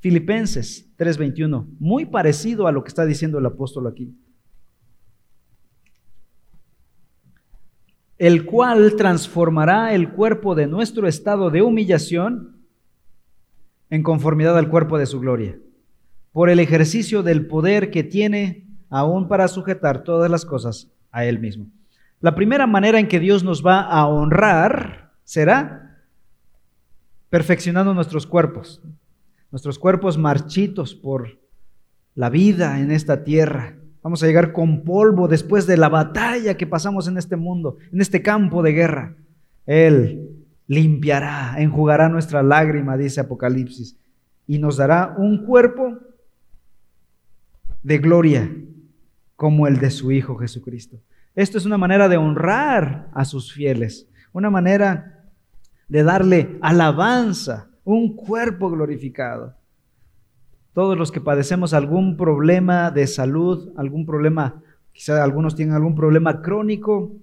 Filipenses 0.00 0.90
3:21, 0.96 1.66
muy 1.78 2.06
parecido 2.06 2.66
a 2.66 2.72
lo 2.72 2.82
que 2.82 2.88
está 2.88 3.04
diciendo 3.04 3.38
el 3.38 3.46
apóstol 3.46 3.86
aquí. 3.86 4.14
El 8.16 8.44
cual 8.44 8.96
transformará 8.96 9.94
el 9.94 10.10
cuerpo 10.12 10.54
de 10.54 10.66
nuestro 10.66 11.06
estado 11.06 11.50
de 11.50 11.62
humillación 11.62 12.56
en 13.88 14.02
conformidad 14.02 14.56
al 14.56 14.68
cuerpo 14.68 14.98
de 14.98 15.06
su 15.06 15.20
gloria, 15.20 15.58
por 16.32 16.48
el 16.48 16.60
ejercicio 16.60 17.22
del 17.22 17.46
poder 17.46 17.90
que 17.90 18.04
tiene 18.04 18.66
aún 18.88 19.28
para 19.28 19.48
sujetar 19.48 20.04
todas 20.04 20.30
las 20.30 20.44
cosas 20.44 20.92
a 21.10 21.24
Él 21.24 21.40
mismo. 21.40 21.70
La 22.20 22.34
primera 22.34 22.66
manera 22.66 22.98
en 22.98 23.08
que 23.08 23.20
Dios 23.20 23.42
nos 23.42 23.64
va 23.64 23.80
a 23.80 24.06
honrar 24.06 25.09
será 25.30 25.96
perfeccionando 27.28 27.94
nuestros 27.94 28.26
cuerpos, 28.26 28.82
nuestros 29.52 29.78
cuerpos 29.78 30.18
marchitos 30.18 30.96
por 30.96 31.38
la 32.16 32.30
vida 32.30 32.80
en 32.80 32.90
esta 32.90 33.22
tierra, 33.22 33.76
Vamos 34.02 34.22
a 34.22 34.26
llegar 34.26 34.52
con 34.52 34.82
polvo 34.82 35.28
después 35.28 35.66
de 35.66 35.76
la 35.76 35.90
batalla 35.90 36.56
que 36.56 36.66
pasamos 36.66 37.06
en 37.06 37.18
este 37.18 37.36
mundo, 37.36 37.76
en 37.92 38.00
este 38.00 38.22
campo 38.22 38.62
de 38.62 38.72
guerra. 38.72 39.14
Él 39.66 40.30
limpiará, 40.66 41.56
enjugará 41.58 42.08
nuestra 42.08 42.42
lágrima, 42.42 42.96
dice 42.96 43.20
Apocalipsis, 43.20 43.98
y 44.46 44.58
nos 44.58 44.78
dará 44.78 45.14
un 45.18 45.44
cuerpo 45.44 45.98
de 47.82 47.98
gloria 47.98 48.50
como 49.36 49.66
el 49.66 49.78
de 49.78 49.90
su 49.90 50.12
Hijo 50.12 50.36
Jesucristo. 50.36 50.98
Esto 51.34 51.58
es 51.58 51.66
una 51.66 51.76
manera 51.76 52.08
de 52.08 52.16
honrar 52.16 53.10
a 53.12 53.26
sus 53.26 53.52
fieles, 53.52 54.08
una 54.32 54.48
manera 54.48 55.19
de 55.90 56.04
darle 56.04 56.56
alabanza, 56.62 57.68
un 57.84 58.14
cuerpo 58.14 58.70
glorificado. 58.70 59.56
Todos 60.72 60.96
los 60.96 61.10
que 61.10 61.20
padecemos 61.20 61.74
algún 61.74 62.16
problema 62.16 62.92
de 62.92 63.08
salud, 63.08 63.72
algún 63.76 64.06
problema, 64.06 64.62
quizá 64.92 65.22
algunos 65.22 65.56
tienen 65.56 65.74
algún 65.74 65.96
problema 65.96 66.42
crónico, 66.42 67.16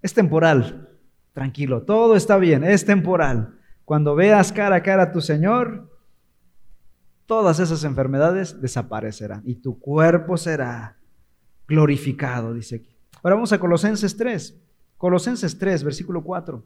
es 0.00 0.14
temporal. 0.14 0.88
Tranquilo, 1.34 1.82
todo 1.82 2.16
está 2.16 2.38
bien, 2.38 2.64
es 2.64 2.86
temporal. 2.86 3.58
Cuando 3.84 4.14
veas 4.14 4.52
cara 4.52 4.76
a 4.76 4.82
cara 4.82 5.02
a 5.04 5.12
tu 5.12 5.20
Señor, 5.20 5.90
todas 7.26 7.60
esas 7.60 7.84
enfermedades 7.84 8.58
desaparecerán 8.60 9.42
y 9.44 9.56
tu 9.56 9.78
cuerpo 9.78 10.38
será 10.38 10.96
glorificado, 11.66 12.54
dice 12.54 12.76
aquí. 12.76 12.96
Ahora 13.22 13.34
vamos 13.34 13.52
a 13.52 13.60
Colosenses 13.60 14.16
3. 14.16 14.58
Colosenses 14.96 15.58
3, 15.58 15.84
versículo 15.84 16.24
4. 16.24 16.64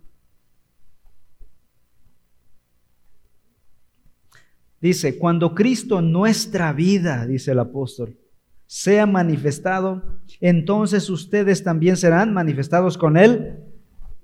Dice, 4.82 5.16
cuando 5.16 5.54
Cristo 5.54 6.02
nuestra 6.02 6.72
vida, 6.72 7.24
dice 7.24 7.52
el 7.52 7.60
apóstol, 7.60 8.18
sea 8.66 9.06
manifestado, 9.06 10.02
entonces 10.40 11.08
ustedes 11.08 11.62
también 11.62 11.96
serán 11.96 12.34
manifestados 12.34 12.98
con 12.98 13.16
Él 13.16 13.60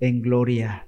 en 0.01 0.21
gloria. 0.21 0.85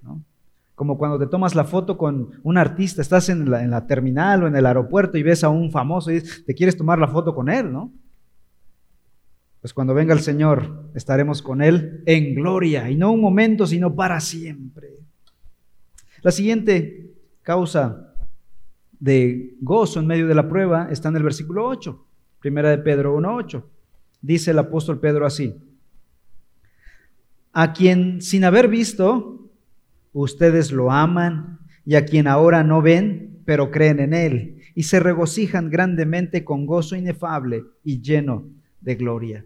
Como 0.76 0.97
cuando 0.97 1.17
te 1.17 1.28
tomas 1.28 1.55
la 1.55 1.63
foto 1.63 1.97
con 1.97 2.32
un 2.43 2.57
artista, 2.57 3.01
estás 3.01 3.30
en 3.30 3.49
la, 3.49 3.63
en 3.63 3.72
la, 3.72 3.88
terminal 3.88 4.43
o 4.43 4.47
en 4.47 4.57
el 4.57 4.65
aeropuerto 4.65 5.17
y 5.17 5.24
ves 5.24 5.41
a 5.45 5.49
un 5.49 5.72
famoso 5.72 6.11
y 6.11 6.22
te 6.22 6.53
quieres 6.53 6.76
tomar 6.76 6.99
la 6.99 7.07
foto 7.07 7.34
con 7.34 7.47
Él, 7.47 7.72
¿no? 7.72 7.93
Pues 9.61 9.74
cuando 9.74 9.93
venga 9.93 10.13
el 10.13 10.19
Señor, 10.19 10.89
estaremos 10.95 11.41
con 11.41 11.61
Él 11.61 12.03
en 12.07 12.36
gloria, 12.36 12.89
y 12.89 12.97
no 12.97 13.13
un 13.13 13.22
momento, 13.22 13.65
sino 13.65 13.95
para 13.95 14.19
siempre. 14.19 14.89
La 16.24 16.32
siguiente 16.32 17.13
causa 17.41 18.11
de 19.01 19.55
gozo 19.59 19.99
en 19.99 20.05
medio 20.05 20.27
de 20.27 20.35
la 20.35 20.47
prueba 20.47 20.87
está 20.91 21.09
en 21.09 21.17
el 21.17 21.23
versículo 21.23 21.65
8, 21.65 22.05
primera 22.39 22.69
de 22.69 22.77
Pedro 22.77 23.17
1.8. 23.17 23.63
Dice 24.21 24.51
el 24.51 24.59
apóstol 24.59 24.99
Pedro 24.99 25.25
así, 25.25 25.55
a 27.51 27.73
quien 27.73 28.21
sin 28.21 28.43
haber 28.43 28.67
visto, 28.67 29.49
ustedes 30.13 30.71
lo 30.71 30.91
aman, 30.91 31.59
y 31.83 31.95
a 31.95 32.05
quien 32.05 32.27
ahora 32.27 32.63
no 32.63 32.83
ven, 32.83 33.41
pero 33.43 33.71
creen 33.71 33.99
en 33.99 34.13
él, 34.13 34.61
y 34.75 34.83
se 34.83 34.99
regocijan 34.99 35.71
grandemente 35.71 36.45
con 36.45 36.67
gozo 36.67 36.95
inefable 36.95 37.65
y 37.83 38.01
lleno 38.01 38.45
de 38.81 38.95
gloria. 38.95 39.45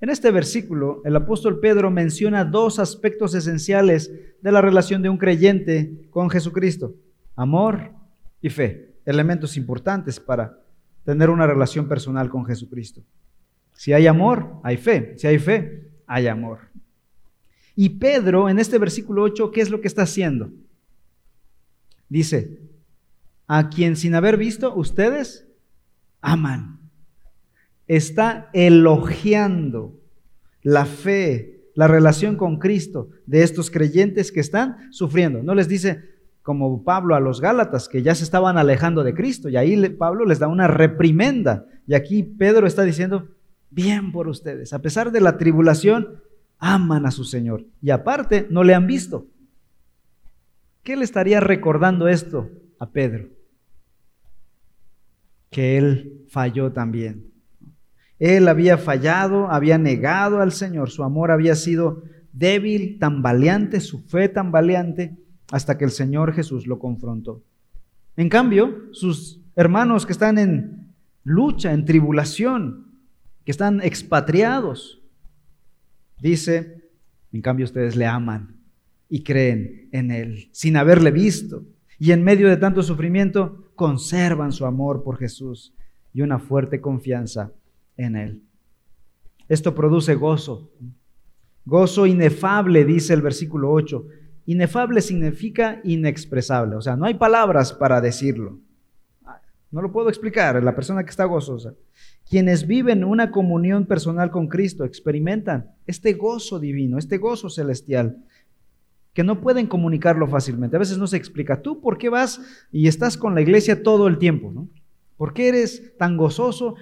En 0.00 0.08
este 0.08 0.30
versículo, 0.30 1.02
el 1.04 1.14
apóstol 1.14 1.60
Pedro 1.60 1.90
menciona 1.90 2.46
dos 2.46 2.78
aspectos 2.78 3.34
esenciales 3.34 4.10
de 4.40 4.52
la 4.52 4.62
relación 4.62 5.02
de 5.02 5.10
un 5.10 5.18
creyente 5.18 6.08
con 6.10 6.30
Jesucristo, 6.30 6.94
amor 7.36 8.01
y 8.42 8.50
fe, 8.50 8.96
elementos 9.06 9.56
importantes 9.56 10.20
para 10.20 10.58
tener 11.04 11.30
una 11.30 11.46
relación 11.46 11.88
personal 11.88 12.28
con 12.28 12.44
Jesucristo. 12.44 13.02
Si 13.72 13.92
hay 13.92 14.06
amor, 14.06 14.60
hay 14.62 14.76
fe. 14.76 15.14
Si 15.16 15.26
hay 15.26 15.38
fe, 15.38 15.90
hay 16.06 16.26
amor. 16.26 16.58
Y 17.74 17.88
Pedro, 17.88 18.48
en 18.48 18.58
este 18.58 18.78
versículo 18.78 19.22
8, 19.22 19.50
¿qué 19.50 19.60
es 19.60 19.70
lo 19.70 19.80
que 19.80 19.88
está 19.88 20.02
haciendo? 20.02 20.50
Dice, 22.08 22.60
a 23.46 23.70
quien 23.70 23.96
sin 23.96 24.14
haber 24.14 24.36
visto, 24.36 24.74
ustedes 24.74 25.48
aman. 26.20 26.80
Está 27.86 28.50
elogiando 28.52 29.98
la 30.62 30.84
fe, 30.84 31.70
la 31.74 31.88
relación 31.88 32.36
con 32.36 32.58
Cristo 32.58 33.08
de 33.26 33.42
estos 33.42 33.70
creyentes 33.70 34.30
que 34.30 34.40
están 34.40 34.92
sufriendo. 34.92 35.42
No 35.42 35.54
les 35.54 35.68
dice, 35.68 36.02
como 36.42 36.82
Pablo 36.84 37.14
a 37.14 37.20
los 37.20 37.40
Gálatas, 37.40 37.88
que 37.88 38.02
ya 38.02 38.14
se 38.14 38.24
estaban 38.24 38.58
alejando 38.58 39.04
de 39.04 39.14
Cristo, 39.14 39.48
y 39.48 39.56
ahí 39.56 39.88
Pablo 39.90 40.24
les 40.24 40.38
da 40.38 40.48
una 40.48 40.68
reprimenda. 40.68 41.66
Y 41.86 41.94
aquí 41.94 42.22
Pedro 42.22 42.66
está 42.66 42.82
diciendo, 42.82 43.28
bien 43.70 44.12
por 44.12 44.28
ustedes, 44.28 44.72
a 44.72 44.80
pesar 44.80 45.12
de 45.12 45.20
la 45.20 45.38
tribulación, 45.38 46.20
aman 46.58 47.06
a 47.06 47.10
su 47.10 47.24
Señor. 47.24 47.64
Y 47.80 47.90
aparte, 47.90 48.46
no 48.50 48.64
le 48.64 48.74
han 48.74 48.86
visto. 48.86 49.26
¿Qué 50.82 50.96
le 50.96 51.04
estaría 51.04 51.40
recordando 51.40 52.08
esto 52.08 52.50
a 52.78 52.90
Pedro? 52.90 53.28
Que 55.50 55.78
él 55.78 56.24
falló 56.28 56.72
también. 56.72 57.32
Él 58.18 58.48
había 58.48 58.78
fallado, 58.78 59.50
había 59.50 59.78
negado 59.78 60.40
al 60.40 60.52
Señor, 60.52 60.90
su 60.90 61.02
amor 61.02 61.30
había 61.30 61.54
sido 61.54 62.02
débil, 62.32 62.98
tambaleante, 62.98 63.80
su 63.80 64.00
fe 64.00 64.28
tambaleante, 64.28 65.16
hasta 65.52 65.76
que 65.76 65.84
el 65.84 65.90
Señor 65.90 66.32
Jesús 66.32 66.66
lo 66.66 66.78
confrontó. 66.78 67.44
En 68.16 68.30
cambio, 68.30 68.88
sus 68.92 69.38
hermanos 69.54 70.06
que 70.06 70.12
están 70.12 70.38
en 70.38 70.94
lucha, 71.24 71.74
en 71.74 71.84
tribulación, 71.84 72.86
que 73.44 73.52
están 73.52 73.82
expatriados, 73.82 75.02
dice, 76.18 76.88
en 77.32 77.42
cambio 77.42 77.66
ustedes 77.66 77.96
le 77.96 78.06
aman 78.06 78.56
y 79.10 79.22
creen 79.22 79.90
en 79.92 80.10
Él, 80.10 80.48
sin 80.52 80.78
haberle 80.78 81.10
visto. 81.10 81.66
Y 81.98 82.12
en 82.12 82.24
medio 82.24 82.48
de 82.48 82.56
tanto 82.56 82.82
sufrimiento, 82.82 83.70
conservan 83.74 84.52
su 84.52 84.64
amor 84.64 85.04
por 85.04 85.18
Jesús 85.18 85.74
y 86.14 86.22
una 86.22 86.38
fuerte 86.38 86.80
confianza 86.80 87.52
en 87.98 88.16
Él. 88.16 88.42
Esto 89.50 89.74
produce 89.74 90.14
gozo, 90.14 90.72
gozo 91.66 92.06
inefable, 92.06 92.86
dice 92.86 93.12
el 93.12 93.20
versículo 93.20 93.70
8, 93.70 94.06
Inefable 94.46 95.00
significa 95.00 95.80
inexpresable, 95.84 96.76
o 96.76 96.80
sea, 96.80 96.96
no 96.96 97.06
hay 97.06 97.14
palabras 97.14 97.72
para 97.72 98.00
decirlo. 98.00 98.58
No 99.70 99.80
lo 99.80 99.90
puedo 99.90 100.10
explicar, 100.10 100.62
la 100.62 100.74
persona 100.74 101.02
que 101.02 101.10
está 101.10 101.24
gozosa. 101.24 101.74
Quienes 102.28 102.66
viven 102.66 103.04
una 103.04 103.30
comunión 103.30 103.86
personal 103.86 104.30
con 104.30 104.48
Cristo 104.48 104.84
experimentan 104.84 105.70
este 105.86 106.12
gozo 106.12 106.58
divino, 106.58 106.98
este 106.98 107.16
gozo 107.16 107.48
celestial, 107.48 108.22
que 109.14 109.24
no 109.24 109.40
pueden 109.40 109.66
comunicarlo 109.66 110.26
fácilmente. 110.26 110.76
A 110.76 110.78
veces 110.78 110.98
no 110.98 111.06
se 111.06 111.16
explica, 111.16 111.62
¿tú 111.62 111.80
por 111.80 111.96
qué 111.96 112.10
vas 112.10 112.40
y 112.70 112.86
estás 112.86 113.16
con 113.16 113.34
la 113.34 113.40
iglesia 113.40 113.82
todo 113.82 114.08
el 114.08 114.18
tiempo? 114.18 114.50
¿no? 114.52 114.68
¿Por 115.16 115.32
qué 115.32 115.48
eres 115.48 115.96
tan 115.96 116.16
gozoso? 116.16 116.74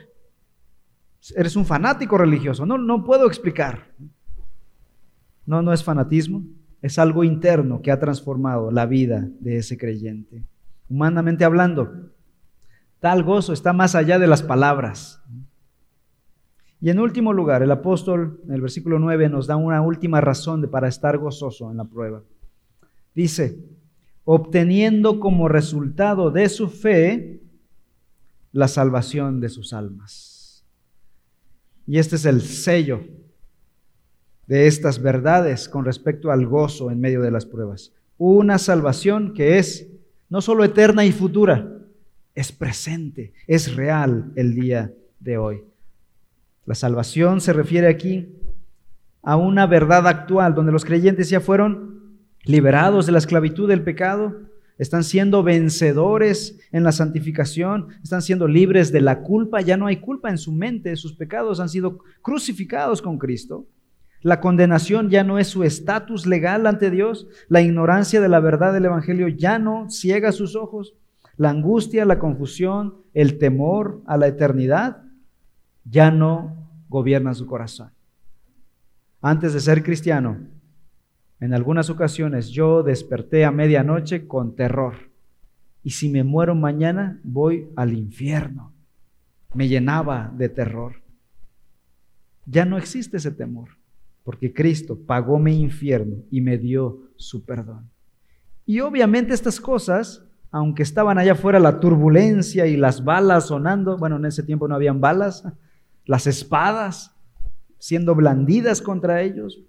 Eres 1.37 1.55
un 1.57 1.67
fanático 1.67 2.19
religioso. 2.19 2.67
No, 2.67 2.79
no 2.79 3.05
puedo 3.05 3.27
explicar. 3.27 3.93
No, 5.47 5.63
no 5.63 5.73
es 5.73 5.85
fanatismo. 5.85 6.45
Es 6.83 6.99
algo 6.99 7.25
interno 7.25 7.83
que 7.83 7.91
ha 7.91 8.01
transformado 8.01 8.71
la 8.71 8.87
vida 8.87 9.29
de 9.41 9.59
ese 9.59 9.77
creyente. 9.77 10.45
Humanamente 10.89 11.45
hablando, 11.45 12.11
tal 13.01 13.23
gozo 13.23 13.53
está 13.53 13.73
más 13.73 13.95
allá 13.95 14.19
de 14.19 14.27
las 14.27 14.43
palabras. 14.43 15.23
Y 16.81 16.89
en 16.89 16.99
último 16.99 17.33
lugar, 17.33 17.63
el 17.63 17.71
apóstol 17.71 18.41
en 18.47 18.55
el 18.55 18.63
versículo 18.63 18.99
9 18.99 19.29
nos 19.29 19.47
da 19.47 19.57
una 19.57 19.83
última 19.83 20.21
razón 20.21 20.63
de, 20.63 20.69
para 20.69 20.89
estar 20.89 21.19
gozoso 21.19 21.71
en 21.71 21.77
la 21.77 21.85
prueba. 21.85 22.23
Dice, 23.15 23.59
obteniendo 24.25 25.21
como 25.21 25.49
resultado 25.49 26.31
de 26.31 26.49
su 26.49 26.69
fe 26.69 27.43
la 28.53 28.69
salvación 28.69 29.41
de 29.41 29.51
sus 29.51 29.73
almas. 29.73 30.65
Y 31.87 31.99
este 31.99 32.17
es 32.17 32.25
el 32.25 32.41
sello 32.41 33.03
de 34.51 34.67
estas 34.67 35.01
verdades 35.01 35.69
con 35.69 35.85
respecto 35.85 36.33
al 36.33 36.45
gozo 36.45 36.91
en 36.91 36.99
medio 37.01 37.23
de 37.23 37.31
las 37.31 37.47
pruebas. 37.47 37.93
Una 38.19 38.59
salvación 38.59 39.33
que 39.33 39.59
es 39.59 39.87
no 40.29 40.41
solo 40.41 40.65
eterna 40.65 41.05
y 41.05 41.13
futura, 41.13 41.69
es 42.35 42.51
presente, 42.51 43.33
es 43.47 43.77
real 43.77 44.33
el 44.35 44.57
día 44.57 44.93
de 45.21 45.39
hoy. 45.39 45.63
La 46.67 46.75
salvación 46.75 47.41
se 47.41 47.53
refiere 47.53 47.87
aquí 47.87 48.27
a 49.23 49.37
una 49.37 49.69
verdad 49.69 50.09
actual 50.09 50.53
donde 50.57 50.73
los 50.73 50.85
creyentes 50.85 51.31
ya 51.31 51.39
fueron 51.39 52.19
liberados 52.43 53.07
de 53.07 53.13
la 53.13 53.19
esclavitud 53.19 53.69
del 53.69 53.85
pecado, 53.85 54.37
están 54.79 55.05
siendo 55.05 55.45
vencedores 55.45 56.59
en 56.73 56.83
la 56.83 56.91
santificación, 56.91 57.91
están 58.03 58.21
siendo 58.21 58.49
libres 58.49 58.91
de 58.91 59.01
la 59.01 59.21
culpa, 59.21 59.61
ya 59.61 59.77
no 59.77 59.87
hay 59.87 59.99
culpa 59.99 60.29
en 60.29 60.39
su 60.39 60.51
mente, 60.51 60.97
sus 60.97 61.13
pecados 61.13 61.61
han 61.61 61.69
sido 61.69 62.01
crucificados 62.21 63.01
con 63.01 63.17
Cristo. 63.17 63.69
La 64.23 64.41
condenación 64.41 65.09
ya 65.09 65.25
no 65.25 65.39
es 65.39 65.49
su 65.49 65.65
estatus 65.65 66.27
legal 66.27 66.67
ante 66.67 66.91
Dios. 66.91 67.27
La 67.49 67.63
ignorancia 67.63 68.21
de 68.21 68.29
la 68.29 68.41
verdad 68.41 68.73
del 68.73 68.85
Evangelio 68.85 69.29
ya 69.29 69.59
no 69.59 69.89
ciega 69.89 70.33
sus 70.33 70.57
ojos. 70.57 70.95
La 71.37 71.51
angustia, 71.51 72.05
la 72.05 72.19
confusión, 72.19 72.97
el 73.15 73.39
temor 73.39 74.03
a 74.07 74.17
la 74.19 74.27
eternidad 74.27 75.03
ya 75.85 76.11
no 76.11 76.69
gobierna 76.89 77.35
su 77.35 77.47
corazón. 77.47 77.93
Antes 79.23 79.55
de 79.55 79.61
ser 79.61 79.83
cristiano, 79.83 80.39
en 81.41 81.55
algunas 81.55 81.89
ocasiones 81.89 82.51
yo 82.51 82.83
desperté 82.83 83.45
a 83.45 83.51
medianoche 83.51 84.27
con 84.27 84.55
terror. 84.55 85.11
Y 85.83 85.91
si 85.91 86.11
me 86.11 86.25
muero 86.25 86.55
mañana, 86.55 87.21
voy 87.25 87.71
al 87.77 87.95
infierno. 87.95 88.75
Me 89.55 89.67
llenaba 89.69 90.31
de 90.37 90.51
terror. 90.51 91.03
Ya 92.45 92.65
no 92.65 92.77
existe 92.77 93.17
ese 93.17 93.31
temor, 93.31 93.80
porque 94.25 94.53
Cristo 94.53 94.99
pagó 94.99 95.39
mi 95.39 95.61
infierno 95.61 96.17
y 96.31 96.41
me 96.41 96.59
dio 96.59 97.11
su 97.17 97.45
perdón. 97.45 97.91
Y 98.67 98.81
obviamente 98.81 99.35
estas 99.35 99.61
cosas, 99.61 100.25
aunque 100.51 100.83
estaban 100.83 101.19
allá 101.19 101.33
afuera 101.33 101.59
la 101.59 101.81
turbulencia 101.81 102.67
y 102.67 102.77
las 102.77 103.05
balas 103.05 103.49
sonando, 103.49 103.97
bueno, 103.97 104.17
en 104.17 104.27
ese 104.27 104.43
tiempo 104.43 104.69
no 104.69 104.75
habían 104.75 105.01
balas, 105.01 105.45
las 106.05 106.27
espadas 106.27 107.17
siendo 107.79 108.15
blandidas 108.15 108.83
contra 108.83 109.23
ellos, 109.23 109.61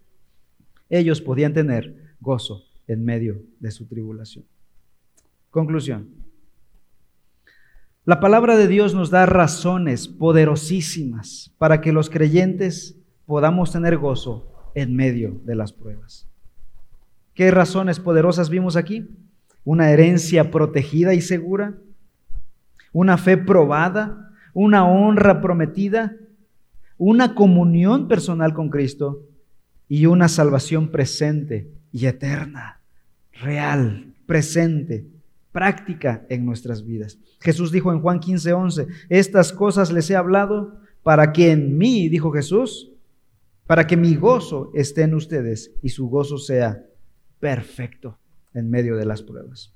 ellos 0.89 1.22
podían 1.22 1.54
tener 1.54 2.16
gozo 2.20 2.64
en 2.88 3.06
medio 3.06 3.41
de 3.60 3.72
su 3.72 3.88
tribulación. 3.88 4.45
Conclusión. 5.49 6.10
La 8.04 8.20
palabra 8.20 8.58
de 8.58 8.68
Dios 8.68 8.95
nos 8.95 9.10
da 9.10 9.26
razones 9.26 10.08
poderosísimas 10.08 11.54
para 11.58 11.82
que 11.82 11.91
los 11.91 12.10
creyentes 12.10 13.01
podamos 13.32 13.71
tener 13.71 13.97
gozo 13.97 14.45
en 14.75 14.93
medio 14.93 15.39
de 15.45 15.55
las 15.55 15.71
pruebas. 15.71 16.27
¿Qué 17.34 17.49
razones 17.49 17.97
poderosas 17.97 18.49
vimos 18.49 18.75
aquí? 18.75 19.07
Una 19.63 19.89
herencia 19.89 20.51
protegida 20.51 21.13
y 21.13 21.21
segura, 21.21 21.77
una 22.91 23.17
fe 23.17 23.38
probada, 23.38 24.34
una 24.53 24.86
honra 24.86 25.39
prometida, 25.39 26.17
una 26.97 27.34
comunión 27.34 28.09
personal 28.09 28.53
con 28.53 28.69
Cristo 28.69 29.21
y 29.88 30.07
una 30.07 30.27
salvación 30.27 30.89
presente 30.91 31.71
y 31.93 32.07
eterna, 32.07 32.82
real, 33.32 34.13
presente, 34.25 35.05
práctica 35.53 36.25
en 36.27 36.45
nuestras 36.45 36.86
vidas. 36.86 37.17
Jesús 37.39 37.71
dijo 37.71 37.93
en 37.93 38.01
Juan 38.01 38.19
15, 38.19 38.51
11, 38.51 38.88
estas 39.07 39.53
cosas 39.53 39.89
les 39.89 40.09
he 40.09 40.17
hablado 40.17 40.82
para 41.01 41.32
que 41.32 41.53
en 41.53 41.77
mí, 41.77 42.09
dijo 42.09 42.34
Jesús, 42.34 42.91
para 43.72 43.88
que 43.88 43.95
mi 43.95 44.15
gozo 44.15 44.69
esté 44.74 45.03
en 45.03 45.13
ustedes 45.13 45.74
y 45.82 45.88
su 45.88 46.09
gozo 46.09 46.38
sea 46.38 46.84
perfecto 47.39 48.19
en 48.53 48.69
medio 48.69 48.97
de 48.97 49.05
las 49.05 49.24
pruebas. 49.24 49.74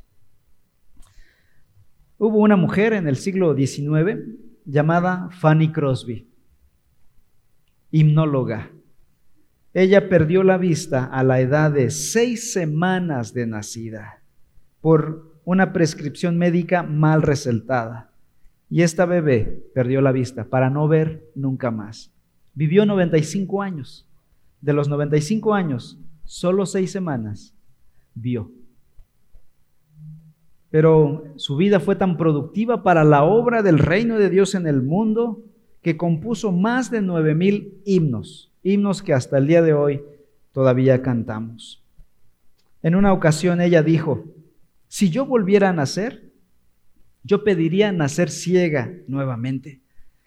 Hubo 2.18 2.40
una 2.40 2.58
mujer 2.58 2.92
en 2.92 3.08
el 3.08 3.16
siglo 3.16 3.56
XIX 3.56 4.20
llamada 4.66 5.30
Fanny 5.40 5.72
Crosby 5.72 6.30
himnóloga. 7.90 8.70
Ella 9.74 10.10
perdió 10.10 10.44
la 10.44 10.58
vista 10.58 11.06
a 11.06 11.24
la 11.24 11.40
edad 11.40 11.72
de 11.72 11.90
seis 11.90 12.52
semanas 12.52 13.34
de 13.34 13.48
nacida 13.48 14.22
por 14.82 15.40
una 15.46 15.72
prescripción 15.72 16.38
médica 16.38 16.84
mal 16.84 17.22
resaltada. 17.22 18.12
Y 18.70 18.82
esta 18.82 19.06
bebé 19.06 19.64
perdió 19.74 20.02
la 20.02 20.12
vista 20.12 20.50
para 20.50 20.70
no 20.70 20.86
ver 20.90 21.32
nunca 21.34 21.72
más. 21.72 22.12
Vivió 22.56 22.86
95 22.86 23.62
años. 23.62 24.08
De 24.62 24.74
los 24.74 24.90
95 24.90 25.54
años, 25.54 26.00
solo 26.24 26.66
seis 26.66 26.92
semanas 26.92 27.54
vio. 28.16 28.50
Pero 30.72 31.24
su 31.36 31.56
vida 31.56 31.80
fue 31.80 31.96
tan 31.96 32.18
productiva 32.18 32.82
para 32.82 33.04
la 33.04 33.24
obra 33.24 33.62
del 33.62 33.78
reino 33.78 34.18
de 34.18 34.30
Dios 34.30 34.56
en 34.56 34.68
el 34.68 34.82
mundo 34.82 35.44
que 35.82 35.98
compuso 35.98 36.52
más 36.52 36.90
de 36.90 37.02
nueve 37.02 37.36
mil 37.36 37.80
himnos, 37.86 38.52
himnos 38.64 39.04
que 39.04 39.14
hasta 39.14 39.38
el 39.38 39.48
día 39.48 39.62
de 39.62 39.74
hoy 39.74 40.02
todavía 40.52 41.02
cantamos. 41.04 41.84
En 42.82 42.96
una 42.96 43.14
ocasión 43.14 43.62
ella 43.62 43.84
dijo, 43.84 44.26
si 44.88 45.10
yo 45.10 45.26
volviera 45.26 45.70
a 45.70 45.74
nacer, 45.74 46.32
yo 47.24 47.44
pediría 47.44 47.92
nacer 47.92 48.30
ciega 48.30 48.92
nuevamente. 49.08 49.82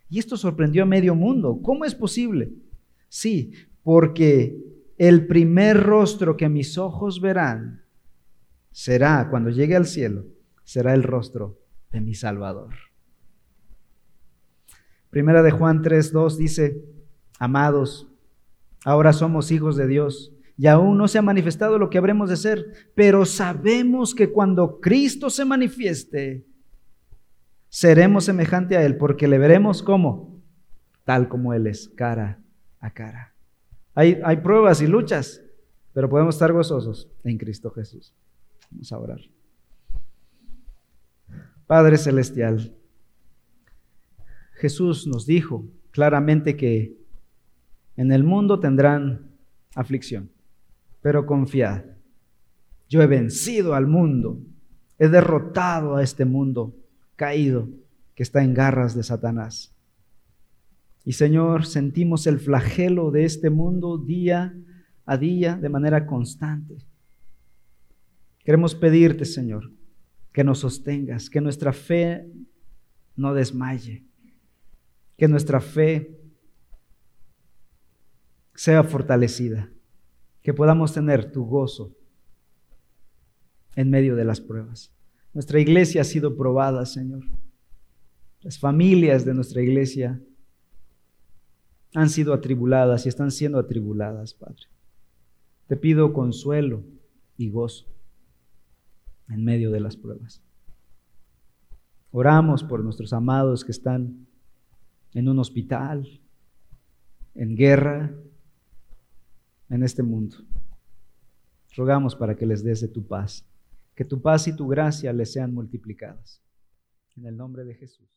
Y 0.09 0.18
esto 0.18 0.36
sorprendió 0.36 0.82
a 0.82 0.86
medio 0.86 1.14
mundo. 1.14 1.61
¿Cómo 1.62 1.84
es 1.84 1.94
posible? 1.94 2.52
Sí, 3.09 3.52
porque 3.82 4.56
el 4.96 5.26
primer 5.26 5.82
rostro 5.82 6.36
que 6.36 6.48
mis 6.48 6.78
ojos 6.78 7.20
verán 7.20 7.84
será, 8.70 9.28
cuando 9.30 9.50
llegue 9.50 9.76
al 9.76 9.86
cielo, 9.86 10.26
será 10.64 10.94
el 10.94 11.02
rostro 11.02 11.59
de 11.90 12.00
mi 12.00 12.14
Salvador. 12.14 12.74
Primera 15.11 15.42
de 15.42 15.50
Juan 15.50 15.82
3:2 15.82 16.36
dice, 16.36 16.84
amados, 17.38 18.09
ahora 18.84 19.12
somos 19.12 19.50
hijos 19.50 19.76
de 19.76 19.86
Dios 19.86 20.34
y 20.56 20.66
aún 20.66 20.98
no 20.98 21.09
se 21.09 21.18
ha 21.18 21.22
manifestado 21.22 21.78
lo 21.78 21.88
que 21.88 21.98
habremos 21.98 22.28
de 22.28 22.36
ser, 22.36 22.90
pero 22.94 23.24
sabemos 23.24 24.14
que 24.14 24.30
cuando 24.30 24.80
Cristo 24.80 25.30
se 25.30 25.44
manifieste, 25.44 26.47
seremos 27.78 28.24
semejante 28.24 28.76
a 28.76 28.84
Él, 28.84 28.96
porque 28.96 29.28
le 29.28 29.38
veremos 29.38 29.84
como, 29.84 30.42
tal 31.04 31.28
como 31.28 31.54
Él 31.54 31.68
es, 31.68 31.88
cara 31.90 32.42
a 32.80 32.90
cara. 32.90 33.32
Hay, 33.94 34.20
hay 34.24 34.38
pruebas 34.38 34.82
y 34.82 34.88
luchas, 34.88 35.44
pero 35.92 36.08
podemos 36.08 36.34
estar 36.34 36.52
gozosos 36.52 37.08
en 37.22 37.38
Cristo 37.38 37.70
Jesús. 37.70 38.12
Vamos 38.72 38.90
a 38.90 38.98
orar. 38.98 39.20
Padre 41.68 41.98
Celestial, 41.98 42.74
Jesús 44.54 45.06
nos 45.06 45.24
dijo 45.24 45.64
claramente 45.92 46.56
que 46.56 46.96
en 47.96 48.10
el 48.10 48.24
mundo 48.24 48.58
tendrán 48.58 49.30
aflicción, 49.76 50.32
pero 51.00 51.26
confiad, 51.26 51.84
yo 52.88 53.02
he 53.02 53.06
vencido 53.06 53.76
al 53.76 53.86
mundo, 53.86 54.40
he 54.98 55.06
derrotado 55.06 55.94
a 55.94 56.02
este 56.02 56.24
mundo 56.24 56.74
caído 57.18 57.68
que 58.14 58.22
está 58.22 58.42
en 58.42 58.54
garras 58.54 58.94
de 58.94 59.02
Satanás. 59.02 59.74
Y 61.04 61.12
Señor, 61.12 61.66
sentimos 61.66 62.26
el 62.26 62.38
flagelo 62.38 63.10
de 63.10 63.24
este 63.24 63.50
mundo 63.50 63.98
día 63.98 64.54
a 65.04 65.16
día 65.16 65.56
de 65.56 65.68
manera 65.68 66.06
constante. 66.06 66.78
Queremos 68.44 68.74
pedirte, 68.74 69.24
Señor, 69.24 69.72
que 70.32 70.44
nos 70.44 70.60
sostengas, 70.60 71.28
que 71.28 71.40
nuestra 71.40 71.72
fe 71.72 72.30
no 73.16 73.34
desmaye, 73.34 74.04
que 75.16 75.28
nuestra 75.28 75.60
fe 75.60 76.16
sea 78.54 78.84
fortalecida, 78.84 79.70
que 80.40 80.54
podamos 80.54 80.94
tener 80.94 81.32
tu 81.32 81.44
gozo 81.44 81.96
en 83.74 83.90
medio 83.90 84.14
de 84.14 84.24
las 84.24 84.40
pruebas. 84.40 84.92
Nuestra 85.34 85.60
iglesia 85.60 86.02
ha 86.02 86.04
sido 86.04 86.36
probada, 86.36 86.86
Señor. 86.86 87.24
Las 88.40 88.58
familias 88.58 89.24
de 89.24 89.34
nuestra 89.34 89.62
iglesia 89.62 90.20
han 91.94 92.08
sido 92.08 92.32
atribuladas 92.32 93.06
y 93.06 93.08
están 93.08 93.30
siendo 93.30 93.58
atribuladas, 93.58 94.34
Padre. 94.34 94.66
Te 95.66 95.76
pido 95.76 96.12
consuelo 96.12 96.82
y 97.36 97.50
gozo 97.50 97.86
en 99.28 99.44
medio 99.44 99.70
de 99.70 99.80
las 99.80 99.96
pruebas. 99.96 100.42
Oramos 102.10 102.64
por 102.64 102.82
nuestros 102.82 103.12
amados 103.12 103.64
que 103.64 103.72
están 103.72 104.26
en 105.14 105.28
un 105.28 105.38
hospital, 105.38 106.20
en 107.34 107.54
guerra, 107.54 108.14
en 109.68 109.82
este 109.82 110.02
mundo. 110.02 110.36
Rogamos 111.76 112.16
para 112.16 112.34
que 112.34 112.46
les 112.46 112.64
des 112.64 112.80
de 112.80 112.88
tu 112.88 113.06
paz, 113.06 113.44
que 113.99 114.05
tu 114.05 114.22
paz 114.22 114.46
y 114.46 114.55
tu 114.55 114.68
gracia 114.68 115.12
les 115.12 115.32
sean 115.32 115.53
multiplicadas. 115.53 116.40
En 117.16 117.26
el 117.26 117.36
nombre 117.36 117.64
de 117.64 117.74
Jesús. 117.74 118.09